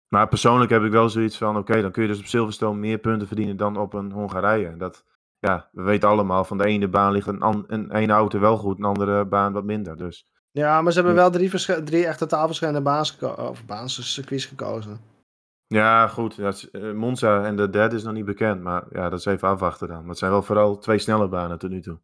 maar 0.09 0.29
persoonlijk 0.29 0.71
heb 0.71 0.83
ik 0.83 0.91
wel 0.91 1.09
zoiets 1.09 1.39
van, 1.39 1.57
oké, 1.57 1.81
dan 1.83 1.91
kun 1.91 2.03
je 2.03 2.09
dus 2.09 2.19
op 2.19 2.27
Silverstone 2.27 2.79
meer 2.79 2.99
punten 2.99 3.27
verdienen 3.27 3.57
dan 3.57 3.77
op 3.77 3.93
een 3.95 4.13
Hongarije. 4.13 4.77
Dat, 4.77 5.05
ja, 5.39 5.69
we 5.73 5.83
weten 5.83 6.09
allemaal, 6.09 6.45
van 6.45 6.59
de 6.59 6.65
ene 6.65 6.89
baan 6.89 7.13
ligt 7.13 7.27
een, 7.27 7.41
an- 7.43 7.65
een 7.67 7.91
ene 7.93 8.13
auto 8.13 8.39
wel 8.39 8.57
goed, 8.57 8.79
een 8.79 8.85
andere 8.85 9.25
baan 9.25 9.53
wat 9.53 9.65
minder. 9.65 9.97
Dus 9.97 10.27
Ja, 10.51 10.83
maar 10.83 10.93
ze 10.93 10.99
hebben 10.99 11.17
wel 11.17 11.31
drie, 11.31 11.83
drie 11.85 12.07
echt 12.07 12.19
totaal 12.19 12.47
verschillende 12.47 12.81
baans 12.83 13.19
of 13.21 13.65
baans, 13.67 14.13
circuits 14.15 14.45
gekozen. 14.47 15.01
Ja, 15.75 16.09
goed. 16.09 16.37
Dat 16.37 16.55
is, 16.55 16.71
eh, 16.71 16.93
Monza 16.93 17.45
en 17.45 17.57
de 17.57 17.71
derde 17.71 17.97
is 17.97 18.03
nog 18.03 18.13
niet 18.13 18.25
bekend, 18.25 18.61
maar 18.63 18.85
ja, 18.93 19.09
dat 19.09 19.19
is 19.19 19.25
even 19.25 19.49
afwachten 19.49 19.89
dan. 19.89 20.01
Maar 20.01 20.09
het 20.09 20.19
zijn 20.19 20.31
wel 20.31 20.43
vooral 20.43 20.79
twee 20.79 20.99
snelle 20.99 21.29
banen 21.29 21.59
tot 21.59 21.71
nu 21.71 21.81
toe. 21.81 21.99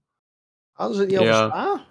Hadden 0.73 0.97
ze 0.97 1.03
het 1.03 1.11
niet 1.11 1.21
over 1.21 1.33
Ja. 1.33 1.47
Spa? 1.47 1.85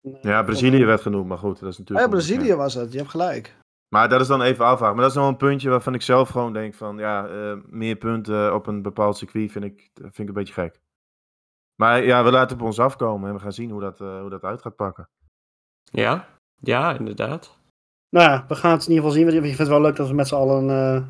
Nee, 0.00 0.18
Ja, 0.22 0.42
Brazilië 0.42 0.84
werd 0.84 1.00
genoemd, 1.00 1.28
maar 1.28 1.38
goed, 1.38 1.60
dat 1.60 1.68
is 1.68 1.74
Oh 1.74 1.78
natuurlijk... 1.78 2.06
ja, 2.08 2.12
onbekend. 2.12 2.36
Brazilië 2.38 2.56
was 2.56 2.74
het. 2.74 2.92
Je 2.92 2.98
hebt 2.98 3.10
gelijk. 3.10 3.56
Maar 3.88 4.08
dat 4.08 4.20
is 4.20 4.26
dan 4.26 4.42
even 4.42 4.64
afwachten. 4.64 4.94
Maar 4.96 5.04
dat 5.04 5.14
is 5.14 5.20
nog 5.20 5.28
een 5.28 5.36
puntje 5.36 5.70
waarvan 5.70 5.94
ik 5.94 6.02
zelf 6.02 6.28
gewoon 6.28 6.52
denk 6.52 6.74
van, 6.74 6.96
ja, 6.96 7.26
eh, 7.26 7.56
meer 7.66 7.96
punten 7.96 8.54
op 8.54 8.66
een 8.66 8.82
bepaald 8.82 9.16
circuit 9.16 9.52
vind 9.52 9.64
ik, 9.64 9.90
vind 9.94 10.18
ik 10.18 10.28
een 10.28 10.34
beetje 10.34 10.54
gek. 10.54 10.80
Maar 11.74 12.04
ja, 12.04 12.24
we 12.24 12.30
laten 12.30 12.48
het 12.48 12.60
op 12.60 12.66
ons 12.66 12.78
afkomen 12.78 13.28
en 13.28 13.34
we 13.34 13.40
gaan 13.40 13.52
zien 13.52 13.70
hoe 13.70 13.80
dat, 13.80 14.00
eh, 14.00 14.20
hoe 14.20 14.30
dat 14.30 14.42
uit 14.44 14.62
gaat 14.62 14.76
pakken. 14.76 15.08
ja, 15.84 16.28
ja, 16.56 16.98
inderdaad. 16.98 17.58
Nou 18.08 18.30
ja, 18.30 18.44
we 18.48 18.54
gaan 18.54 18.72
het 18.72 18.82
in 18.82 18.88
ieder 18.88 19.04
geval 19.04 19.10
zien. 19.18 19.24
want 19.24 19.36
Ik 19.36 19.44
vind 19.44 19.58
het 19.58 19.68
wel 19.68 19.80
leuk 19.80 19.96
dat 19.96 20.08
we 20.08 20.14
met 20.14 20.28
z'n 20.28 20.34
allen 20.34 20.70
eh, 20.70 20.96
eh, 20.96 21.02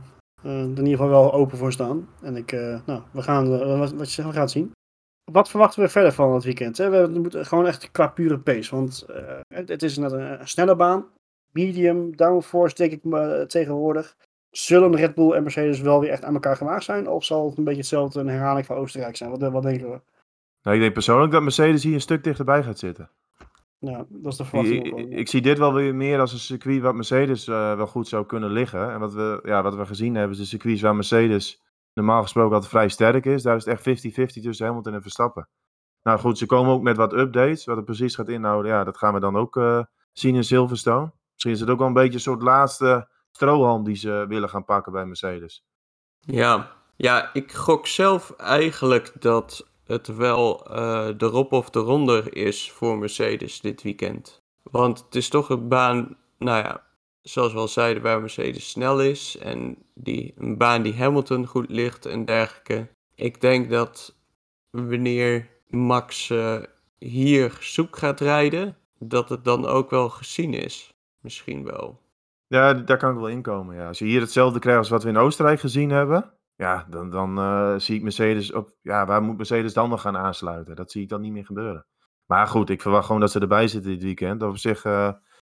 er 0.44 0.60
in 0.60 0.68
ieder 0.76 0.90
geval 0.90 1.08
wel 1.08 1.32
open 1.32 1.58
voor 1.58 1.72
staan. 1.72 2.08
En 2.22 2.36
ik, 2.36 2.52
eh, 2.52 2.80
nou, 2.86 3.02
we 3.12 3.22
gaan, 3.22 3.60
eh, 3.60 3.90
wat, 3.90 4.12
je 4.12 4.32
gaan 4.32 4.48
zien. 4.48 4.72
Wat 5.32 5.50
verwachten 5.50 5.82
we 5.82 5.88
verder 5.88 6.12
van 6.12 6.34
het 6.34 6.44
weekend? 6.44 6.78
Hè? 6.78 6.90
We 6.90 7.18
moeten 7.18 7.46
gewoon 7.46 7.66
echt 7.66 7.90
qua 7.90 8.06
pure 8.06 8.38
pace. 8.38 8.74
Want 8.74 9.02
eh, 9.02 9.40
het, 9.54 9.68
het 9.68 9.82
is 9.82 9.96
net 9.96 10.12
een, 10.12 10.40
een 10.40 10.48
snelle 10.48 10.76
baan. 10.76 11.06
Medium, 11.52 12.16
downforce 12.16 12.74
denk 12.74 12.92
ik 12.92 13.00
tegenwoordig. 13.48 14.16
Zullen 14.50 14.96
Red 14.96 15.14
Bull 15.14 15.32
en 15.32 15.42
Mercedes 15.42 15.80
wel 15.80 16.00
weer 16.00 16.10
echt 16.10 16.24
aan 16.24 16.34
elkaar 16.34 16.56
gewaagd 16.56 16.84
zijn? 16.84 17.08
Of 17.08 17.24
zal 17.24 17.48
het 17.48 17.58
een 17.58 17.64
beetje 17.64 17.80
hetzelfde 17.80 18.20
een 18.20 18.28
herhaling 18.28 18.66
van 18.66 18.76
Oostenrijk 18.76 19.16
zijn? 19.16 19.30
Wat, 19.30 19.52
wat 19.52 19.62
denken 19.62 19.90
we? 19.90 20.00
Nou, 20.62 20.76
ik 20.76 20.82
denk 20.82 20.92
persoonlijk 20.92 21.32
dat 21.32 21.42
Mercedes 21.42 21.82
hier 21.82 21.94
een 21.94 22.00
stuk 22.00 22.24
dichterbij 22.24 22.62
gaat 22.62 22.78
zitten. 22.78 23.10
Nou, 23.84 24.04
dat 24.08 24.32
is 24.32 24.38
de 24.38 24.42
Ik, 24.42 24.48
verwachting. 24.48 24.98
ik, 24.98 25.18
ik 25.18 25.28
zie 25.28 25.42
dit 25.42 25.58
wel 25.58 25.72
weer 25.74 25.94
meer 25.94 26.20
als 26.20 26.32
een 26.32 26.38
circuit 26.38 26.82
wat 26.82 26.94
Mercedes 26.94 27.48
eh, 27.48 27.76
wel 27.76 27.86
goed 27.86 28.08
zou 28.08 28.26
kunnen 28.26 28.50
liggen. 28.50 28.92
En 28.92 29.00
wat 29.00 29.14
we, 29.14 29.40
ja, 29.42 29.62
wat 29.62 29.74
we 29.74 29.86
gezien 29.86 30.14
hebben 30.14 30.32
is 30.32 30.38
de 30.38 30.44
circuits 30.44 30.80
waar 30.80 30.94
Mercedes 30.94 31.62
normaal 31.92 32.22
gesproken 32.22 32.52
altijd 32.52 32.70
vrij 32.70 32.88
sterk 32.88 33.26
is. 33.26 33.42
Daar 33.42 33.56
is 33.56 33.64
het 33.64 33.86
echt 33.86 34.04
50-50 34.38 34.42
tussen 34.42 34.66
Hamilton 34.66 34.94
en 34.94 35.02
Verstappen. 35.02 35.48
Nou 36.02 36.18
goed, 36.18 36.38
ze 36.38 36.46
komen 36.46 36.72
ook 36.72 36.82
met 36.82 36.96
wat 36.96 37.12
updates. 37.12 37.64
Wat 37.64 37.76
het 37.76 37.84
precies 37.84 38.14
gaat 38.14 38.28
inhouden, 38.28 38.70
ja, 38.72 38.84
dat 38.84 38.98
gaan 38.98 39.14
we 39.14 39.20
dan 39.20 39.36
ook 39.36 39.56
eh, 39.56 39.80
zien 40.12 40.34
in 40.34 40.44
Silverstone. 40.44 41.12
Misschien 41.32 41.52
is 41.52 41.60
het 41.60 41.70
ook 41.70 41.78
wel 41.78 41.86
een 41.86 41.92
beetje 41.92 42.14
een 42.14 42.20
soort 42.20 42.42
laatste 42.42 43.08
strohalm 43.30 43.84
die 43.84 43.96
ze 43.96 44.24
willen 44.28 44.48
gaan 44.48 44.64
pakken 44.64 44.92
bij 44.92 45.06
Mercedes. 45.06 45.64
Ja, 46.20 46.70
ja 46.96 47.30
ik 47.32 47.52
gok 47.52 47.86
zelf 47.86 48.30
eigenlijk 48.30 49.12
dat 49.18 49.66
het 49.84 50.06
wel 50.06 50.66
eh 50.66 51.08
de 51.16 51.26
rop 51.26 51.52
of 51.52 51.70
de 51.70 51.78
ronder 51.78 52.36
is 52.36 52.70
voor 52.72 52.98
Mercedes 52.98 53.60
dit 53.60 53.82
weekend. 53.82 54.42
Want 54.62 54.98
het 55.04 55.14
is 55.14 55.28
toch 55.28 55.48
een 55.48 55.68
baan, 55.68 56.16
nou 56.38 56.64
ja, 56.64 56.84
zoals 57.22 57.52
we 57.52 57.58
al 57.58 57.68
zeiden, 57.68 58.02
waar 58.02 58.20
Mercedes 58.20 58.70
snel 58.70 59.00
is. 59.00 59.38
En 59.38 59.76
die, 59.94 60.34
een 60.36 60.56
baan 60.56 60.82
die 60.82 60.94
Hamilton 60.94 61.46
goed 61.46 61.68
ligt 61.68 62.06
en 62.06 62.24
dergelijke. 62.24 62.88
Ik 63.14 63.40
denk 63.40 63.70
dat 63.70 64.16
wanneer 64.70 65.48
Max 65.68 66.30
eh, 66.30 66.62
hier 66.98 67.56
zoek 67.60 67.96
gaat 67.96 68.20
rijden, 68.20 68.76
dat 68.98 69.28
het 69.28 69.44
dan 69.44 69.66
ook 69.66 69.90
wel 69.90 70.08
gezien 70.08 70.54
is. 70.54 70.92
Misschien 71.20 71.64
wel. 71.64 72.00
Ja, 72.46 72.74
daar 72.74 72.98
kan 72.98 73.10
ik 73.10 73.16
wel 73.16 73.28
inkomen. 73.28 73.76
Ja. 73.76 73.88
Als 73.88 73.98
je 73.98 74.04
hier 74.04 74.20
hetzelfde 74.20 74.58
krijgt 74.58 74.78
als 74.78 74.88
wat 74.88 75.02
we 75.02 75.08
in 75.08 75.16
Oostenrijk 75.16 75.60
gezien 75.60 75.90
hebben, 75.90 76.32
ja, 76.56 76.86
dan, 76.88 77.10
dan 77.10 77.38
eh, 77.38 77.74
zie 77.76 77.96
ik 77.96 78.02
Mercedes 78.02 78.52
op. 78.52 78.76
Ja, 78.80 79.06
waar 79.06 79.22
moet 79.22 79.36
Mercedes 79.36 79.72
dan 79.72 79.88
nog 79.88 80.00
gaan 80.00 80.16
aansluiten? 80.16 80.76
Dat 80.76 80.90
zie 80.90 81.02
ik 81.02 81.08
dan 81.08 81.20
niet 81.20 81.32
meer 81.32 81.44
gebeuren. 81.44 81.86
Maar 82.26 82.46
goed, 82.46 82.70
ik 82.70 82.82
verwacht 82.82 83.06
gewoon 83.06 83.20
dat 83.20 83.30
ze 83.30 83.40
erbij 83.40 83.68
zitten 83.68 83.90
dit 83.90 84.02
weekend. 84.02 84.40
Dat 84.40 84.52
we 84.52 84.58
zich 84.58 84.84
eh, 84.84 85.12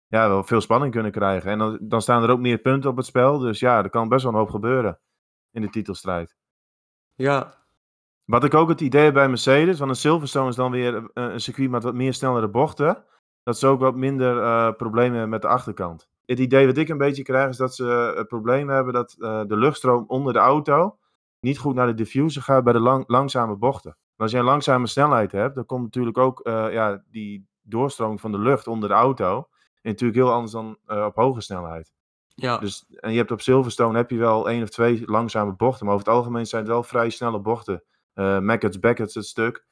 ja, 0.07 0.27
wel 0.27 0.43
veel 0.43 0.61
spanning 0.61 0.91
kunnen 0.91 1.11
krijgen. 1.11 1.51
En 1.51 1.57
dan, 1.57 1.77
dan 1.81 2.01
staan 2.01 2.23
er 2.23 2.29
ook 2.29 2.39
meer 2.39 2.57
punten 2.57 2.89
op 2.89 2.97
het 2.97 3.05
spel. 3.05 3.37
Dus 3.37 3.59
ja, 3.59 3.83
er 3.83 3.89
kan 3.89 4.09
best 4.09 4.23
wel 4.23 4.31
een 4.31 4.37
hoop 4.37 4.49
gebeuren 4.49 4.99
in 5.51 5.61
de 5.61 5.69
titelstrijd. 5.69 6.35
Ja, 7.15 7.65
Wat 8.25 8.43
ik 8.43 8.53
ook 8.53 8.69
het 8.69 8.81
idee 8.81 9.03
heb 9.03 9.13
bij 9.13 9.29
Mercedes, 9.29 9.79
want 9.79 9.91
een 9.91 9.97
Silverstone 9.97 10.49
is 10.49 10.55
dan 10.55 10.71
weer 10.71 11.09
een 11.13 11.39
circuit 11.39 11.69
met 11.69 11.83
wat 11.83 11.93
meer 11.93 12.13
snellere 12.13 12.49
bochten. 12.49 13.03
Dat 13.43 13.57
ze 13.57 13.67
ook 13.67 13.79
wat 13.79 13.95
minder 13.95 14.41
eh, 14.41 14.73
problemen 14.73 15.11
hebben 15.11 15.29
met 15.29 15.41
de 15.41 15.47
achterkant. 15.47 16.09
Het 16.27 16.39
idee 16.39 16.65
wat 16.65 16.77
ik 16.77 16.89
een 16.89 16.97
beetje 16.97 17.23
krijg 17.23 17.49
is 17.49 17.57
dat 17.57 17.75
ze 17.75 18.13
het 18.15 18.27
probleem 18.27 18.69
hebben 18.69 18.93
dat 18.93 19.15
eh, 19.19 19.41
de 19.45 19.57
luchtstroom 19.57 20.03
onder 20.07 20.33
de 20.33 20.39
auto 20.39 20.97
niet 21.39 21.57
goed 21.57 21.75
naar 21.75 21.87
de 21.87 21.93
diffuser 21.93 22.41
gaat 22.41 22.63
bij 22.63 22.73
de 22.73 22.79
lang, 22.79 23.03
langzame 23.07 23.55
bochten. 23.55 23.91
En 23.91 24.23
als 24.23 24.31
je 24.31 24.37
een 24.37 24.43
langzame 24.43 24.87
snelheid 24.87 25.31
hebt, 25.31 25.55
dan 25.55 25.65
komt 25.65 25.83
natuurlijk 25.83 26.17
ook 26.17 26.39
eh, 26.39 26.71
ja, 26.71 27.03
die 27.11 27.47
doorstroming 27.61 28.21
van 28.21 28.31
de 28.31 28.39
lucht 28.39 28.67
onder 28.67 28.89
de 28.89 28.95
auto. 28.95 29.47
En 29.81 29.91
natuurlijk 29.91 30.19
heel 30.19 30.31
anders 30.31 30.51
dan 30.51 30.77
eh, 30.85 31.05
op 31.05 31.15
hoge 31.15 31.41
snelheid. 31.41 31.91
ja. 32.27 32.57
Dus, 32.57 32.85
en 32.89 33.11
je 33.11 33.17
hebt 33.17 33.31
op 33.31 33.41
Silverstone 33.41 33.97
heb 33.97 34.09
je 34.09 34.17
wel 34.17 34.49
één 34.49 34.63
of 34.63 34.69
twee 34.69 35.01
langzame 35.05 35.53
bochten. 35.53 35.85
Maar 35.85 35.95
over 35.95 36.07
het 36.07 36.15
algemeen 36.15 36.45
zijn 36.45 36.61
het 36.61 36.71
wel 36.71 36.83
vrij 36.83 37.09
snelle 37.09 37.39
bochten. 37.39 37.83
Eh 38.13 38.39
Mackett's, 38.39 38.79
Beckett's 38.79 39.15
het 39.15 39.25
stuk. 39.25 39.65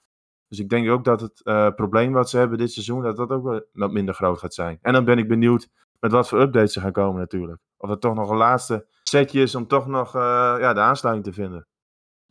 Dus 0.48 0.60
ik 0.60 0.70
denk 0.70 0.90
ook 0.90 1.04
dat 1.04 1.22
het 1.22 1.42
eh, 1.44 1.70
probleem 1.76 2.12
wat 2.12 2.30
ze 2.30 2.38
hebben 2.38 2.58
dit 2.58 2.72
seizoen, 2.72 3.04
dat 3.04 3.16
dat 3.16 3.30
ook 3.30 3.64
wat 3.74 3.92
minder 3.92 4.14
groot 4.14 4.40
gaat 4.40 4.54
zijn. 4.54 4.78
En 4.82 4.94
dan 4.94 5.06
ben 5.06 5.18
ik 5.18 5.28
benieuwd 5.28 5.70
met 6.00 6.12
wat 6.12 6.28
voor 6.28 6.40
updates 6.42 6.76
er 6.76 6.82
gaan 6.82 6.92
komen 6.92 7.20
natuurlijk. 7.20 7.60
Of 7.78 7.90
het 7.90 8.02
toch 8.02 8.16
nog 8.16 8.30
een 8.30 8.38
laatste 8.38 8.86
setje 9.04 9.42
is 9.42 9.56
om 9.56 9.68
toch 9.68 9.88
nog 9.88 10.16
eh, 10.16 10.56
ja, 10.60 10.74
de 10.74 10.80
aansluiting 10.80 11.26
te 11.28 11.42
vinden. 11.42 11.66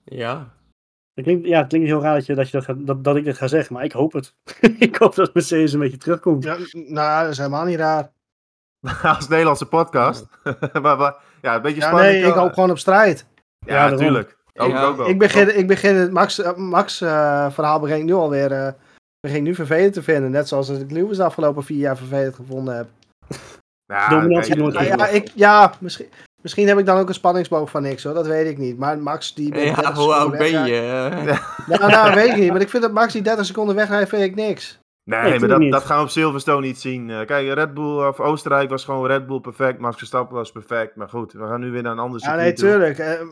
ja. 0.05 0.53
Het 1.15 1.25
klinkt, 1.25 1.47
ja, 1.47 1.59
het 1.59 1.69
klinkt 1.69 1.87
heel 1.89 2.01
raar 2.03 2.15
dat, 2.15 2.27
je, 2.27 2.35
dat, 2.35 2.47
je 2.51 2.57
dat, 2.57 2.65
gaat- 2.65 2.87
dat, 2.87 3.05
dat 3.05 3.17
ik 3.17 3.25
dit 3.25 3.37
ga 3.37 3.47
zeggen, 3.47 3.75
maar 3.75 3.85
ik 3.85 3.93
hoop 3.93 4.13
het. 4.13 4.35
ik 4.79 4.97
hoop 4.97 5.15
dat 5.15 5.35
Mercedes 5.35 5.73
een 5.73 5.79
beetje 5.79 5.97
terugkomt. 5.97 6.45
Ja, 6.45 6.57
nou, 6.73 7.23
dat 7.23 7.31
is 7.33 7.39
helemaal 7.39 7.65
niet 7.65 7.79
raar. 7.79 8.11
Als 9.17 9.29
Nederlandse 9.29 9.67
podcast. 9.67 10.27
maar, 10.83 10.97
maar, 10.99 11.15
ja, 11.43 11.55
een 11.55 11.63
beetje 11.63 11.81
Ja, 11.81 11.87
spannend. 11.87 12.13
nee, 12.13 12.25
ik 12.27 12.33
hoop 12.35 12.53
gewoon 12.53 12.71
op 12.71 12.79
strijd. 12.79 13.27
Ja, 13.67 13.89
natuurlijk. 13.89 14.37
Ook, 14.55 14.71
Ja, 14.71 14.85
ook 14.85 14.97
wel. 14.97 15.09
Ik 15.09 15.19
begin, 15.19 15.59
ik 15.59 15.67
begin 15.67 15.95
het 15.95 16.11
Max, 16.13 16.39
eh, 16.39 16.57
Max 16.57 17.01
eh, 17.01 17.51
verhaal 17.51 17.81
begin 17.81 17.97
ik 17.97 18.05
nu 18.05 18.13
alweer 18.13 18.53
eh 18.53 18.73
begin 19.21 19.37
ik 19.39 19.43
nu 19.43 19.55
vervelend 19.55 19.93
te 19.93 20.03
vinden. 20.03 20.31
Net 20.31 20.49
zoals 20.49 20.69
ik 20.69 20.91
Lewis 20.91 21.17
de 21.17 21.25
afgelopen 21.25 21.65
vier 21.65 21.79
jaar 21.79 21.97
vervelend 21.97 22.35
gevonden 22.35 22.77
heb. 22.77 22.89
Ja, 23.87 24.09
Dominantie 24.09 24.73
ja, 24.87 25.07
ik, 25.09 25.31
ja 25.35 25.73
misschien, 25.79 26.07
misschien 26.43 26.69
heb 26.69 26.79
ik 26.79 26.87
dan 26.87 26.99
ook 26.99 27.09
een 27.09 27.15
spanningsboog 27.15 27.71
van 27.71 27.83
niks 27.83 28.03
hoor, 28.05 28.15
dat 28.15 28.27
weet 28.27 28.47
ik 28.47 28.59
niet. 28.59 28.79
Maar 28.79 28.99
Max 28.99 29.35
die... 29.35 29.55
Ja, 29.55 29.75
30 29.75 29.95
hoe 29.97 30.15
oud 30.15 30.39
ben 30.39 30.67
je? 30.67 30.81
eh? 30.81 31.39
Nou, 31.79 31.91
nou, 31.91 32.15
weet 32.15 32.29
ik 32.29 32.37
niet. 32.37 32.51
Maar 32.53 32.61
ik 32.61 32.69
vind 32.69 32.83
dat 32.83 32.93
Max 32.93 33.13
die 33.13 33.23
30 33.23 33.47
seconden 33.47 33.75
wegrijdt, 33.75 34.09
vind 34.09 34.23
ik 34.23 34.35
niks. 34.35 34.79
Nee, 35.11 35.21
Nee, 35.31 35.39
maar 35.39 35.49
dat, 35.49 35.71
dat 35.71 35.85
gaan 35.85 35.97
we 35.99 36.03
op 36.03 36.11
Silverstone 36.11 36.67
niet 36.67 36.81
zien. 36.81 37.11
Eh, 37.11 37.27
kijk, 37.27 37.53
Red 37.53 37.75
Bull 37.75 38.07
of 38.07 38.21
Oostenrijk 38.21 38.71
was 38.71 38.85
gewoon 38.85 39.07
Red 39.07 39.27
Bull 39.27 39.41
perfect. 39.41 39.79
Max 39.79 39.97
Verstappen 39.97 40.37
was 40.37 40.53
perfect. 40.53 40.97
Maar 40.97 41.09
goed, 41.09 41.33
we 41.33 41.47
gaan 41.47 41.61
nu 41.61 41.71
weer 41.71 41.83
naar 41.83 41.93
een 41.93 41.99
ander 41.99 42.21
Ja, 42.21 42.27
circuit 42.27 42.45
nee, 42.45 42.53
toe. 42.55 42.69
tuurlijk. 42.69 42.99
Eh, 42.99 43.27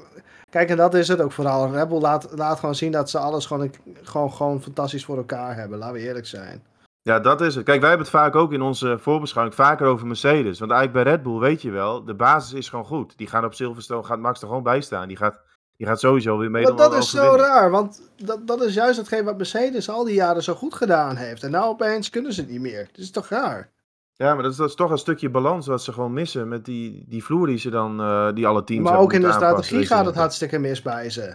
Kijk, 0.50 0.68
en 0.68 0.76
dat 0.76 0.94
is 0.94 1.08
het 1.08 1.20
ook 1.20 1.32
vooral. 1.32 1.72
Red 1.72 1.88
Bull 1.88 2.00
laat, 2.00 2.28
laat 2.34 2.58
gewoon 2.58 2.74
zien 2.74 2.92
dat 2.92 3.10
ze 3.10 3.18
alles 3.18 3.46
gewoon, 3.46 3.70
gewoon, 4.02 4.32
gewoon 4.32 4.62
fantastisch 4.62 5.04
voor 5.04 5.16
elkaar 5.16 5.56
hebben. 5.56 5.78
Laten 5.78 5.94
we 5.94 6.00
eerlijk 6.00 6.26
zijn. 6.26 6.62
Ja, 7.02 7.20
dat 7.20 7.40
is 7.40 7.54
het. 7.54 7.64
Kijk, 7.64 7.80
wij 7.80 7.88
hebben 7.88 8.06
het 8.06 8.16
vaak 8.16 8.36
ook 8.36 8.52
in 8.52 8.62
onze 8.62 8.98
voorbeschouwing 8.98 9.56
vaker 9.56 9.86
over 9.86 10.06
Mercedes. 10.06 10.58
Want 10.58 10.70
eigenlijk 10.70 11.04
bij 11.04 11.12
Red 11.12 11.22
Bull 11.22 11.38
weet 11.38 11.62
je 11.62 11.70
wel, 11.70 12.04
de 12.04 12.14
basis 12.14 12.52
is 12.52 12.68
gewoon 12.68 12.84
goed. 12.84 13.18
Die 13.18 13.26
gaan 13.26 13.44
op 13.44 13.54
Silverstone, 13.54 14.02
gaat 14.02 14.18
Max 14.18 14.40
er 14.40 14.46
gewoon 14.46 14.62
bij 14.62 14.80
staan. 14.80 15.08
Die 15.08 15.16
gaat, 15.16 15.40
die 15.76 15.86
gaat 15.86 16.00
sowieso 16.00 16.38
weer 16.38 16.50
mee 16.50 16.62
Maar 16.62 16.76
dat 16.76 16.94
is 16.94 17.10
zo 17.10 17.34
raar, 17.36 17.70
want 17.70 18.10
dat, 18.16 18.46
dat 18.46 18.62
is 18.62 18.74
juist 18.74 18.98
hetgeen 18.98 19.24
wat 19.24 19.36
Mercedes 19.36 19.90
al 19.90 20.04
die 20.04 20.14
jaren 20.14 20.42
zo 20.42 20.54
goed 20.54 20.74
gedaan 20.74 21.16
heeft. 21.16 21.42
En 21.42 21.50
nou 21.50 21.64
opeens 21.64 22.10
kunnen 22.10 22.32
ze 22.32 22.40
het 22.40 22.50
niet 22.50 22.60
meer. 22.60 22.88
Dat 22.92 22.98
is 22.98 23.10
toch 23.10 23.28
raar? 23.28 23.70
Ja, 24.14 24.34
maar 24.34 24.42
dat 24.42 24.52
is, 24.52 24.58
dat 24.58 24.68
is 24.68 24.74
toch 24.74 24.90
een 24.90 24.98
stukje 24.98 25.30
balans 25.30 25.66
wat 25.66 25.82
ze 25.82 25.92
gewoon 25.92 26.12
missen 26.12 26.48
met 26.48 26.64
die, 26.64 27.04
die 27.08 27.24
vloer 27.24 27.46
die 27.46 27.58
ze 27.58 27.70
dan, 27.70 28.00
eh, 28.00 28.32
die 28.34 28.46
alle 28.46 28.64
teams 28.64 28.90
Maar 28.90 28.98
ook 28.98 29.12
in 29.12 29.20
de 29.20 29.26
aanpassen 29.26 29.64
strategie 29.64 29.86
gaat 29.86 30.06
het 30.06 30.14
hartstikke 30.14 30.58
mis 30.58 30.82
bij 30.82 31.10
ze. 31.10 31.34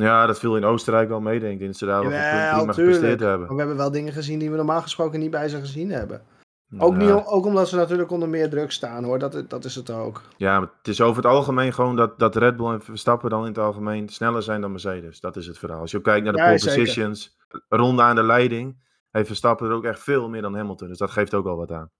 Ja, 0.00 0.26
dat 0.26 0.38
viel 0.38 0.56
in 0.56 0.64
Oostenrijk 0.64 1.08
wel 1.08 1.20
mee, 1.20 1.40
denk 1.40 1.60
ik. 1.60 1.66
Dat 1.66 1.76
ze 1.76 1.86
daar 1.86 2.00
wel 2.00 2.10
prima 2.10 2.50
tuurlijk. 2.58 2.74
gepresteerd 2.74 3.20
Maar 3.20 3.28
hebben. 3.28 3.48
we 3.48 3.54
hebben 3.56 3.76
wel 3.76 3.90
dingen 3.90 4.12
gezien 4.12 4.38
die 4.38 4.50
we 4.50 4.56
normaal 4.56 4.80
gesproken 4.82 5.20
niet 5.20 5.30
bij 5.30 5.48
ze 5.48 5.58
gezien 5.58 5.90
hebben. 5.90 6.22
Ook, 6.78 6.92
Ja. 6.92 6.98
niet, 7.14 7.24
ook 7.26 7.44
omdat 7.46 7.68
ze 7.68 7.76
natuurlijk 7.76 8.10
onder 8.10 8.28
meer 8.28 8.50
druk 8.50 8.70
staan 8.72 9.04
hoor, 9.04 9.18
dat, 9.18 9.44
dat 9.50 9.64
is 9.64 9.74
het 9.74 9.90
ook. 9.90 10.22
Ja, 10.36 10.58
maar 10.60 10.70
het 10.78 10.88
is 10.88 11.00
over 11.00 11.16
het 11.22 11.32
algemeen 11.32 11.72
gewoon 11.72 11.96
dat, 11.96 12.18
dat 12.18 12.36
Red 12.36 12.56
Bull 12.56 12.72
en 12.72 12.82
Verstappen 12.82 13.30
dan 13.30 13.40
in 13.40 13.46
het 13.48 13.58
algemeen 13.58 14.08
sneller 14.08 14.42
zijn 14.42 14.60
dan 14.60 14.70
Mercedes. 14.70 15.20
Dat 15.20 15.36
is 15.36 15.46
het 15.46 15.58
verhaal. 15.58 15.80
Als 15.80 15.90
je 15.90 15.96
ook 15.96 16.02
kijkt 16.04 16.24
naar 16.24 16.32
de 16.32 16.38
Ja, 16.38 16.46
pole 16.46 16.58
zeker. 16.58 16.78
positions, 16.78 17.36
ronde 17.68 18.02
aan 18.02 18.14
de 18.16 18.22
leiding, 18.22 18.82
heeft 19.10 19.26
Verstappen 19.26 19.68
er 19.68 19.74
ook 19.74 19.84
echt 19.84 20.00
veel 20.00 20.28
meer 20.28 20.42
dan 20.42 20.56
Hamilton. 20.56 20.88
Dus 20.88 20.98
dat 20.98 21.10
geeft 21.10 21.34
ook 21.34 21.46
al 21.46 21.56
wat 21.56 21.70
aan. 21.72 21.90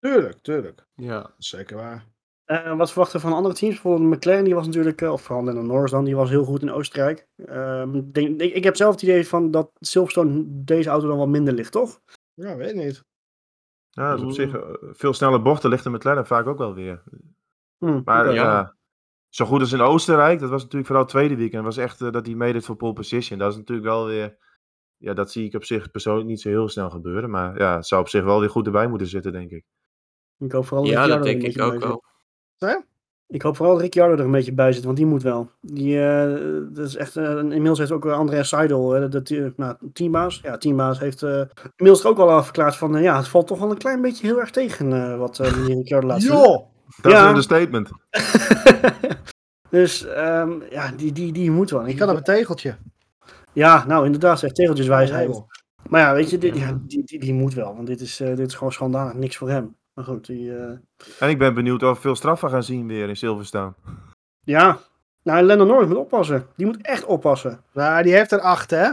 Tuurlijk, 0.00 0.40
tuurlijk. 0.40 0.86
Ja. 0.94 1.30
Zeker 1.38 1.76
waar. 1.76 2.04
Eh, 2.50 2.76
wat 2.76 2.88
verwachten 2.90 3.20
we 3.20 3.26
van 3.26 3.36
andere 3.36 3.54
teams? 3.54 3.74
Bijvoorbeeld 3.74 4.10
McLaren, 4.16 4.44
die 4.44 4.54
was 4.54 4.66
natuurlijk, 4.66 5.00
eh, 5.02 5.12
of 5.12 5.22
vooral 5.22 5.44
Lennon 5.44 5.66
Norris 5.66 5.90
dan, 5.90 6.04
die 6.04 6.16
was 6.16 6.30
heel 6.30 6.44
goed 6.44 6.62
in 6.62 6.70
Oostenrijk. 6.72 7.28
Ehm, 7.44 8.02
denk, 8.12 8.40
ik, 8.40 8.54
ik 8.54 8.64
heb 8.64 8.76
zelf 8.76 8.92
het 8.92 9.02
idee 9.02 9.26
van 9.28 9.50
dat 9.50 9.70
Silverstone 9.80 10.44
deze 10.46 10.88
auto 10.90 11.06
dan 11.08 11.18
wat 11.18 11.28
minder 11.28 11.54
ligt, 11.54 11.72
toch? 11.72 12.00
Ja, 12.34 12.56
weet 12.56 12.74
niet. 12.74 13.04
Ja, 13.90 14.08
dat 14.10 14.16
is 14.18 14.22
op 14.22 14.28
Mm. 14.28 14.34
zich 14.34 14.54
eh, 14.54 14.70
veel 14.80 15.12
snelle 15.12 15.40
bochten 15.42 15.70
ligt 15.70 15.84
de 15.84 15.90
McLaren 15.90 16.26
vaak 16.26 16.46
ook 16.46 16.58
wel 16.58 16.74
weer. 16.74 17.02
Hm, 17.78 18.00
Maar 18.04 18.26
ja. 18.26 18.32
Ja. 18.32 18.76
zo 19.28 19.44
goed 19.44 19.60
als 19.60 19.72
in 19.72 19.80
Oostenrijk, 19.80 20.40
dat 20.40 20.50
was 20.50 20.60
natuurlijk 20.62 20.86
vooral 20.86 21.04
het 21.04 21.14
tweede 21.14 21.36
weekend, 21.36 21.64
was 21.64 21.76
echt 21.76 21.98
dat 21.98 22.26
hij 22.26 22.34
meedeed 22.34 22.64
voor 22.64 22.76
pole 22.76 22.92
position. 22.92 23.38
Dat 23.38 23.50
is 23.52 23.56
natuurlijk 23.58 23.86
wel 23.88 24.06
weer, 24.06 24.36
ja, 24.96 25.14
dat 25.14 25.30
zie 25.30 25.44
ik 25.46 25.54
op 25.54 25.64
zich 25.64 25.90
persoonlijk 25.90 26.26
niet 26.28 26.40
zo 26.40 26.48
heel 26.48 26.68
snel 26.68 26.90
gebeuren. 26.90 27.30
Maar 27.30 27.58
ja, 27.58 27.76
het 27.76 27.86
zou 27.86 28.00
op 28.00 28.08
zich 28.08 28.24
wel 28.24 28.40
weer 28.40 28.50
goed 28.50 28.66
erbij 28.66 28.88
moeten 28.88 29.06
zitten, 29.06 29.32
denk 29.32 29.50
ik. 29.50 29.64
Ik 30.38 30.52
hoop 30.52 30.66
vooral 30.66 30.86
ja, 30.86 31.06
dat 31.06 31.22
denk 31.22 31.42
ik 31.42 31.60
ook 31.62 31.78
wel. 31.78 32.08
Ik 33.26 33.42
hoop 33.42 33.56
vooral 33.56 33.74
dat 33.74 33.82
Ricciardo 33.82 34.14
er 34.14 34.24
een 34.24 34.30
beetje 34.30 34.52
bij 34.52 34.72
zit, 34.72 34.84
want 34.84 34.96
die 34.96 35.06
moet 35.06 35.22
wel. 35.22 35.50
Die, 35.60 36.02
eh, 36.02 36.62
dat 36.72 36.86
is 36.86 36.96
echt, 36.96 37.16
eh, 37.16 37.24
inmiddels 37.38 37.78
heeft 37.78 37.90
ook 37.90 38.06
Andrea 38.06 38.42
Seidel, 38.42 38.96
eh, 38.96 39.10
de, 39.10 39.22
de, 39.22 39.52
nou, 39.56 39.76
teambaas, 39.92 40.40
ja, 40.42 40.56
teambaas 40.58 40.98
heeft 40.98 41.22
eh, 41.22 41.42
inmiddels 41.76 42.04
ook 42.04 42.18
al 42.18 42.42
verklaard 42.42 42.76
van, 42.76 43.02
ja, 43.02 43.16
het 43.16 43.28
valt 43.28 43.46
toch 43.46 43.58
wel 43.58 43.70
een 43.70 43.78
klein 43.78 44.00
beetje 44.00 44.26
heel 44.26 44.40
erg 44.40 44.50
tegen 44.50 44.92
eh, 44.92 45.18
wat 45.18 45.38
eh 45.38 45.56
meneer 45.56 45.76
Ricciardo 45.76 46.06
laat 46.06 46.22
zien. 46.22 46.32
Joh! 46.32 46.66
Dat 47.02 47.12
is 47.12 47.18
een 47.18 47.26
understatement. 47.28 47.90
dus 49.70 50.06
ehm, 50.06 50.50
ja, 50.70 50.90
die, 50.96 51.12
die, 51.12 51.32
die 51.32 51.50
moet 51.50 51.70
wel. 51.70 51.86
Ik 51.86 51.96
kan 51.96 52.10
op 52.10 52.16
een 52.16 52.22
tegeltje. 52.22 52.76
Ja, 53.52 53.84
nou 53.86 54.04
inderdaad, 54.04 54.38
zegt 54.38 54.54
tegeltjeswijsheid. 54.54 55.42
Maar 55.88 56.00
ja, 56.00 56.14
weet 56.14 56.30
je, 56.30 56.38
dit, 56.38 56.56
Ja. 56.56 56.80
die, 56.86 57.04
die, 57.04 57.20
die 57.20 57.34
moet 57.34 57.54
wel, 57.54 57.74
want 57.74 57.86
dit 57.86 58.00
is, 58.00 58.20
eh, 58.20 58.36
dit 58.36 58.48
is 58.48 58.54
gewoon 58.54 58.72
schandalig, 58.72 59.14
niks 59.14 59.36
voor 59.36 59.48
hem. 59.50 59.76
Maar 59.94 60.04
goed, 60.04 60.26
die, 60.26 60.56
eh, 60.56 60.70
En 61.20 61.28
ik 61.28 61.38
ben 61.38 61.54
benieuwd 61.54 61.82
of 61.82 61.94
we 61.94 62.00
veel 62.00 62.16
straffen 62.16 62.50
gaan 62.50 62.62
zien 62.62 62.86
weer 62.86 63.08
in 63.08 63.16
Silverstone. 63.16 63.72
ja. 64.40 64.78
Nou, 65.22 65.42
Lennon 65.42 65.66
Norris 65.66 65.88
moet 65.88 65.96
oppassen. 65.96 66.46
Die 66.56 66.66
moet 66.66 66.82
echt 66.82 67.04
oppassen. 67.04 67.60
Nou, 67.72 68.02
die 68.02 68.12
heeft 68.14 68.32
er 68.32 68.40
acht, 68.40 68.70
hè? 68.70 68.90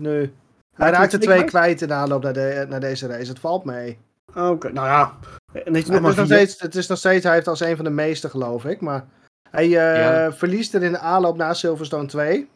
Nu. 0.00 0.34
Hij 0.76 0.90
raakt 0.90 1.12
er 1.12 1.20
twee 1.20 1.44
kwijt 1.44 1.82
in 1.82 1.88
de 1.88 1.94
aanloop 1.94 2.22
naar, 2.22 2.32
de, 2.32 2.66
naar 2.68 2.80
deze 2.80 3.06
race. 3.06 3.28
Het 3.28 3.38
valt 3.38 3.64
mee. 3.64 3.98
Oké, 4.34 4.72
nou 4.72 4.86
ja. 4.86 5.14
En 5.52 5.74
heeft 5.74 5.86
hij 5.86 5.96
Het 5.96 6.02
nog 6.04 6.10
is, 6.10 6.16
maar 6.16 6.16
nog 6.16 6.26
steeds, 6.26 6.60
het 6.60 6.74
is 6.74 6.86
nog 6.86 6.98
steeds, 6.98 7.24
hij 7.24 7.34
heeft 7.34 7.46
als 7.48 7.60
een 7.60 7.76
van 7.76 7.84
de 7.84 7.90
meeste, 7.90 8.28
geloof 8.30 8.64
ik. 8.64 8.80
Maar 8.80 9.04
hij 9.50 9.64
eh, 9.64 9.70
Ja. 9.70 10.32
verliest 10.32 10.74
er 10.74 10.82
in 10.82 10.92
de 10.92 10.98
aanloop 10.98 11.36
naar 11.36 11.56
Silverstone 11.56 12.06
2. 12.06 12.50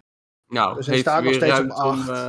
Nou, 0.52 0.74
Dus 0.74 0.86
hij 0.86 0.94
heeft 0.94 1.06
staat 1.08 1.22
hij 1.22 1.24
nog 1.30 1.34
steeds 1.34 1.52
op 1.60 1.66
ruimte 1.70 1.84
om, 1.84 1.90
acht. 1.90 2.08
eh, 2.08 2.26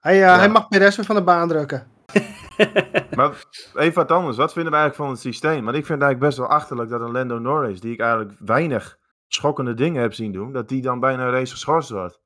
Hij, 0.00 0.12
eh, 0.14 0.18
Ja. 0.20 0.38
hij 0.38 0.48
mag 0.48 0.68
Perez 0.68 0.96
weer 0.96 1.04
van 1.06 1.16
de 1.16 1.22
baan 1.22 1.48
drukken. 1.48 1.86
Maar 3.16 3.44
even 3.74 3.94
wat 3.94 4.10
anders. 4.10 4.36
Wat 4.36 4.52
vinden 4.52 4.72
we 4.72 4.78
eigenlijk 4.78 5.08
van 5.08 5.08
het 5.10 5.20
systeem? 5.20 5.64
Want 5.64 5.76
ik 5.76 5.86
vind 5.86 6.00
het 6.00 6.08
eigenlijk 6.08 6.20
best 6.20 6.38
wel 6.38 6.58
achterlijk 6.58 6.90
dat 6.90 7.00
een 7.00 7.12
Lando 7.12 7.38
Norris, 7.38 7.80
die 7.80 7.92
ik 7.92 8.00
eigenlijk 8.00 8.32
weinig 8.38 8.98
schokkende 9.26 9.74
dingen 9.74 10.02
heb 10.02 10.14
zien 10.14 10.32
doen, 10.32 10.52
dat 10.52 10.68
die 10.68 10.82
dan 10.82 11.00
bijna 11.00 11.24
een 11.24 11.32
race 11.32 11.52
geschorst 11.52 11.90
wordt. 11.90 12.20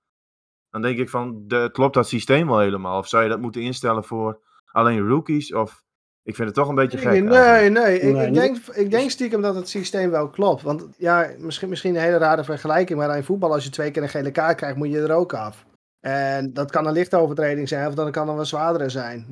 Dan 0.70 0.83
denk 0.83 0.99
ik 0.99 1.09
van, 1.09 1.42
de, 1.47 1.68
klopt 1.73 1.94
dat 1.94 2.09
systeem 2.09 2.47
wel 2.47 2.59
helemaal? 2.59 2.99
Of 2.99 3.09
zou 3.09 3.23
je 3.23 3.29
dat 3.29 3.40
moeten 3.40 3.62
instellen 3.62 4.05
voor 4.05 4.40
alleen 4.64 5.09
rookies? 5.09 5.55
Of, 5.55 5.83
ik 6.23 6.35
vind 6.35 6.49
het 6.49 6.57
toch 6.57 6.68
een 6.68 6.75
beetje 6.75 6.99
gek. 6.99 7.23
Nee, 7.23 7.29
eigenlijk. 7.29 7.87
nee. 7.87 8.01
Ik, 8.01 8.14
Nee, 8.14 8.27
ik, 8.27 8.35
denk, 8.35 8.57
ik 8.57 8.90
denk 8.90 9.11
stiekem 9.11 9.42
dat 9.42 9.55
het 9.55 9.68
systeem 9.68 10.11
wel 10.11 10.29
klopt. 10.29 10.62
Want 10.62 10.88
ja, 10.97 11.31
misschien, 11.38 11.68
misschien 11.68 11.94
een 11.94 12.01
hele 12.01 12.16
rare 12.16 12.44
vergelijking. 12.44 12.99
Maar 12.99 13.16
in 13.16 13.25
voetbal, 13.25 13.53
als 13.53 13.64
je 13.64 13.70
twee 13.70 13.90
keer 13.90 14.03
een 14.03 14.09
gele 14.09 14.31
kaart 14.31 14.57
krijgt, 14.57 14.77
moet 14.77 14.90
je 14.90 15.01
er 15.01 15.14
ook 15.14 15.35
af. 15.35 15.64
En 16.05 16.53
dat 16.53 16.71
kan 16.71 16.87
een 16.87 16.93
lichte 16.93 17.17
overtreding 17.17 17.69
zijn, 17.69 17.88
of 17.88 17.95
dat 17.95 18.11
kan 18.11 18.29
een 18.29 18.37
wat 18.37 18.47
zwaardere 18.47 18.88
zijn. 18.88 19.27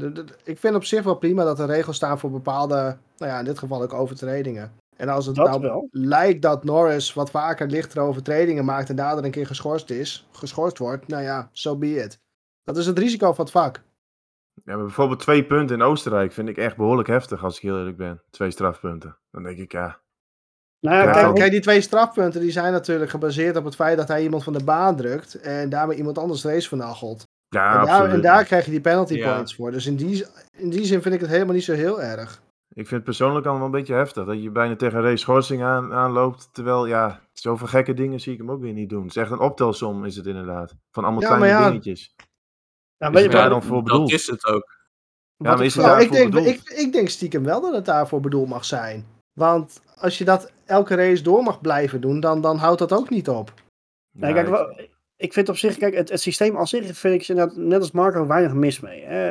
Ik 0.45 0.59
vind 0.59 0.75
op 0.75 0.85
zich 0.85 1.03
wel 1.03 1.15
prima 1.15 1.45
dat 1.45 1.59
er 1.59 1.67
regels 1.67 1.97
staan 1.97 2.19
voor 2.19 2.31
bepaalde, 2.31 2.97
nou 3.17 3.31
ja, 3.33 3.39
in 3.39 3.45
dit 3.45 3.59
geval 3.59 3.83
ook 3.83 3.93
overtredingen. 3.93 4.73
En 4.97 5.09
als 5.09 5.27
het 5.27 5.35
Dat 5.35 5.47
nou 5.47 5.61
wel. 5.61 5.89
lijkt 5.91 6.43
dat 6.43 6.65
Norris 6.65 7.15
wat 7.15 7.31
vaker 7.31 7.67
lichtere 7.67 8.01
overtredingen 8.01 8.65
maakt 8.65 8.89
en 8.89 8.97
daardoor 8.97 9.25
een 9.25 9.31
keer 9.31 9.47
geschorst 9.47 9.91
is, 9.91 10.29
geschorst 10.33 10.79
wordt, 10.79 11.09
nou 11.09 11.23
ja, 11.23 11.49
so 11.53 11.77
be 11.77 11.95
it. 11.95 12.21
Dat 12.65 12.77
is 12.77 12.87
het 12.87 12.99
risico 12.99 13.33
van 13.33 13.45
het 13.45 13.53
vak. 13.53 13.83
Ja, 14.65 14.75
maar 14.75 14.85
bijvoorbeeld 14.85 15.21
twee 15.21 15.45
punten 15.45 15.77
in 15.77 15.83
Oostenrijk 15.83 16.33
vind 16.33 16.49
ik 16.49 16.57
echt 16.57 16.77
behoorlijk 16.77 17.09
heftig, 17.09 17.45
als 17.45 17.57
ik 17.57 17.63
heel 17.63 17.79
eerlijk 17.79 17.97
ben. 17.97 18.23
Twee 18.31 18.51
strafpunten. 18.51 19.17
Dan 19.31 19.43
denk 19.43 19.59
ik, 19.59 19.73
ja. 19.73 20.01
Nou 20.83 21.09
ja, 21.09 21.33
kijk, 21.33 21.51
die 21.51 21.61
twee 21.61 21.81
strafpunten 21.81 22.41
die 22.41 22.51
zijn 22.51 22.73
natuurlijk 22.73 23.11
gebaseerd 23.11 23.57
op 23.57 23.65
het 23.65 23.75
feit 23.75 23.97
dat 23.97 24.09
hij 24.09 24.23
iemand 24.23 24.45
van 24.45 24.53
de 24.53 24.65
baan 24.65 24.97
drukt 24.97 25.35
en 25.41 25.69
daarmee 25.69 25.97
iemand 25.97 26.19
anders 26.19 26.41
de 26.41 26.49
race 26.49 26.69
vernachelt. 26.69 27.23
Ja, 27.49 27.67
en, 27.67 27.73
daar, 27.87 27.95
absoluut. 27.95 28.13
en 28.15 28.21
daar 28.21 28.45
krijg 28.45 28.65
je 28.65 28.71
die 28.71 28.81
penalty 28.81 29.15
Ja. 29.15 29.33
points 29.35 29.55
voor. 29.55 29.71
Dus 29.71 29.87
in 29.87 29.97
die, 29.97 30.27
in 30.53 30.71
die 30.71 30.85
zin 30.85 31.03
vind 31.03 31.15
ik 31.15 31.21
het 31.21 31.31
helemaal 31.31 31.55
niet 31.55 31.65
zo 31.65 31.73
heel 31.73 32.03
erg. 32.03 32.41
Ik 32.69 32.87
vind 32.87 32.91
het 32.91 33.05
persoonlijk 33.05 33.47
allemaal 33.47 33.65
een 33.67 33.71
beetje 33.73 33.95
heftig. 33.95 34.25
Dat 34.25 34.43
je 34.43 34.51
bijna 34.51 34.77
tegen 34.77 34.99
een 34.99 35.05
race 35.05 35.17
schorsing 35.17 35.63
aan, 35.63 35.93
aanloopt. 35.93 36.49
Terwijl, 36.53 36.87
ja, 36.87 37.21
zoveel 37.33 37.67
gekke 37.67 37.95
dingen 37.95 38.21
zie 38.21 38.33
ik 38.33 38.39
hem 38.39 38.51
ook 38.51 38.61
weer 38.61 38.73
niet 38.73 38.89
doen. 38.89 39.03
Het 39.03 39.17
is 39.17 39.23
echt 39.23 39.31
een 39.31 39.41
optelsom, 39.41 40.05
is 40.05 40.17
het 40.17 40.27
inderdaad. 40.27 40.75
Van 40.91 41.05
allemaal 41.05 41.23
Ja, 41.23 41.27
kleine 41.37 41.47
ja, 41.47 41.69
dingetjes. 41.69 42.15
ja, 42.97 43.09
Is 43.09 43.17
je 43.17 43.23
het 43.23 43.33
daar 43.33 43.49
dan 43.49 43.63
voor 43.63 43.75
dat 43.77 43.85
bedoeld? 43.85 44.13
is 44.13 44.27
het 44.27 44.47
ook. 44.47 44.81
Ja, 45.37 45.55
maar 45.55 45.65
is 45.65 45.75
het 45.75 45.85
Nou, 45.85 46.01
ik, 46.03 46.11
daarvoor 46.13 46.31
denk, 46.31 46.47
bedoeld? 46.47 46.71
ik, 46.71 46.79
ik 46.79 46.93
denk 46.93 47.09
stiekem 47.09 47.45
wel 47.45 47.61
dat 47.61 47.75
het 47.75 47.85
daarvoor 47.85 48.21
bedoeld 48.21 48.49
mag 48.49 48.65
zijn. 48.65 49.07
Want 49.33 49.81
als 49.99 50.19
je 50.19 50.25
dat 50.25 50.51
elke 50.73 50.95
race 50.95 51.23
door 51.23 51.43
mag 51.43 51.61
blijven 51.61 52.01
doen, 52.01 52.21
dan, 52.21 52.41
dan 52.41 52.57
houdt 52.57 52.79
dat 52.79 52.93
ook 52.93 53.11
niet 53.11 53.29
op. 53.29 53.53
Nee, 54.13 54.33
kijk, 54.33 54.47
ik- 54.47 54.53
wel, 54.53 54.81
ik 55.17 55.33
vind 55.33 55.49
op 55.49 55.57
zich, 55.57 55.77
kijk, 55.79 55.95
het, 55.95 56.09
het 56.09 56.21
systeem 56.21 56.57
als 56.57 56.71
zich 56.71 56.97
vind 56.97 57.29
ik 57.29 57.55
net 57.57 57.81
als 57.81 57.91
Marco 57.91 58.27
weinig 58.27 58.55
mis 58.55 58.81
mee. 58.81 59.03
Hè. 59.05 59.31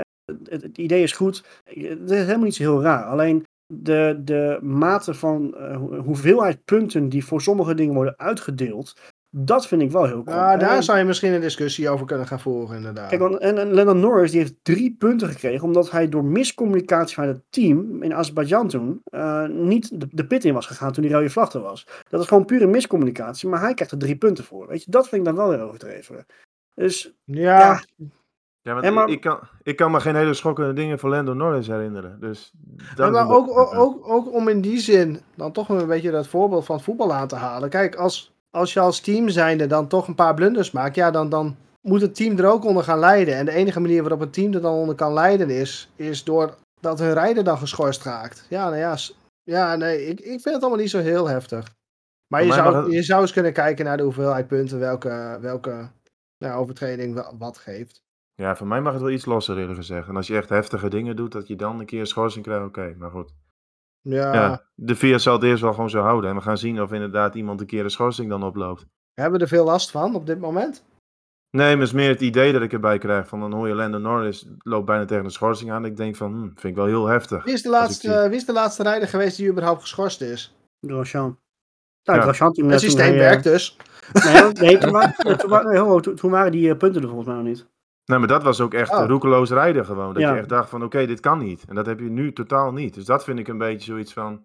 Het, 0.50 0.78
idee 0.78 1.04
is 1.04 1.12
goed. 1.12 1.44
Het 1.64 2.10
is 2.12 2.18
helemaal 2.18 2.44
niet 2.44 2.56
zo 2.56 2.64
heel 2.64 2.82
raar. 2.82 3.04
Alleen 3.06 3.46
de, 3.74 4.22
de 4.24 4.60
mate 4.62 5.14
van 5.14 5.56
eh, 5.56 5.76
hoe- 5.78 5.96
hoeveelheid 5.96 6.66
punten 6.66 7.10
die 7.10 7.26
voor 7.26 7.42
sommige 7.42 7.76
dingen 7.76 7.94
worden 7.94 8.18
uitgedeeld, 8.18 8.94
dat 9.34 9.68
vind 9.68 9.82
ik 9.82 9.92
wel 9.92 10.06
heel 10.06 10.24
cool. 10.24 10.36
Nou, 10.38 10.60
daar 10.60 10.76
En- 10.76 10.84
zou 10.84 10.98
je 10.98 11.04
misschien 11.04 11.34
een 11.34 11.42
discussie 11.42 11.90
over 11.90 12.06
kunnen 12.06 12.28
gaan 12.28 12.40
voeren, 12.40 12.76
inderdaad. 12.76 13.10
Kijk, 13.10 13.22
want- 13.22 13.38
en, 13.38 13.58
en 13.58 13.74
Lennon 13.74 14.00
Norris 14.00 14.32
die 14.32 14.40
heeft 14.40 14.56
drie 14.62 14.96
punten 15.00 15.28
gekregen 15.28 15.64
omdat 15.64 15.92
hij 15.92 16.10
door 16.10 16.24
miscommunicatie 16.26 17.16
van 17.16 17.28
het 17.28 17.42
team 17.50 18.04
in 18.04 18.14
Azerbeidzjan 18.14 18.68
toen 18.68 19.02
eh, 19.04 19.48
niet 19.48 20.00
de, 20.00 20.08
de 20.12 20.26
pit 20.26 20.46
in 20.46 20.54
was 20.54 20.66
gegaan 20.68 20.92
toen 20.92 21.04
die 21.04 21.14
rode 21.14 21.30
vlag 21.30 21.54
er 21.54 21.62
was. 21.62 21.88
Dat 22.10 22.22
is 22.22 22.28
gewoon 22.28 22.46
pure 22.46 22.68
miscommunicatie, 22.68 23.50
maar 23.50 23.60
hij 23.62 23.74
krijgt 23.74 23.94
er 23.94 24.00
drie 24.00 24.16
punten 24.18 24.44
voor. 24.44 24.68
Weet 24.68 24.84
je, 24.84 24.92
dat 24.92 25.08
vind 25.10 25.22
ik 25.22 25.28
dan 25.28 25.36
wel 25.36 25.50
weer 25.50 25.62
overdreven. 25.68 26.26
Dus 26.76 27.14
ja, 27.24 27.60
ja, 27.60 27.82
Ja, 28.62 28.74
want 28.82 28.94
maar- 28.94 29.10
ik, 29.10 29.22
kan, 29.22 29.40
ik 29.64 29.76
kan 29.76 29.92
me 29.92 30.00
geen 30.00 30.16
hele 30.16 30.34
schokkende 30.34 30.74
dingen 30.74 31.00
voor 31.00 31.10
Lando 31.10 31.34
Norris 31.34 31.68
herinneren. 31.68 32.18
Dus 32.20 32.52
dat 32.96 33.06
Ja, 33.06 33.12
maar 33.12 33.30
ook, 33.36 33.50
ook, 33.60 33.74
ook, 33.76 34.10
ook 34.10 34.34
om 34.34 34.48
in 34.48 34.62
die 34.62 34.80
zin 34.80 35.20
dan 35.36 35.52
toch 35.52 35.70
een 35.70 35.88
beetje 35.88 36.12
dat 36.12 36.28
voorbeeld 36.28 36.66
van 36.66 36.82
voetbal 36.82 37.14
aan 37.14 37.28
te 37.28 37.36
halen. 37.36 37.70
Kijk, 37.70 37.96
als, 37.96 38.34
als 38.52 38.74
je 38.74 38.80
als 38.80 39.00
team 39.00 39.30
zijnde 39.30 39.68
dan 39.68 39.88
toch 39.88 40.08
een 40.08 40.16
paar 40.16 40.34
blunders 40.34 40.72
maakt, 40.72 40.96
ja, 40.96 41.12
dan, 41.12 41.30
dan 41.30 41.56
moet 41.82 42.02
het 42.02 42.16
team 42.16 42.38
er 42.40 42.50
ook 42.52 42.66
onder 42.66 42.84
gaan 42.84 43.00
leiden. 43.00 43.36
En 43.36 43.46
de 43.46 43.52
enige 43.52 43.80
manier 43.80 44.02
waarop 44.02 44.20
het 44.20 44.34
team 44.34 44.54
er 44.54 44.62
dan 44.62 44.74
onder 44.74 44.96
kan 44.96 45.14
leiden 45.14 45.50
is, 45.50 45.92
is 45.96 46.24
door 46.24 46.56
dat 46.80 47.00
hun 47.00 47.14
rijder 47.14 47.44
dan 47.44 47.58
geschorst 47.58 48.04
raakt. 48.04 48.46
Ja, 48.50 48.64
nou 48.70 48.78
ja, 48.78 48.98
ja 49.44 49.76
nee, 49.76 50.06
ik, 50.06 50.20
ik 50.20 50.26
vind 50.42 50.44
het 50.44 50.62
allemaal 50.62 50.80
niet 50.80 50.90
zo 50.90 51.00
heel 51.00 51.28
heftig. 51.28 51.74
Maar 52.28 52.44
je 52.44 52.54
zou, 52.54 52.76
het- 52.76 52.92
je 52.94 53.04
zou 53.04 53.22
eens 53.22 53.34
kunnen 53.34 53.54
kijken 53.54 53.86
naar 53.86 53.98
de 53.98 54.04
hoeveelheid 54.04 54.48
punten 54.48 54.80
welke, 54.80 55.38
welke 55.42 55.90
ja, 56.38 56.56
overtreding 56.56 57.26
wat 57.38 57.58
geeft. 57.58 58.02
Ja, 58.36 58.56
voor 58.56 58.68
mij 58.68 58.82
mag 58.82 58.94
het 58.94 59.02
wel 59.02 59.12
iets 59.12 59.26
losser 59.26 59.58
eerlijk 59.58 59.78
gezegd. 59.78 60.08
En 60.08 60.16
als 60.16 60.28
je 60.28 60.36
echt 60.36 60.50
heftige 60.50 60.90
dingen 60.90 61.16
doet, 61.16 61.32
dat 61.32 61.48
je 61.48 61.56
dan 61.56 61.80
een 61.80 61.86
keer 61.86 62.00
een 62.00 62.06
schorsing 62.06 62.46
krijgt, 62.46 62.66
oké. 62.66 62.96
maar 62.98 63.12
goed. 63.12 63.32
Ja, 64.02 64.34
Ja, 64.34 64.62
de 64.76 64.96
VIA 64.96 65.18
zal 65.18 65.34
het 65.34 65.44
eerst 65.44 65.62
wel 65.62 65.74
gewoon 65.74 65.90
zo 65.90 66.02
houden. 66.02 66.30
En 66.30 66.36
we 66.36 66.42
gaan 66.42 66.58
zien 66.58 66.82
of 66.82 66.92
inderdaad 66.92 67.36
iemand 67.36 67.60
een 67.62 67.66
keer 67.68 67.84
een 67.84 67.90
schorsing 67.92 68.30
dan 68.30 68.44
oploopt. 68.44 68.86
hebben 69.14 69.38
we 69.40 69.46
er 69.46 69.52
veel 69.52 69.66
last 69.66 69.92
van 69.92 70.16
op 70.16 70.26
dit 70.26 70.40
moment? 70.40 70.84
Nee, 71.58 71.68
maar 71.70 71.78
het 71.78 71.88
is 71.88 71.94
meer 71.94 72.10
het 72.10 72.22
idee 72.22 72.54
dat 72.54 72.62
ik 72.62 72.74
erbij 72.74 72.98
krijg. 72.98 73.28
Van 73.28 73.40
dan 73.40 73.54
hoor 73.54 73.68
je 73.68 73.74
Lando 73.74 73.98
Norris 73.98 74.46
loopt 74.58 74.86
bijna 74.86 75.06
tegen 75.06 75.26
een 75.26 75.32
schorsing 75.32 75.72
aan. 75.72 75.86
Ik 75.86 75.98
denk 75.98 76.16
van, 76.16 76.34
hm, 76.34 76.42
vind 76.42 76.64
ik 76.64 76.76
wel 76.76 76.86
heel 76.86 77.06
heftig. 77.06 77.44
Wie 77.44 77.54
is, 77.54 77.62
de 77.62 77.70
laatste, 77.70 78.26
wie 78.28 78.38
is 78.38 78.46
de 78.46 78.54
laatste 78.54 78.84
rijder 78.84 79.08
geweest 79.08 79.38
die 79.38 79.50
überhaupt 79.50 79.82
geschorst 79.82 80.22
is? 80.22 80.56
Grosjean. 80.88 81.38
Nou, 82.04 82.18
Ja. 82.20 82.24
Grosjean 82.24 82.54
toen... 82.54 82.70
Het 82.70 82.80
systeem 82.80 83.14
werkt 83.14 83.44
dus. 83.44 83.78
Nee, 84.24 84.52
nee 84.52 84.78
toen, 84.78 84.92
wa- 84.92 85.16
nee, 85.18 85.36
toen, 85.42 85.50
wa- 85.50 85.62
nee, 85.62 85.78
ho, 85.80 85.86
ho, 85.88 86.00
toen, 86.00 86.16
toen 86.16 86.32
waren 86.32 86.52
die 86.52 86.70
eh, 86.70 86.78
punten 86.78 87.02
er 87.02 87.08
volgens 87.08 87.28
mij 87.28 87.38
nog 87.38 87.46
niet. 87.46 87.66
Nee, 88.12 88.20
maar 88.20 88.28
dat 88.28 88.44
was 88.44 88.62
ook 88.62 88.74
echt 88.74 88.92
Oh. 88.94 89.06
roekeloos 89.08 89.50
rijden 89.50 89.86
gewoon. 89.86 90.14
Dat 90.14 90.22
Ja. 90.22 90.34
je 90.34 90.40
echt 90.40 90.50
dacht 90.50 90.70
van, 90.70 90.84
oké, 90.84 91.06
dit 91.06 91.20
kan 91.20 91.40
niet. 91.40 91.64
En 91.68 91.76
dat 91.76 91.86
heb 91.86 92.00
je 92.00 92.10
nu 92.10 92.34
totaal 92.34 92.72
niet. 92.72 92.94
Dus 92.94 93.06
dat 93.06 93.24
vind 93.24 93.40
ik 93.40 93.48
een 93.48 93.58
beetje 93.58 93.92
zoiets 93.92 94.14
van... 94.14 94.44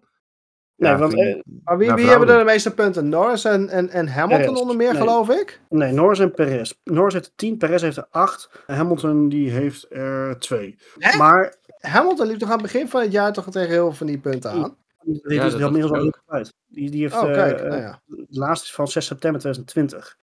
Nee, 0.75 0.91
ja, 0.91 0.97
want, 0.97 1.13
vind 1.13 1.35
eh, 1.35 1.41
Maar 1.63 1.77
wie, 1.77 1.93
wie 1.93 2.05
hebben 2.07 2.29
er 2.29 2.37
de 2.37 2.43
meeste 2.45 2.73
punten? 2.73 3.09
Norris 3.09 3.45
en, 3.45 3.69
en, 3.69 3.89
en 3.89 4.07
Hamilton 4.07 4.45
Perez. 4.45 4.61
onder 4.61 4.75
meer, 4.75 4.91
Nee. 4.93 5.01
geloof 5.01 5.29
ik? 5.29 5.61
Nee, 5.69 5.93
Norris 5.93 6.19
en 6.19 6.31
Perez. 6.31 6.73
Norris 6.83 7.13
heeft 7.13 7.25
er 7.25 7.31
10, 7.35 7.57
Perez 7.57 7.81
heeft 7.81 7.97
er 7.97 8.07
8. 8.09 8.49
Hamilton 8.67 9.29
die 9.29 9.49
heeft 9.51 9.85
er 9.89 10.39
2. 10.39 10.75
Hè? 10.97 11.17
Maar 11.17 11.55
Hamilton 11.79 12.27
liep 12.27 12.37
toch 12.39 12.49
aan 12.49 12.53
het 12.61 12.71
begin 12.71 12.87
van 12.89 13.01
het 13.01 13.11
jaar 13.11 13.33
toch 13.33 13.49
tegen 13.49 13.69
heel 13.69 13.85
veel 13.85 13.93
van 13.93 14.07
die 14.07 14.19
punten 14.19 14.51
aan? 14.51 14.75
die, 15.03 15.19
Ja, 15.23 15.27
die, 15.49 15.51
dat 15.51 15.59
inmiddels 15.59 15.91
al 15.93 16.05
ook. 16.05 16.21
kwijt. 16.25 16.53
Die, 16.67 16.89
die 16.91 17.01
heeft, 17.01 17.15
Oh, 17.15 17.29
eh, 17.29 17.33
kijk. 17.35 17.59
eh, 17.59 17.69
nou 17.69 17.81
ja. 17.81 18.01
de 18.05 18.25
laatste 18.29 18.65
is 18.67 18.73
van 18.73 18.87
6 18.87 19.05
september 19.05 19.41
2020. 19.41 20.17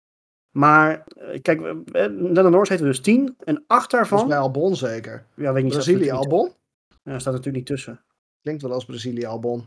Maar, 0.54 1.04
eh, 1.18 1.41
kijk, 1.41 1.62
eh, 1.62 1.76
Lennon 2.10 2.51
Norris 2.51 2.70
heeft 2.70 2.82
er 2.82 2.88
dus 2.88 2.99
10. 3.01 3.36
En 3.43 3.56
8 3.56 3.66
Volgens 3.68 3.91
daarvan... 3.91 4.28
mij 4.28 4.38
Albon 4.38 4.76
zeker. 4.76 5.26
Ja, 5.36 5.47
weet 5.54 5.58
ik 5.58 5.64
niet. 5.64 5.74
er 5.74 5.80
Brazilië 5.80 6.12
Albon? 6.12 6.51
Ja, 7.04 7.20
staat 7.20 7.34
er 7.34 7.39
natuurlijk 7.39 7.56
niet 7.56 7.66
tussen. 7.66 8.01
Klinkt 8.41 8.62
wel 8.62 8.72
als 8.72 8.86
Brazilië 8.86 9.26
Albon. 9.26 9.66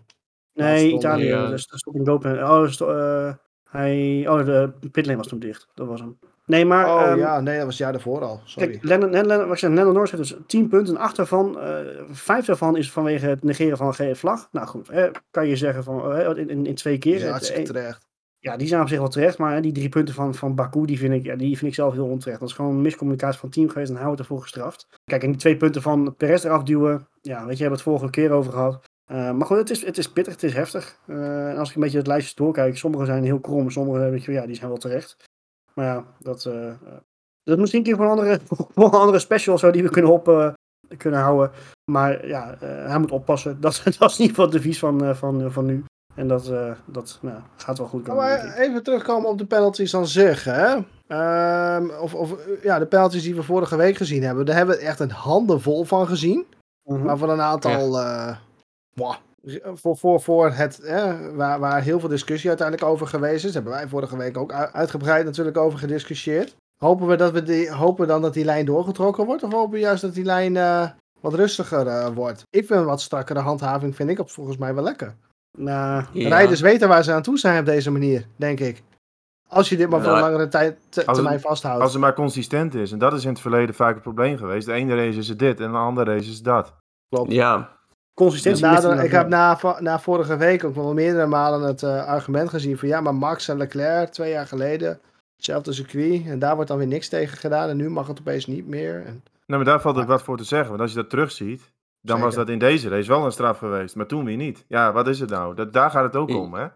Nee, 0.53 0.93
Italië. 0.93 1.25
Ja. 1.25 1.49
Dus 1.49 1.67
dat 1.67 1.79
stond. 1.79 2.09
Oh, 2.09 2.69
sto- 2.69 2.91
eh, 2.99 3.35
hij, 3.65 4.25
oh, 4.29 4.45
de 4.45 4.73
pitlane 4.91 5.19
was 5.19 5.27
toen 5.29 5.39
dicht. 5.39 5.69
Dat 5.75 5.87
was 5.87 6.01
hem. 6.01 6.19
Nee, 6.47 6.65
maar... 6.65 6.87
Oh 6.95 7.03
ehm, 7.03 7.19
ja, 7.19 7.41
nee, 7.41 7.55
dat 7.57 7.65
was 7.65 7.75
het 7.75 7.83
jaar 7.83 7.93
daarvoor 7.93 8.23
al. 8.23 8.41
Sorry. 8.45 8.71
Kijk, 8.71 8.85
Lennon, 8.85 9.11
Lennon, 9.11 9.39
wat 9.39 9.53
ik 9.53 9.59
zeg, 9.59 9.71
Lennon 9.71 9.93
Norris 9.93 10.11
heeft 10.11 10.23
dus 10.29 10.37
10 10.47 10.69
punten. 10.69 10.95
En 10.95 11.01
8 11.01 11.17
daarvan, 11.17 11.61
eh 11.61 11.79
5 12.11 12.45
daarvan 12.47 12.77
is 12.77 12.91
vanwege 12.93 13.27
het 13.27 13.43
negeren 13.43 13.77
van 13.77 13.87
een 13.87 13.95
gele 13.95 14.15
vlag. 14.17 14.49
Nou 14.53 14.67
goed, 14.67 14.89
hè, 14.89 15.09
kan 15.31 15.47
je 15.49 15.57
zeggen 15.57 15.85
van 15.85 16.13
eh, 16.13 16.29
in, 16.29 16.51
in, 16.51 16.67
in 16.67 16.75
twee 16.75 16.99
keer. 16.99 17.15
Is 17.15 17.23
Het- 17.23 17.51
eh, 17.51 17.63
terecht. 17.63 18.06
Ja, 18.47 18.57
die 18.57 18.69
zijn 18.69 18.83
op 18.83 18.89
zich 18.89 18.99
wel 18.99 19.09
terecht. 19.09 19.39
Maar 19.39 19.63
die 19.63 19.73
drie 19.73 19.89
punten 19.89 20.15
van, 20.15 20.35
van 20.35 20.55
Baku, 20.55 20.85
die 20.85 20.99
vind, 20.99 21.15
ik, 21.15 21.25
ja, 21.25 21.37
die 21.37 21.57
vind 21.57 21.71
ik 21.71 21.77
zelf 21.77 21.93
heel 21.93 22.07
onterecht. 22.07 22.41
Dat 22.41 22.49
is 22.49 22.55
gewoon 22.55 22.75
een 22.75 22.83
miscommunicatie 22.83 23.39
van 23.39 23.49
het 23.49 23.59
team 23.59 23.71
geweest 23.71 23.91
en 23.91 23.97
hij 23.97 24.07
wordt 24.07 24.21
ervoor 24.21 24.41
gestraft. 24.41 24.87
Kijk, 25.05 25.23
en 25.23 25.31
die 25.31 25.41
twee 25.41 25.57
punten 25.57 25.83
van 25.83 26.15
Perez 26.17 26.45
eraf 26.45 26.63
duwen. 26.63 27.09
Ja, 27.21 27.47
weet 27.47 27.57
je, 27.57 27.61
hebben 27.61 27.79
het 27.79 27.89
vorige 27.89 28.11
keer 28.11 28.31
over 28.31 28.53
gehad. 28.53 28.85
Eh, 29.11 29.33
maar 29.33 29.47
goed, 29.47 29.57
het 29.57 29.71
is, 29.71 29.85
het 29.85 29.99
is 29.99 30.13
pittig, 30.13 30.33
het 30.33 30.43
is 30.43 30.53
heftig. 30.55 30.99
Eh, 31.07 31.51
en 31.51 31.57
als 31.57 31.69
ik 31.69 31.75
een 31.75 31.81
beetje 31.81 31.99
het 31.99 32.07
lijstje 32.07 32.35
doorkijk, 32.35 32.77
sommige 32.77 33.05
zijn 33.05 33.25
heel 33.25 33.41
krom, 33.41 33.71
sommige 33.71 34.11
weet 34.11 34.25
je, 34.25 34.33
ja, 34.33 34.47
die 34.47 34.57
zijn 34.57 34.69
wel 34.69 34.79
terecht. 34.79 35.17
Maar 35.75 35.85
ja, 35.85 36.05
dat, 36.19 36.45
eh, 36.45 36.73
dat 37.43 37.55
is 37.55 37.61
misschien 37.61 37.81
een 37.81 37.87
keer 37.87 37.97
voor 37.97 38.05
een 38.05 38.11
andere, 38.11 38.41
voor 38.75 38.91
andere 38.91 39.19
special 39.19 39.59
zo 39.59 39.71
die 39.71 39.83
we 39.83 39.91
kunnen, 39.91 40.13
op, 40.13 40.55
kunnen 40.97 41.21
houden. 41.21 41.51
Maar 41.91 42.27
ja, 42.27 42.57
hij 42.61 42.99
moet 42.99 43.13
oppassen. 43.13 43.61
Dat, 43.61 43.83
dat 43.99 44.11
is 44.11 44.19
ieder 44.19 44.35
geval 44.35 44.45
het 44.45 44.55
devies 44.55 44.79
van, 44.79 45.17
van, 45.17 45.53
van 45.53 45.67
nu. 45.67 45.85
En 46.17 46.29
dat, 46.29 46.49
eh, 46.49 46.71
dat 46.85 47.19
nou, 47.21 47.37
gaat 47.57 47.79
wel 47.79 47.87
goed 47.87 48.07
Ja, 48.07 48.13
komen. 48.13 48.25
maar 48.25 48.55
even 48.57 48.83
terugkomen 48.83 49.29
op 49.31 49.39
de 49.39 49.47
penalties 49.47 49.95
aan 49.97 50.07
zich. 50.07 50.45
Hè? 50.45 50.77
Ehm, 51.07 51.89
of, 52.01 52.15
of 52.15 52.33
eh, 52.33 52.63
ja, 52.63 52.79
de 52.79 52.87
penalties 52.87 53.23
die 53.23 53.35
we 53.35 53.43
vorige 53.43 53.77
week 53.77 53.97
gezien 53.97 54.23
hebben. 54.23 54.47
Daar 54.47 54.57
hebben 54.57 54.77
we 54.77 54.83
echt 54.83 55.01
een 55.01 55.11
handenvol 55.11 55.85
van 55.85 56.07
gezien. 56.07 56.47
Mhm. 56.85 57.03
Maar 57.03 57.19
voor 57.19 57.31
een 57.31 57.41
aantal. 57.41 58.01
eh, 58.01 58.37
mwah, 58.95 59.17
voor, 59.75 59.97
voor, 59.97 60.21
voor 60.21 60.51
het. 60.51 60.81
hè, 60.83 61.35
waar, 61.35 61.59
waar 61.61 61.83
heel 61.83 62.01
veel 62.01 62.09
discussie 62.09 62.49
uiteindelijk 62.49 62.89
over 62.89 63.07
geweest 63.07 63.45
is. 63.45 63.55
Hebben 63.55 63.73
wij 63.73 63.89
vorige 63.89 64.17
week 64.17 64.37
ook 64.37 64.53
uitgebreid 64.53 65.25
natuurlijk 65.25 65.57
over 65.57 65.79
gediscussieerd. 65.79 66.55
Hopen 66.77 67.07
we, 67.07 67.17
dat 67.17 67.33
we 67.33 67.43
die, 67.43 67.71
hopen 67.73 68.01
we 68.07 68.13
dan 68.13 68.23
dat 68.23 68.35
die 68.35 68.45
lijn 68.45 68.65
doorgetrokken 68.65 69.27
wordt? 69.27 69.43
Of 69.43 69.53
hopen 69.53 69.73
we 69.73 69.79
juist 69.79 70.03
dat 70.03 70.15
die 70.15 70.25
lijn 70.25 70.57
eh, 70.57 70.89
wat 71.21 71.35
rustiger 71.35 71.87
eh, 71.87 72.07
wordt? 72.15 72.43
Ik 72.51 72.67
vind 72.67 72.81
een 72.81 72.87
wat 72.87 73.01
strakkere 73.01 73.41
handhaving, 73.41 73.97
vind 73.97 74.11
ik 74.11 74.19
op 74.19 74.31
volgens 74.31 74.57
mij 74.57 74.75
wel 74.75 74.85
lekker. 74.85 75.15
Nou, 75.57 76.05
Ja. 76.13 76.29
Rijders 76.29 76.61
weten 76.61 76.89
waar 76.89 77.05
ze 77.05 77.13
aan 77.13 77.23
toe 77.23 77.39
zijn 77.39 77.59
op 77.61 77.65
deze 77.67 77.91
manier, 77.91 78.27
denk 78.37 78.61
ik. 78.61 78.83
Als 79.49 79.69
je 79.69 79.77
dit 79.77 79.89
maar 79.89 80.01
voor 80.01 80.09
Nou, 80.13 80.23
een 80.25 80.31
langere 80.31 80.49
tijd, 80.51 80.79
te- 80.89 81.01
het- 81.01 81.15
termijn 81.15 81.41
vasthoudt. 81.41 81.83
Als 81.83 81.93
het 81.93 82.01
maar 82.01 82.15
consistent 82.15 82.75
is. 82.75 82.93
En 82.93 82.99
dat 82.99 83.13
is 83.13 83.23
in 83.25 83.29
het 83.31 83.41
verleden 83.41 83.75
vaak 83.75 83.95
het 83.95 84.03
probleem 84.03 84.37
geweest. 84.37 84.67
De 84.67 84.73
ene 84.73 84.95
race 84.95 85.19
is 85.19 85.29
het 85.29 85.39
dit 85.39 85.61
en 85.61 85.71
de 85.71 85.77
andere 85.79 86.13
race 86.15 86.31
is 86.31 86.43
dat. 86.43 86.75
Ja, 87.29 87.71
consistentie. 88.15 88.65
Na 88.65 88.71
mist 88.71 88.83
de- 88.83 88.89
er 88.89 88.95
nog 88.95 89.05
ik 89.05 89.11
heb 89.11 89.29
na, 89.29 89.59
na 89.81 89.99
vorige 89.99 90.37
week 90.37 90.65
ook 90.65 90.75
wel 90.75 90.95
meerdere 90.95 91.27
malen 91.27 91.61
het 91.63 91.83
eh, 91.83 92.07
argument 92.07 92.49
gezien 92.49 92.79
van 92.79 92.89
ja, 92.89 93.01
maar 93.01 93.15
Max 93.15 93.49
en 93.49 93.57
Leclerc 93.57 94.09
twee 94.13 94.31
jaar 94.31 94.47
geleden, 94.47 95.01
hetzelfde 95.37 95.73
circuit, 95.73 96.27
en 96.27 96.39
daar 96.39 96.55
wordt 96.55 96.69
dan 96.69 96.79
weer 96.79 96.87
niks 96.87 97.09
tegen 97.09 97.39
gedaan 97.39 97.69
en 97.69 97.77
nu 97.77 97.91
mag 97.91 98.07
het 98.07 98.21
opeens 98.21 98.47
niet 98.47 98.67
meer. 98.67 98.95
En, 99.07 99.23
Nou, 99.47 99.63
maar 99.63 99.65
daar 99.73 99.81
valt 99.81 99.97
ook 99.99 100.07
wat 100.07 100.23
voor 100.23 100.37
te 100.37 100.45
zeggen. 100.45 100.69
Want 100.69 100.81
als 100.81 100.91
je 100.91 100.97
dat 100.97 101.11
terugziet, 101.11 101.73
dan 102.07 102.21
was 102.21 102.35
dat 102.35 102.49
in 102.49 102.59
deze 102.59 102.89
race 102.89 103.09
wel 103.09 103.25
een 103.25 103.33
straf 103.33 103.59
geweest. 103.59 103.97
Maar 103.97 104.07
toen 104.07 104.25
weer 104.25 104.37
niet. 104.37 104.65
Ja, 104.69 104.93
wat 104.93 105.09
is 105.09 105.21
het 105.21 105.31
nou? 105.31 105.55
Dat, 105.55 105.73
daar 105.73 105.91
gaat 105.91 106.05
het 106.05 106.17
ook 106.17 106.31
om, 106.31 106.55
hè? 106.55 106.67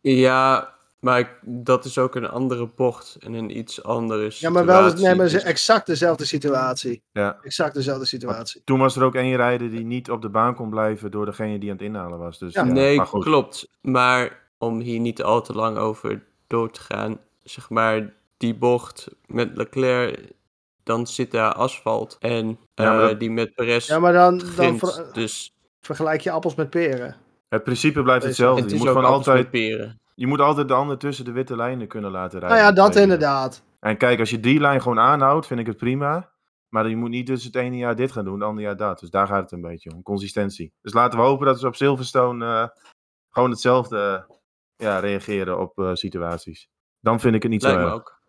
ja 0.00 0.74
maar 1.00 1.18
ik- 1.18 1.38
dat 1.42 1.84
is 1.84 1.98
ook 1.98 2.14
een 2.14 2.28
andere 2.28 2.68
bocht 2.76 3.16
en 3.20 3.32
een 3.34 3.56
iets 3.58 3.82
andere 3.82 4.30
ja, 4.34 4.50
maar 4.50 4.64
wel 4.66 4.76
situatie. 4.76 5.06
nee, 5.06 5.14
maar 5.14 5.28
dus- 5.28 5.42
exact 5.42 5.86
dezelfde 5.86 6.24
situatie. 6.24 7.02
Ja. 7.12 7.38
Exact 7.42 7.74
dezelfde 7.74 8.04
situatie. 8.06 8.62
Toen 8.64 8.78
was 8.78 8.96
er 8.96 9.02
ook 9.02 9.14
één 9.14 9.36
rijder 9.36 9.70
die 9.70 9.84
niet 9.84 10.10
op 10.10 10.22
de 10.22 10.28
baan 10.28 10.54
kon 10.54 10.70
blijven 10.70 11.10
door 11.10 11.24
degene 11.26 11.58
die 11.58 11.70
aan 11.70 11.76
het 11.76 11.84
inhalen 11.84 12.18
was. 12.18 12.38
Dus, 12.38 12.52
Ja. 12.54 12.64
ja, 12.64 12.72
nee, 12.72 12.96
maar 12.96 13.06
goed. 13.06 13.24
klopt. 13.24 13.68
Maar 13.80 14.42
om 14.58 14.80
hier 14.80 15.00
niet 15.00 15.22
al 15.22 15.42
te 15.42 15.52
lang 15.52 15.76
over 15.76 16.22
door 16.46 16.70
te 16.70 16.80
gaan, 16.80 17.18
zeg 17.42 17.70
maar, 17.70 18.12
die 18.36 18.54
bocht 18.54 19.08
met 19.26 19.56
Leclerc, 19.56 20.32
dan 20.86 21.06
zit 21.06 21.30
daar 21.30 21.52
asfalt. 21.52 22.16
En 22.20 22.58
Ja, 22.74 22.94
eh, 23.00 23.08
dat- 23.08 23.20
die 23.20 23.30
met 23.30 23.54
Perez 23.54 23.86
Ja, 23.88 23.98
maar 23.98 24.12
dan, 24.12 24.42
dan 24.56 24.78
ver- 24.78 25.12
dus 25.12 25.54
vergelijk 25.80 26.20
je 26.20 26.30
appels 26.30 26.54
met 26.54 26.70
peren. 26.70 27.16
Het 27.48 27.62
principe 27.62 28.02
blijft 28.02 28.22
Het 28.22 28.32
is- 28.32 28.38
hetzelfde. 28.38 28.60
het 28.62 28.70
Je 28.70 28.76
is 28.76 28.82
moet 28.82 28.90
ook 28.90 28.96
gewoon 28.98 29.12
altijd 29.12 29.50
peren. 29.50 30.00
je 30.14 30.26
moet 30.26 30.40
altijd 30.40 30.68
de 30.68 30.74
ander 30.74 30.98
tussen 30.98 31.24
de 31.24 31.32
witte 31.32 31.56
lijnen 31.56 31.88
kunnen 31.88 32.10
laten 32.10 32.40
Nou 32.40 32.52
rijden. 32.52 32.68
ja, 32.68 32.72
dat 32.82 32.96
inderdaad. 32.96 33.62
En 33.80 33.96
kijk, 33.96 34.18
als 34.20 34.30
je 34.30 34.40
die 34.40 34.60
lijn 34.60 34.82
gewoon 34.82 34.98
aanhoudt, 34.98 35.46
vind 35.46 35.60
ik 35.60 35.66
het 35.66 35.76
prima. 35.76 36.34
Maar 36.68 36.88
je 36.88 36.96
moet 36.96 37.10
niet 37.10 37.26
dus 37.26 37.44
het 37.44 37.54
ene 37.54 37.76
jaar 37.76 37.96
dit 37.96 38.12
gaan 38.12 38.24
doen, 38.24 38.34
het 38.34 38.42
andere 38.42 38.66
jaar 38.66 38.76
dat. 38.76 39.00
Dus 39.00 39.10
daar 39.10 39.26
gaat 39.26 39.42
het 39.42 39.52
een 39.52 39.60
beetje 39.60 39.90
om, 39.94 40.02
consistentie. 40.02 40.72
Dus 40.82 40.92
laten 40.92 41.18
we 41.18 41.24
hopen 41.24 41.46
dat 41.46 41.60
ze 41.60 41.66
op 41.66 41.76
Silverstone 41.76 42.46
eh, 42.46 42.68
gewoon 43.30 43.50
hetzelfde 43.50 44.26
ja, 44.76 44.98
reageren 44.98 45.58
op 45.60 45.78
eh, 45.78 45.90
situaties. 45.94 46.68
Dan 47.00 47.20
vind 47.20 47.34
ik 47.34 47.42
het 47.42 47.50
niet 47.50 47.62
zo 47.62 47.68
Lijkt 47.68 47.82
me 47.82 47.88
erg. 47.88 47.96
ook. 47.96 48.20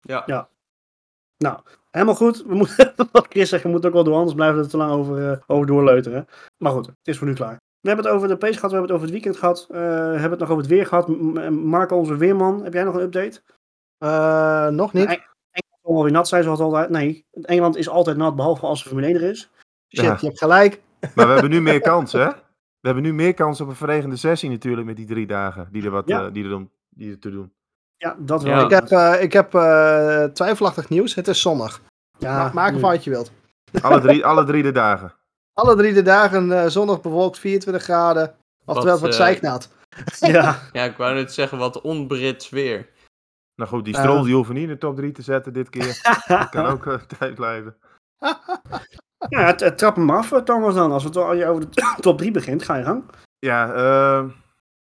Ja. 0.00 0.22
Ja. 0.26 0.48
Nou, 1.38 1.58
helemaal 1.90 2.14
goed. 2.14 2.44
We 2.46 2.54
moeten, 2.54 2.92
wat 3.12 3.26
Chris 3.28 3.48
zegt, 3.48 3.62
we 3.62 3.68
moeten 3.68 3.88
ook 3.88 3.94
wel 3.94 4.04
door, 4.04 4.14
anders 4.14 4.34
blijven 4.34 4.56
we 4.58 4.64
er 4.64 4.70
te 4.70 4.76
lang 4.76 4.90
over, 4.92 5.30
eh, 5.30 5.38
over 5.46 5.66
doorleuteren. 5.66 6.26
Maar 6.58 6.72
goed, 6.72 6.86
het 6.86 6.96
is 7.02 7.18
voor 7.18 7.26
nu 7.26 7.32
klaar. 7.34 7.56
We 7.80 7.88
hebben 7.90 8.06
het 8.06 8.14
over 8.14 8.28
de 8.28 8.36
pace 8.36 8.54
gehad, 8.54 8.70
we 8.70 8.76
hebben 8.76 8.96
het 8.96 9.02
over 9.02 9.12
het 9.14 9.22
weekend 9.24 9.36
gehad. 9.36 9.66
eh, 9.70 9.76
we 9.78 10.18
hebben 10.18 10.30
het 10.30 10.38
nog 10.38 10.48
over 10.50 10.62
het 10.62 10.70
weer 10.72 10.86
gehad. 10.86 11.08
M- 11.08 11.52
Marco, 11.52 11.96
onze 11.96 12.16
weerman, 12.16 12.64
heb 12.64 12.72
jij 12.72 12.84
nog 12.84 12.94
een 12.94 13.00
update? 13.02 13.42
Eh, 13.98 14.68
nog 14.68 14.92
niet. 14.92 15.02
Engeland 15.04 15.80
zal 15.82 15.92
wel 15.94 16.02
weer 16.02 16.12
nat 16.12 16.28
zijn, 16.28 16.42
zoals 16.42 16.60
altijd. 16.60 16.90
Nee, 16.90 17.26
Engeland 17.42 17.76
is 17.76 17.88
altijd 17.88 18.16
nat, 18.16 18.36
behalve 18.36 18.66
als 18.66 18.82
de 18.82 18.88
Formule 18.88 19.06
1 19.08 19.16
er 19.16 19.22
is. 19.30 19.50
Shit, 19.96 20.04
Ja. 20.04 20.16
je 20.20 20.26
hebt 20.26 20.38
gelijk. 20.38 20.82
Maar 21.14 21.26
we 21.26 21.32
hebben 21.32 21.50
nu 21.50 21.60
meer 21.60 21.80
kans, 21.90 22.12
hè? 22.12 22.26
We 22.80 22.90
hebben 22.90 23.02
nu 23.02 23.14
meer 23.14 23.34
kans 23.34 23.60
op 23.60 23.68
een 23.68 23.74
verregende 23.74 24.16
sessie 24.16 24.50
natuurlijk 24.50 24.86
met 24.86 24.96
die 24.96 25.06
drie 25.06 25.26
dagen 25.26 25.68
die 25.72 25.84
er, 25.84 25.90
wat, 25.90 26.08
Ja. 26.08 26.26
eh, 26.26 26.32
die 26.32 26.42
er, 26.44 26.48
doen, 26.50 26.70
die 26.88 27.10
er 27.10 27.18
te 27.18 27.30
doen. 27.30 27.52
Ja, 28.04 28.16
dat 28.18 28.42
wel. 28.42 28.56
Ja. 28.56 28.64
Ik 28.64 28.70
heb, 28.70 28.90
eh, 28.90 29.22
ik 29.22 29.32
heb 29.32 29.54
eh, 29.54 30.24
twijfelachtig 30.24 30.88
nieuws. 30.88 31.14
Het 31.14 31.28
is 31.28 31.40
zonnig. 31.40 31.80
Ja, 32.18 32.36
Ma- 32.36 32.50
Maak 32.54 32.74
ervan 32.74 32.90
wat 32.90 33.04
je 33.04 33.10
wilt. 33.10 33.30
Alle 33.82 34.00
drie, 34.00 34.24
alle 34.26 34.44
drie 34.44 34.62
de 34.62 34.72
dagen. 34.72 35.12
Alle 35.60 35.76
drie 35.76 35.92
de 35.92 36.02
dagen 36.02 36.62
eh, 36.62 36.66
zonnig 36.68 37.00
bewolkt, 37.00 37.38
24 37.38 37.82
graden. 37.82 38.34
Oftewel, 38.64 38.98
eh, 39.06 39.12
zeiknat. 39.12 39.68
Ja, 40.18 40.58
ja, 40.72 40.84
ik 40.84 40.96
wou 40.96 41.14
net 41.14 41.32
zeggen, 41.32 41.58
wat 41.58 41.80
onbrits 41.80 42.50
weer. 42.50 42.88
Nou 43.54 43.70
goed, 43.70 43.84
die 43.84 43.94
Ja. 43.94 44.00
Stroll 44.00 44.24
die 44.24 44.34
hoeven 44.34 44.54
niet 44.54 44.62
in 44.62 44.68
de 44.68 44.78
top 44.78 44.96
3 44.96 45.12
te 45.12 45.22
zetten 45.22 45.52
dit 45.52 45.70
keer. 45.70 46.00
Dat 46.28 46.48
kan 46.48 46.66
ook 46.66 46.98
tijd 47.18 47.34
blijven. 47.34 47.76
ja 49.28 49.54
trap 49.54 49.96
hem 49.96 50.10
af, 50.10 50.28
Thomas 50.44 50.74
dan. 50.74 50.92
Als, 50.92 51.02
we 51.02 51.08
het, 51.08 51.18
als 51.18 51.36
je 51.38 51.46
over 51.46 51.70
de 51.70 51.96
top 52.00 52.18
3 52.18 52.30
begint, 52.30 52.62
ga 52.62 52.76
je 52.76 52.84
gang. 52.84 53.04
Ja, 53.38 53.72
eh, 53.74 54.24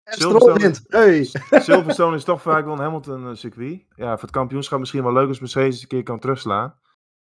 Silverstone-. 0.06 0.76
Hey. 0.88 1.24
Silverstone 1.51 2.16
is 2.16 2.24
toch 2.24 2.41
vaak 2.41 2.66
wel 2.66 2.74
een 2.74 2.80
Hamilton 2.80 3.30
eh, 3.30 3.36
circuit. 3.36 3.86
Ja, 3.95 4.12
voor 4.12 4.22
het 4.22 4.32
kampioenschap 4.32 4.80
misschien 4.80 5.03
wel 5.03 5.14
leuk 5.14 5.28
als 5.28 5.39
Mercedes 5.39 5.82
een 5.82 5.88
keer 5.88 6.03
kan 6.03 6.20
terugslaan. 6.20 6.80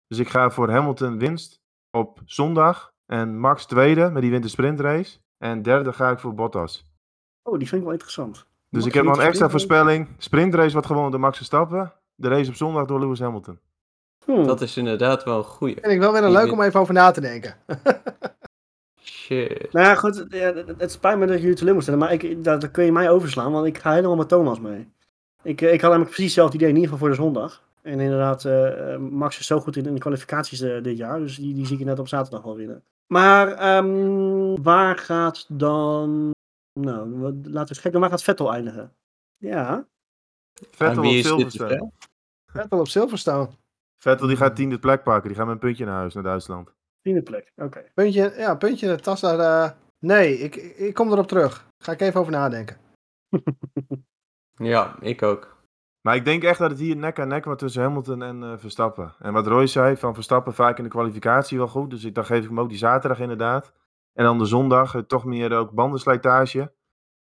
Dus 0.07 0.17
ik 0.17 0.29
ga 0.29 0.49
voor 0.49 0.69
Hamilton 0.69 1.17
winst 1.17 1.61
op 1.91 2.19
zondag. 2.25 2.93
En 3.05 3.39
Max 3.39 3.65
tweede, 3.65 4.09
met 4.09 4.21
die 4.21 4.31
wint 4.31 4.43
de 4.43 4.49
sprintrace. 4.49 5.19
En 5.37 5.61
derde 5.61 5.93
ga 5.93 6.09
ik 6.09 6.19
voor 6.19 6.33
Bottas. 6.33 6.85
Oh, 7.43 7.57
die 7.57 7.67
vind 7.67 7.81
ik 7.81 7.83
wel 7.83 7.91
interessant. 7.91 8.35
Dus 8.35 8.45
Max 8.69 8.85
ik 8.85 8.93
heb 8.93 9.03
nog 9.03 9.17
een 9.17 9.25
extra 9.25 9.49
voorspelling. 9.49 10.07
Sprintrace 10.17 10.71
wordt 10.71 10.87
gewonnen 10.87 11.11
door 11.11 11.19
Max 11.19 11.37
Verstappen. 11.37 11.93
De 12.15 12.27
race 12.27 12.49
op 12.49 12.55
zondag 12.55 12.85
door 12.85 12.99
Lewis 12.99 13.19
Hamilton. 13.19 13.59
Hmm. 14.25 14.47
Dat 14.47 14.61
is 14.61 14.77
inderdaad 14.77 15.23
wel 15.23 15.37
een 15.37 15.43
goeie. 15.43 15.77
Vind 15.81 15.93
ik 15.93 15.99
wel 15.99 16.11
weer 16.11 16.23
een 16.23 16.31
leuk 16.31 16.51
om 16.51 16.61
even 16.61 16.79
over 16.79 16.93
na 16.93 17.11
te 17.11 17.21
denken. 17.21 17.55
Shit. 19.03 19.71
Nou 19.73 19.85
ja, 19.85 19.95
goed. 19.95 20.25
ja, 20.29 20.53
het, 20.53 20.73
het 20.77 20.91
spijt 20.91 21.17
me 21.17 21.25
dat 21.25 21.41
jullie 21.41 21.55
teleur 21.55 21.73
moeten 21.73 21.93
stellen, 21.93 21.99
maar 21.99 22.23
ik, 22.23 22.43
dat, 22.43 22.61
dat 22.61 22.71
kun 22.71 22.85
je 22.85 22.91
mij 22.91 23.09
overslaan, 23.09 23.51
want 23.51 23.65
ik 23.65 23.77
ga 23.77 23.93
helemaal 23.93 24.15
met 24.15 24.27
Thomas 24.29 24.59
mee. 24.59 24.89
Ik, 25.43 25.61
eh, 25.61 25.73
ik 25.73 25.81
had 25.81 25.89
namelijk 25.89 26.15
precies 26.15 26.25
hetzelfde 26.25 26.55
idee, 26.55 26.69
in 26.69 26.75
ieder 26.75 26.89
geval 26.91 27.07
voor 27.07 27.15
de 27.15 27.21
zondag. 27.23 27.63
En 27.81 27.99
inderdaad, 27.99 28.45
eh, 28.45 28.93
eh, 28.93 28.99
Max 28.99 29.39
is 29.39 29.45
zo 29.45 29.59
goed 29.59 29.75
in, 29.75 29.85
in 29.85 29.93
de 29.93 29.99
kwalificaties 29.99 30.59
dit 30.59 30.97
jaar, 30.97 31.19
dus 31.19 31.35
die, 31.35 31.53
die 31.53 31.65
zie 31.65 31.79
ik 31.79 31.85
net 31.85 31.99
op 31.99 32.07
zaterdag 32.07 32.43
wel 32.43 32.55
winnen. 32.55 32.83
Maar 33.07 33.47
ehm, 33.51 34.61
waar 34.61 34.97
gaat 34.97 35.45
dan... 35.49 36.31
Nou, 36.79 37.19
wat- 37.19 37.33
laten 37.33 37.51
we 37.51 37.59
eens 37.67 37.81
kijken, 37.81 37.99
waar 37.99 38.09
gaat 38.09 38.23
Vettel 38.23 38.53
eindigen? 38.53 38.93
Ja, 39.37 39.87
Vettel 40.69 41.03
op 41.03 41.09
te 41.09 41.21
Silverstone. 41.21 41.91
Vettel 42.45 42.79
op 42.79 42.87
Silverstone. 42.87 43.49
Vettel 43.97 44.27
die 44.27 44.37
gaat 44.37 44.55
tiende 44.55 44.79
plek 44.79 45.03
pakken. 45.03 45.27
Die 45.27 45.37
gaat 45.37 45.45
met 45.45 45.55
een 45.55 45.61
puntje 45.61 45.85
naar 45.85 45.95
huis, 45.95 46.13
naar 46.13 46.23
Duitsland. 46.23 46.73
Tiende 47.01 47.21
plek, 47.21 47.51
oké. 47.55 47.83
Puntje, 47.93 48.33
ja, 48.37 48.55
puntje 48.55 48.87
in 48.87 48.95
de 48.95 49.01
tas 49.01 49.21
daar. 49.21 49.39
eh, 49.39 49.71
nee, 49.99 50.37
ik, 50.37 50.55
ik 50.55 50.93
kom 50.93 51.11
erop 51.11 51.27
terug. 51.27 51.67
Ga 51.83 51.91
ik 51.91 52.01
even 52.01 52.19
over 52.19 52.31
nadenken. 52.31 52.77
Ja, 54.55 54.95
ik 54.99 55.21
ook. 55.21 55.57
Maar 56.01 56.15
ik 56.15 56.25
denk 56.25 56.43
echt 56.43 56.59
dat 56.59 56.69
het 56.69 56.79
hier 56.79 56.95
nek 56.95 57.19
aan 57.19 57.27
nek 57.27 57.45
wordt 57.45 57.59
tussen 57.59 57.81
Hamilton 57.81 58.21
en 58.21 58.43
eh, 58.43 58.53
Verstappen. 58.57 59.13
En 59.19 59.33
wat 59.33 59.47
Roy 59.47 59.67
zei, 59.67 59.97
van 59.97 60.13
Verstappen 60.13 60.53
vaak 60.53 60.77
in 60.77 60.83
de 60.83 60.89
kwalificatie 60.89 61.57
wel 61.57 61.67
goed. 61.67 61.89
Dus 61.89 62.03
ik, 62.03 62.15
dan 62.15 62.25
geef 62.25 62.41
ik 62.43 62.47
hem 62.49 62.59
ook 62.59 62.69
die 62.69 62.77
zaterdag 62.77 63.19
inderdaad. 63.19 63.71
En 64.13 64.23
dan 64.23 64.37
de 64.37 64.45
zondag 64.45 64.95
eh, 64.95 65.01
toch 65.01 65.25
meer 65.25 65.53
ook 65.53 65.71
bandenslijtage. 65.71 66.73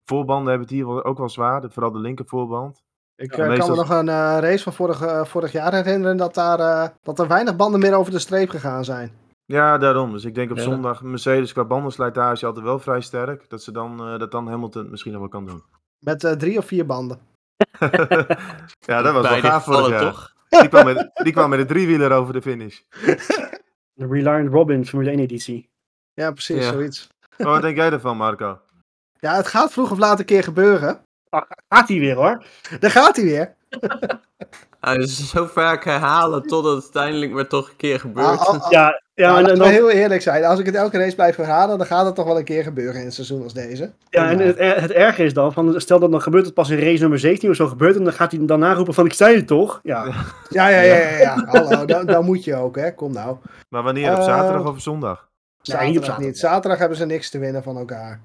Voorbanden 0.04 0.48
hebben 0.48 0.66
het 0.66 0.76
hier 0.76 0.86
wel, 0.86 1.04
ook 1.04 1.18
wel 1.18 1.28
zwaar. 1.28 1.70
Vooral 1.70 1.92
de 1.92 1.98
linker 1.98 2.26
voorband. 2.26 2.82
Ik 3.16 3.36
Ja, 3.36 3.56
kan 3.56 3.70
me 3.70 3.76
nog 3.76 3.90
een 3.90 4.08
race 4.40 4.62
van 4.62 4.72
vorig, 4.72 5.28
vorig 5.28 5.52
jaar 5.52 5.74
herinneren 5.74 6.16
dat, 6.16 6.34
daar, 6.34 6.60
eh, 6.60 6.88
dat 7.02 7.18
er 7.18 7.28
weinig 7.28 7.56
banden 7.56 7.80
meer 7.80 7.94
over 7.94 8.12
de 8.12 8.18
streep 8.18 8.48
gegaan 8.48 8.84
zijn. 8.84 9.12
Ja, 9.50 9.78
daarom. 9.78 10.12
Dus 10.12 10.24
ik 10.24 10.34
denk 10.34 10.50
op 10.50 10.56
Ja. 10.56 10.62
zondag 10.62 11.02
Mercedes 11.02 11.52
qua 11.52 11.64
bandenslijtage 11.64 12.46
altijd 12.46 12.64
wel 12.64 12.78
vrij 12.78 13.00
sterk. 13.00 13.48
Dat, 13.48 13.62
ze 13.62 13.72
dan, 13.72 14.00
eh, 14.06 14.18
dat 14.18 14.30
dan 14.30 14.48
Hamilton 14.48 14.90
misschien 14.90 15.12
nog 15.12 15.20
wel 15.20 15.30
kan 15.30 15.46
doen. 15.46 15.62
Met 15.98 16.24
eh, 16.24 16.32
drie 16.32 16.58
of 16.58 16.64
vier 16.66 16.86
banden. 16.86 17.20
ja, 18.90 19.02
dat 19.02 19.12
was 19.14 19.28
wel 19.28 19.40
gaaf 19.40 19.64
vorig 19.64 19.78
gevallen, 19.78 19.90
jaar. 19.90 20.00
toch? 20.00 20.32
Die 20.48 20.68
kwam, 20.68 20.84
met, 20.84 21.10
die 21.22 21.32
kwam 21.32 21.50
met 21.50 21.58
een 21.58 21.66
driewieler 21.66 22.12
over 22.12 22.32
de 22.32 22.42
finish. 22.42 22.80
De 23.94 24.06
Reliant 24.06 24.52
Robin 24.52 24.86
Formule 24.86 25.10
1 25.10 25.18
editie. 25.18 25.68
Ja, 26.14 26.30
precies, 26.32 26.64
Ja. 26.64 26.72
zoiets. 26.72 27.08
Maar 27.38 27.46
wat 27.48 27.62
denk 27.62 27.76
jij 27.76 27.90
ervan, 27.92 28.16
Marco? 28.16 28.60
Ja, 29.18 29.34
het 29.34 29.46
gaat 29.46 29.72
vroeg 29.72 29.90
of 29.90 29.98
laat 29.98 30.18
een 30.18 30.24
keer 30.24 30.42
gebeuren. 30.42 31.00
Gaat 31.68 31.88
hij 31.88 31.98
weer 31.98 32.14
hoor. 32.14 32.44
Daar 32.80 32.90
gaat 32.90 33.16
hij 33.16 33.24
weer. 33.24 33.54
Ah, 34.80 34.94
dus 34.94 35.30
zo 35.30 35.46
vaak 35.46 35.84
herhalen 35.84 36.42
totdat 36.42 36.74
het 36.74 36.82
uiteindelijk 36.82 37.32
maar 37.32 37.46
toch 37.46 37.68
een 37.68 37.76
keer 37.76 38.00
gebeurt. 38.00 38.26
Ah, 38.26 38.40
ah, 38.40 38.62
ah. 38.62 38.70
Ja, 38.70 38.80
ja, 38.80 39.00
Ja, 39.14 39.28
en, 39.30 39.36
en 39.36 39.42
laten 39.42 39.52
we 39.52 39.58
dan, 39.58 39.68
heel 39.68 39.90
eerlijk 39.90 40.22
zijn. 40.22 40.44
Als 40.44 40.58
ik 40.58 40.66
het 40.66 40.74
elke 40.74 40.98
race 40.98 41.14
blijf 41.14 41.36
herhalen, 41.36 41.78
dan 41.78 41.86
gaat 41.86 42.06
het 42.06 42.14
toch 42.14 42.26
wel 42.26 42.38
een 42.38 42.44
keer 42.44 42.62
gebeuren 42.62 43.00
in 43.00 43.06
een 43.06 43.12
seizoen 43.12 43.42
als 43.42 43.52
deze. 43.54 43.92
ja, 44.10 44.30
en 44.30 44.38
het, 44.38 44.58
het 44.58 44.90
erge 44.90 45.22
is 45.24 45.34
dan, 45.34 45.52
van, 45.52 45.80
stel 45.80 45.98
dat 45.98 46.10
dan 46.10 46.22
gebeurt 46.22 46.44
het 46.44 46.54
pas 46.54 46.70
in 46.70 46.78
race 46.78 47.00
nummer 47.00 47.18
17 47.18 47.50
of 47.50 47.56
zo 47.56 47.66
gebeurt 47.66 47.96
en 47.96 48.04
dan 48.04 48.12
gaat 48.12 48.30
hij 48.32 48.46
daarna 48.46 48.72
roepen 48.72 48.94
van 48.94 49.06
ik 49.06 49.12
zei 49.12 49.36
het 49.36 49.46
toch? 49.46 49.80
Ja, 49.82 50.04
Ja, 50.48 50.68
ja, 50.68 50.80
ja, 50.80 50.96
ja. 50.96 51.18
ja. 51.18 51.44
Hallo, 51.52 51.84
dan, 51.84 52.06
dan 52.06 52.24
moet 52.24 52.44
je 52.44 52.56
ook, 52.56 52.76
hè. 52.76 52.94
Kom 52.94 53.12
nou. 53.12 53.36
Maar 53.68 53.82
wanneer? 53.82 54.12
Op 54.12 54.18
Eh, 54.18 54.24
zaterdag 54.24 54.62
of 54.62 54.68
op 54.68 54.78
zondag? 54.78 55.28
Nee, 55.62 55.76
op 55.88 55.92
zaterdag. 55.94 56.18
niet. 56.18 56.38
Zaterdag 56.38 56.78
hebben 56.78 56.98
ze 56.98 57.06
niks 57.06 57.30
te 57.30 57.38
winnen 57.38 57.62
van 57.62 57.76
elkaar. 57.76 58.20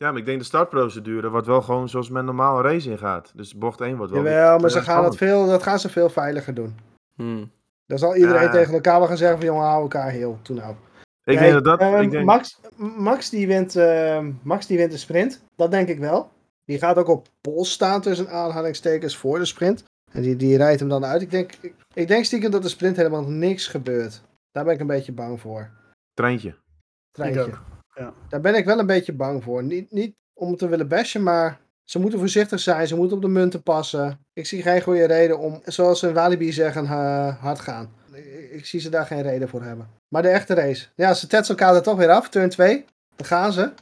Ja, 0.00 0.10
maar 0.10 0.20
ik 0.20 0.26
denk 0.26 0.38
de 0.38 0.44
startprocedure 0.44 1.30
wordt 1.30 1.46
wel 1.46 1.62
gewoon 1.62 1.88
zoals 1.88 2.08
men 2.10 2.24
normaal 2.24 2.56
een 2.56 2.62
race 2.64 2.90
ingaat. 2.90 3.32
Dus 3.34 3.54
bocht 3.54 3.80
1 3.80 3.96
wordt 3.96 4.12
wel 4.12 4.22
Jawel, 4.22 4.58
maar 4.58 4.70
ze 4.70 4.82
gaan 4.82 5.02
dat, 5.02 5.16
veel, 5.16 5.46
dat 5.46 5.62
gaan 5.62 5.78
ze 5.78 5.88
veel 5.88 6.08
veiliger 6.10 6.54
doen. 6.54 6.76
Hmm. 7.14 7.50
Dan 7.86 7.98
zal 7.98 8.16
iedereen 8.16 8.42
Ja. 8.42 8.50
tegen 8.50 8.74
elkaar 8.74 8.98
wel 8.98 9.08
gaan 9.08 9.16
zeggen 9.16 9.36
van 9.36 9.46
jongen, 9.46 9.64
hou 9.64 9.82
elkaar 9.82 10.10
heel. 10.10 10.38
Toen 10.42 10.56
nou. 10.56 10.70
Ik 10.72 10.76
Kijk, 11.24 11.38
denk 11.38 11.52
dat 11.52 11.64
dat... 11.64 11.80
ehm, 11.80 12.00
ik 12.02 12.10
denk, 12.10 12.24
Max, 12.24 12.60
Max, 12.76 13.30
die 13.30 13.46
wint, 13.46 13.76
ehm, 13.76 14.32
Max 14.42 14.66
die 14.66 14.76
wint 14.76 14.90
de 14.90 14.98
sprint. 14.98 15.42
Dat 15.56 15.70
denk 15.70 15.88
ik 15.88 15.98
wel. 15.98 16.30
Die 16.64 16.78
gaat 16.78 16.96
ook 16.96 17.08
op 17.08 17.28
pols 17.40 17.70
staan 17.70 18.00
tussen 18.00 18.28
aanhalingstekens 18.30 19.16
voor 19.16 19.38
de 19.38 19.44
sprint. 19.44 19.84
En 20.12 20.22
die, 20.22 20.36
die 20.36 20.56
rijdt 20.56 20.80
hem 20.80 20.88
dan 20.88 21.04
uit. 21.04 21.22
Ik 21.22 21.30
denk, 21.30 21.52
ik, 21.60 21.74
ik 21.94 22.08
denk 22.08 22.24
stiekem 22.24 22.50
dat 22.50 22.62
de 22.62 22.68
sprint 22.68 22.96
helemaal 22.96 23.24
niks 23.28 23.66
gebeurt. 23.66 24.22
Daar 24.52 24.64
ben 24.64 24.74
ik 24.74 24.80
een 24.80 24.86
beetje 24.86 25.12
bang 25.12 25.40
voor. 25.40 25.70
treintje. 26.14 26.54
Treintje. 27.10 27.50
Ja. 27.94 28.12
Daar 28.28 28.40
ben 28.40 28.54
ik 28.54 28.64
wel 28.64 28.78
een 28.78 28.86
beetje 28.86 29.12
bang 29.12 29.42
voor. 29.42 29.62
Niet, 29.62 29.90
niet 29.90 30.14
om 30.34 30.56
te 30.56 30.68
willen 30.68 30.88
bashen, 30.88 31.22
maar 31.22 31.60
ze 31.84 31.98
moeten 31.98 32.18
voorzichtig 32.18 32.60
zijn. 32.60 32.86
Ze 32.86 32.96
moeten 32.96 33.16
op 33.16 33.22
de 33.22 33.28
munten 33.28 33.62
passen. 33.62 34.18
Ik 34.32 34.46
zie 34.46 34.62
geen 34.62 34.82
goede 34.82 35.04
reden 35.04 35.38
om, 35.38 35.60
zoals 35.64 35.98
ze 35.98 36.08
in 36.08 36.14
Walibi 36.14 36.52
zeggen, 36.52 36.84
eh, 36.84 37.36
hard 37.42 37.60
gaan. 37.60 37.92
Ik, 38.12 38.50
ik 38.50 38.66
zie 38.66 38.80
ze 38.80 38.88
daar 38.88 39.06
geen 39.06 39.22
reden 39.22 39.48
voor 39.48 39.62
hebben. 39.62 39.88
Maar 40.08 40.22
de 40.22 40.28
echte 40.28 40.54
race. 40.54 40.86
Ja, 40.94 41.14
ze 41.14 41.26
tetsen 41.26 41.56
elkaar 41.56 41.74
er 41.74 41.82
toch 41.82 41.96
weer 41.96 42.10
af. 42.10 42.28
Turn 42.28 42.48
2. 42.48 42.84
Dan 43.16 43.26
gaan 43.26 43.52
ze. 43.52 43.72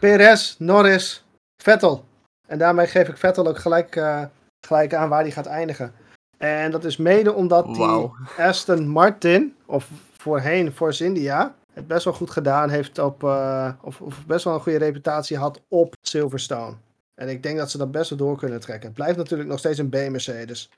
Perez, 0.00 0.56
Norris, 0.58 1.24
Vettel. 1.62 2.04
En 2.48 2.58
daarmee 2.58 2.86
geef 2.86 3.08
ik 3.08 3.16
Vettel 3.16 3.46
ook 3.46 3.58
gelijk, 3.58 3.96
eh, 3.96 4.22
gelijk 4.66 4.94
aan 4.94 5.08
waar 5.08 5.22
hij 5.22 5.30
gaat 5.30 5.46
eindigen. 5.46 5.92
En 6.38 6.70
dat 6.70 6.84
is 6.84 6.96
mede 6.96 7.32
omdat 7.32 7.74
die. 7.74 8.10
Aston 8.38 8.88
Martin, 8.88 9.56
of 9.66 9.88
voorheen 10.16 10.72
Force 10.72 11.04
India, 11.04 11.54
het 11.72 11.86
best 11.86 12.04
wel 12.04 12.12
goed 12.12 12.30
gedaan 12.30 12.70
heeft 12.70 12.98
op, 12.98 13.24
eh, 13.24 13.72
of, 13.82 14.00
of 14.00 14.26
best 14.26 14.44
wel 14.44 14.54
een 14.54 14.60
goede 14.60 14.78
reputatie 14.78 15.36
had 15.36 15.60
op 15.68 15.94
Silverstone. 16.00 16.76
En 17.14 17.28
ik 17.28 17.42
denk 17.42 17.58
dat 17.58 17.70
ze 17.70 17.78
dat 17.78 17.90
best 17.90 18.10
wel 18.10 18.18
door 18.18 18.36
kunnen 18.36 18.60
trekken. 18.60 18.86
Het 18.86 18.94
blijft 18.94 19.16
natuurlijk 19.16 19.48
nog 19.48 19.58
steeds 19.58 19.78
een 19.78 19.88
B-Mercedes. 19.88 20.70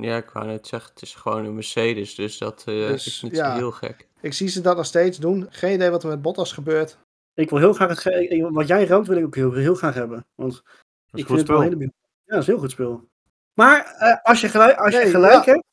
Ja, 0.00 0.16
ik 0.16 0.30
wou 0.30 0.46
net 0.46 0.66
zeggen, 0.66 0.90
het 0.94 1.02
is 1.02 1.14
gewoon 1.14 1.44
een 1.44 1.54
Mercedes, 1.54 2.14
dus 2.14 2.38
dat 2.38 2.58
eh, 2.66 2.74
Dus, 2.74 3.06
is 3.06 3.22
niet 3.22 3.36
ja. 3.36 3.50
zo 3.50 3.56
heel 3.56 3.70
gek. 3.70 4.08
Ik 4.20 4.32
zie 4.32 4.48
ze 4.48 4.60
dat 4.60 4.76
nog 4.76 4.86
steeds 4.86 5.18
doen. 5.18 5.46
Geen 5.50 5.74
idee 5.74 5.90
wat 5.90 6.02
er 6.02 6.08
met 6.08 6.22
Bottas 6.22 6.52
gebeurt. 6.52 6.98
ik 7.34 7.50
wil 7.50 7.58
heel 7.58 7.72
graag 7.72 8.04
het, 8.04 8.40
wat 8.50 8.66
jij 8.66 8.86
rookt 8.86 9.06
wil 9.06 9.16
ik 9.16 9.24
ook 9.24 9.34
heel, 9.34 9.52
heel 9.52 9.74
graag 9.74 9.94
hebben. 9.94 10.26
Want 10.34 10.62
Dat 11.10 11.20
ik 11.20 11.26
vind 11.26 11.38
het 11.38 11.48
wel 11.48 11.62
Ja, 11.62 11.88
dat 12.24 12.40
is 12.40 12.46
heel 12.46 12.58
goed 12.58 12.70
speel. 12.70 13.08
Maar 13.54 13.94
eh, 13.98 14.22
als 14.22 14.40
je 14.40 14.48
gelijk, 14.48 14.78
als 14.78 14.94
je 14.94 15.06
gelijk 15.06 15.44
ja. 15.44 15.52
hebt, 15.52 15.64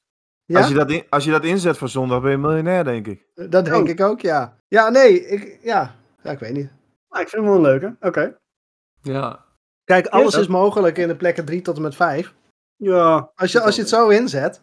Ja, 0.48 0.58
Als, 0.60 0.68
je 0.68 0.74
dat 0.74 0.92
in- 0.92 1.06
als 1.10 1.24
je 1.24 1.32
dat 1.32 1.44
inzet 1.44 1.78
voor 1.78 1.90
zondag, 1.90 2.22
ben 2.22 2.32
je 2.32 2.38
miljonair, 2.38 2.84
denk 2.84 3.08
ik. 3.08 3.26
dat 3.34 3.66
denk 3.66 3.76
Oh. 3.84 3.88
ik 3.90 4.02
ook, 4.02 4.22
ja. 4.22 4.58
Ja, 4.68 4.90
nee, 4.90 5.28
ik, 5.28 5.60
ja. 5.62 5.96
ja, 6.24 6.32
ik 6.32 6.40
weet 6.40 6.54
niet. 6.54 6.70
nou, 7.10 7.24
ik 7.24 7.30
vind 7.30 7.32
hem 7.32 7.44
wel 7.44 7.56
een 7.56 7.62
leuke. 7.62 7.96
Oké. 8.00 8.38
Ja, 9.02 9.46
Kijk, 9.84 10.08
alles 10.08 10.34
Ja. 10.34 10.40
is 10.40 10.48
mogelijk 10.48 10.98
in 10.98 11.08
de 11.08 11.16
plekken 11.16 11.46
3 11.46 11.62
tot 11.62 11.76
en 11.76 11.82
met 11.82 11.96
5. 11.96 12.34
Ja, 12.76 13.32
Als 13.36 13.52
je, 13.52 13.62
als 13.62 13.76
je 13.76 13.82
het 13.82 13.90
zo 13.90 14.10
inzet, 14.10 14.62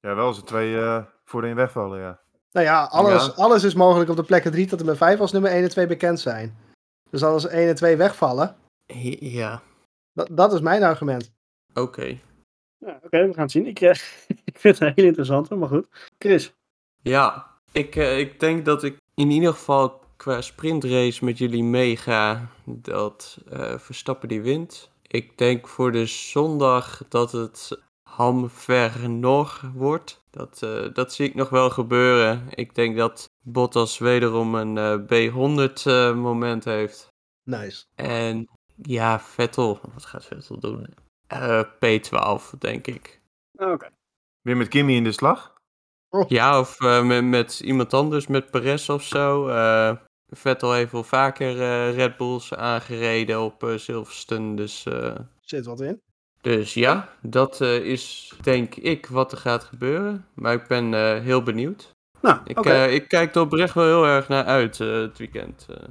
Ja, 0.00 0.14
wel 0.14 0.26
als 0.26 0.36
er 0.36 0.44
twee 0.44 0.78
eh 0.78 1.02
voorin 1.24 1.54
wegvallen, 1.54 2.00
ja. 2.00 2.20
Nou 2.52 2.66
ja, 2.66 2.84
alles, 2.84 3.26
Ja. 3.26 3.32
alles 3.42 3.64
is 3.64 3.74
mogelijk 3.74 4.10
op 4.10 4.16
de 4.16 4.22
plekken 4.22 4.50
3 4.50 4.66
tot 4.66 4.80
en 4.80 4.86
met 4.86 4.96
5 4.96 5.20
als 5.20 5.32
nummer 5.32 5.50
1 5.50 5.62
en 5.62 5.68
2 5.68 5.86
bekend 5.86 6.20
zijn. 6.20 6.56
Dus 7.10 7.22
als 7.24 7.46
1 7.48 7.68
en 7.68 7.74
2 7.74 7.96
wegvallen, 7.96 8.56
ja. 9.20 9.62
dat, 10.12 10.28
dat 10.30 10.52
is 10.52 10.60
mijn 10.60 10.82
argument. 10.82 11.32
oké. 11.74 12.18
Ja 12.80 13.00
oké, 13.02 13.26
we 13.26 13.34
gaan 13.34 13.42
het 13.42 13.50
zien. 13.50 13.66
Ik, 13.66 13.80
eh, 13.80 13.90
ik 14.50 14.58
vind 14.58 14.78
het 14.78 14.88
een 14.88 14.92
heel 14.94 15.04
interessante, 15.04 15.54
maar 15.54 15.68
goed. 15.68 15.86
Chris. 16.18 16.52
Ja, 17.02 17.46
ik, 17.72 17.96
eh, 17.96 18.18
ik 18.18 18.40
denk 18.40 18.64
dat 18.64 18.82
ik 18.82 18.96
in 19.14 19.30
ieder 19.30 19.52
geval 19.52 20.00
qua 20.16 20.40
sprintrace 20.40 21.24
met 21.24 21.38
jullie 21.38 21.62
meega 21.64 22.48
dat 22.64 23.38
eh, 23.50 23.78
Verstappen 23.78 24.28
die 24.28 24.42
wint. 24.42 24.90
Ik 25.06 25.38
denk 25.38 25.68
voor 25.68 25.92
de 25.92 26.06
zondag 26.06 27.02
dat 27.08 27.32
het 27.32 27.78
hamver 28.02 29.10
nog 29.10 29.70
wordt. 29.74 30.24
Dat, 30.30 30.62
eh, 30.62 30.94
dat 30.94 31.12
zie 31.12 31.28
ik 31.28 31.34
nog 31.34 31.48
wel 31.48 31.70
gebeuren. 31.70 32.46
Ik 32.50 32.74
denk 32.74 32.96
dat 32.96 33.30
Bottas 33.42 33.98
wederom 33.98 34.54
een 34.54 34.78
eh, 34.78 34.98
B100 34.98 35.72
eh, 35.84 36.14
moment 36.14 36.64
heeft. 36.64 37.08
Nice. 37.44 37.84
En 37.94 38.48
ja, 38.76 39.20
Vettel. 39.20 39.80
Wat 39.94 40.04
gaat 40.04 40.24
Vettel 40.24 40.58
doen? 40.58 40.94
Eh, 41.30 41.60
P12, 41.64 42.58
denk 42.58 42.86
ik. 42.86 43.20
Ah, 43.56 43.72
Oké. 43.72 43.88
Weer 44.40 44.56
met 44.56 44.68
Kimmy 44.68 44.92
in 44.94 45.04
de 45.04 45.12
slag? 45.12 45.52
Ja, 46.28 46.58
of 46.60 46.80
eh, 46.80 47.04
met, 47.04 47.24
met 47.24 47.60
iemand 47.60 47.94
anders, 47.94 48.26
met 48.26 48.50
Perez 48.50 48.88
of 48.88 49.02
zo. 49.02 49.48
Eh, 49.48 49.92
Vettel 50.26 50.72
heeft 50.72 50.92
wel 50.92 51.02
vaker 51.04 51.60
eh, 51.60 51.94
Red 51.94 52.16
Bulls 52.16 52.54
aangereden 52.54 53.40
op 53.40 53.64
eh, 53.64 53.76
Silverstone. 53.76 54.56
Dus, 54.56 54.86
eh, 54.86 55.14
Zit 55.40 55.66
wat 55.66 55.80
in. 55.80 56.00
dus 56.40 56.74
ja, 56.74 57.08
dat 57.22 57.60
eh, 57.60 57.76
is 57.76 58.32
denk 58.42 58.74
ik 58.74 59.06
wat 59.06 59.32
er 59.32 59.38
gaat 59.38 59.64
gebeuren. 59.64 60.26
Maar 60.34 60.52
ik 60.52 60.66
ben 60.66 60.94
eh, 60.94 61.20
heel 61.22 61.42
benieuwd. 61.42 61.90
Nou, 62.20 62.38
Ik, 62.44 62.58
oké. 62.58 62.70
eh, 62.70 62.94
ik 62.94 63.08
kijk 63.08 63.34
er 63.34 63.40
oprecht 63.40 63.74
wel 63.74 63.84
heel 63.84 64.04
erg 64.06 64.28
naar 64.28 64.44
uit 64.44 64.80
eh, 64.80 64.92
het 64.92 65.18
weekend. 65.18 65.66
eh. 65.70 65.88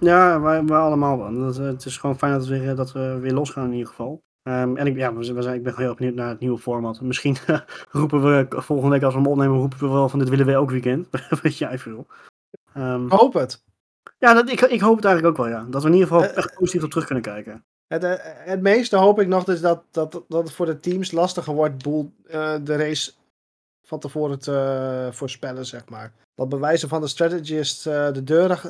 Ja, 0.00 0.40
wij, 0.40 0.64
wij 0.64 0.78
allemaal 0.78 1.18
wel. 1.18 1.34
Dat, 1.34 1.56
het 1.56 1.84
is 1.84 1.96
gewoon 1.96 2.18
fijn 2.18 2.32
dat 2.32 2.46
we, 2.46 2.58
weer, 2.60 2.74
dat 2.74 2.92
we 2.92 3.18
weer 3.20 3.32
losgaan 3.32 3.64
in 3.66 3.72
ieder 3.72 3.88
geval. 3.88 4.20
Ehm, 4.42 4.76
en 4.76 4.86
ik, 4.86 4.96
ja, 4.96 5.14
we, 5.14 5.32
we 5.34 5.42
zijn, 5.42 5.54
ik 5.54 5.62
ben 5.62 5.76
heel 5.76 5.94
benieuwd 5.94 6.14
naar 6.14 6.28
het 6.28 6.40
nieuwe 6.40 6.58
format. 6.58 7.00
Misschien 7.00 7.36
roepen 7.90 8.22
we 8.22 8.46
volgende 8.60 8.90
week 8.94 9.02
als 9.02 9.14
we 9.14 9.20
hem 9.20 9.28
opnemen, 9.30 9.56
roepen 9.58 9.78
we 9.78 9.88
wel 9.88 10.08
van 10.08 10.18
dit 10.18 10.28
willen 10.28 10.46
we 10.46 10.52
elk 10.52 10.70
weekend. 10.70 11.08
Wat 11.42 11.58
jij 11.58 11.78
veel. 11.78 12.06
Ehm, 12.74 13.04
Ik 13.04 13.12
hoop 13.12 13.32
het. 13.32 13.64
ja, 14.18 14.34
dat, 14.34 14.50
ik, 14.50 14.60
ik 14.60 14.80
hoop 14.80 14.96
het 14.96 15.04
eigenlijk 15.04 15.38
ook 15.38 15.46
wel, 15.46 15.54
ja. 15.54 15.66
Dat 15.70 15.82
we 15.82 15.88
in 15.88 15.94
ieder 15.94 16.08
geval 16.08 16.24
Eh, 16.24 16.36
echt 16.36 16.54
positief 16.54 16.82
op 16.82 16.90
terug 16.90 17.04
kunnen 17.06 17.24
kijken. 17.24 17.64
Het, 17.86 18.04
eh, 18.04 18.14
het 18.22 18.60
meeste 18.60 18.96
hoop 18.96 19.20
ik 19.20 19.28
nog 19.28 19.44
dus 19.44 19.60
dat, 19.60 19.82
dat, 19.90 20.22
dat 20.28 20.42
het 20.42 20.52
voor 20.52 20.66
de 20.66 20.80
teams 20.80 21.12
lastiger 21.12 21.54
wordt 21.54 21.82
boel, 21.82 22.12
eh, 22.26 22.54
de 22.62 22.76
race 22.76 23.12
van 23.82 23.98
tevoren 23.98 24.38
te 24.38 25.08
voorspellen, 25.12 25.66
zeg 25.66 25.88
maar. 25.88 26.12
Dat 26.34 26.48
bewijzen 26.48 26.88
van 26.88 27.00
de 27.00 27.06
strategist 27.08 27.84
de, 27.84 28.24
deur, 28.24 28.60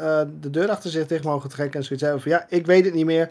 de 0.41 0.51
deur 0.51 0.71
achter 0.71 0.91
zich 0.91 1.07
dicht 1.07 1.25
mogen 1.25 1.51
trekken 1.51 1.81
en 1.81 1.87
zoiets 1.87 2.05
hebben 2.05 2.23
van 2.23 2.33
ja, 2.33 2.47
ik 2.49 2.67
weet 2.67 2.85
het 2.85 2.95
niet 2.95 3.05
meer. 3.05 3.31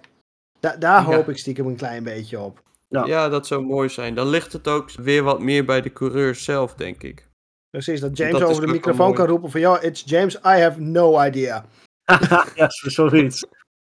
Da- 0.60 0.76
daar 0.78 1.02
Ja. 1.10 1.16
hoop 1.16 1.30
ik 1.30 1.38
stiekem 1.38 1.68
een 1.68 1.76
klein 1.76 2.04
beetje 2.04 2.40
op. 2.40 2.64
Ja. 2.88 3.06
Ja. 3.06 3.30
dat 3.30 3.48
zou 3.48 3.66
mooi 3.66 3.90
zijn. 3.90 4.16
Dan 4.16 4.28
ligt 4.28 4.54
het 4.54 4.68
ook 4.68 4.92
weer 4.92 5.24
wat 5.24 5.40
meer 5.42 5.66
bij 5.66 5.82
de 5.82 5.94
coureur 5.94 6.36
zelf, 6.36 6.74
denk 6.74 7.04
ik. 7.04 7.28
Precies, 7.70 8.00
dat 8.00 8.18
James 8.18 8.40
Dat 8.40 8.50
over 8.50 8.66
de 8.66 8.72
microfoon 8.72 9.14
kan 9.14 9.28
roepen 9.28 9.52
van 9.52 9.60
ja, 9.60 9.82
it's 9.82 10.04
James, 10.06 10.36
I 10.36 10.40
have 10.62 10.82
no 10.82 11.22
idea. 11.24 11.66
ja, 12.56 12.70
zo- 12.70 12.90
zoiets. 12.90 13.44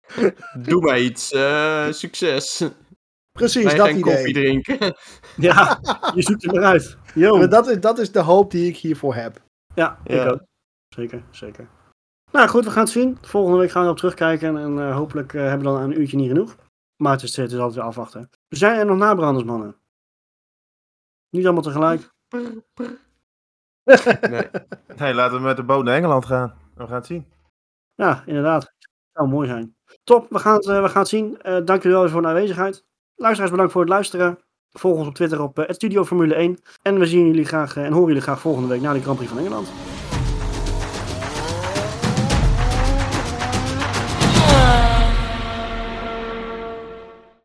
Doe 0.68 0.80
maar 0.82 1.00
iets. 1.00 1.32
eh, 1.32 1.86
succes. 1.90 2.68
Precies, 3.32 3.64
Wij 3.64 3.74
dat 3.74 3.86
gaan 3.86 3.96
idee. 3.98 4.14
koffie 4.14 4.34
drinken. 4.34 4.94
Ja, 5.36 5.78
je 6.14 6.22
zoekt 6.22 6.42
hem 6.44 6.54
eruit. 6.56 6.96
Yo. 7.14 7.36
Maar 7.38 7.48
dat, 7.48 7.68
is, 7.68 7.80
dat 7.80 7.98
is 7.98 8.12
de 8.12 8.20
hoop 8.20 8.50
die 8.50 8.68
ik 8.68 8.76
hiervoor 8.76 9.14
heb. 9.14 9.40
Ja, 9.74 9.98
Ja. 10.04 10.24
ik 10.24 10.32
ook. 10.32 10.42
Zeker, 10.88 11.22
zeker. 11.30 11.68
Nou 12.34 12.48
goed, 12.48 12.64
we 12.64 12.70
gaan 12.70 12.82
het 12.82 12.92
zien. 12.92 13.18
Volgende 13.20 13.58
week 13.58 13.70
gaan 13.70 13.80
we 13.80 13.86
erop 13.86 13.98
terugkijken 13.98 14.56
en 14.56 14.78
eh, 14.78 14.96
hopelijk 14.96 15.34
eh, 15.34 15.40
hebben 15.40 15.58
we 15.58 15.64
dan 15.64 15.82
een 15.82 16.00
uurtje 16.00 16.16
niet 16.16 16.28
genoeg. 16.28 16.56
Maar 16.96 17.12
het 17.12 17.22
is, 17.22 17.36
het 17.36 17.52
is 17.52 17.58
altijd 17.58 17.74
weer 17.74 17.84
afwachten. 17.84 18.30
Zijn 18.48 18.78
er 18.78 18.86
nog 18.86 18.96
nabranders, 18.96 19.44
mannen? 19.44 19.76
Niet 21.30 21.44
allemaal 21.44 21.62
tegelijk. 21.62 22.12
Nee. 22.30 22.62
Nee, 24.96 25.14
laten 25.14 25.36
we 25.36 25.42
met 25.42 25.56
de 25.56 25.62
boot 25.62 25.84
naar 25.84 25.96
Engeland 25.96 26.24
gaan. 26.24 26.54
We 26.74 26.86
gaan 26.86 26.94
het 26.94 27.06
zien. 27.06 27.32
Ja, 27.94 28.22
inderdaad. 28.26 28.72
Zou 29.12 29.28
mooi 29.28 29.48
zijn. 29.48 29.76
Top, 30.04 30.30
we 30.30 30.38
gaan 30.38 30.54
het, 30.54 30.68
eh, 30.68 30.82
we 30.82 30.88
gaan 30.88 31.00
het 31.00 31.08
zien. 31.08 31.38
Dank 31.42 31.82
jullie 31.82 31.98
wel 31.98 32.08
voor 32.08 32.22
de 32.22 32.28
aanwezigheid. 32.28 32.84
Luisteraars, 33.14 33.50
bedankt 33.50 33.72
voor 33.72 33.80
het 33.80 33.90
luisteren. 33.90 34.38
Volg 34.70 34.98
ons 34.98 35.06
op 35.06 35.14
Twitter 35.14 35.42
op 35.42 35.56
het 35.56 35.74
Studio 35.74 36.04
Formule 36.04 36.34
1. 36.34 36.58
En 36.82 36.98
we 36.98 37.06
zien 37.06 37.26
jullie 37.26 37.44
graag 37.44 37.76
en 37.76 37.92
horen 37.92 38.06
jullie 38.06 38.22
graag 38.22 38.40
volgende 38.40 38.68
week 38.68 38.80
na 38.80 38.92
de 38.92 39.00
Grand 39.00 39.16
Prix 39.16 39.32
van 39.32 39.40
Engeland. 39.40 39.72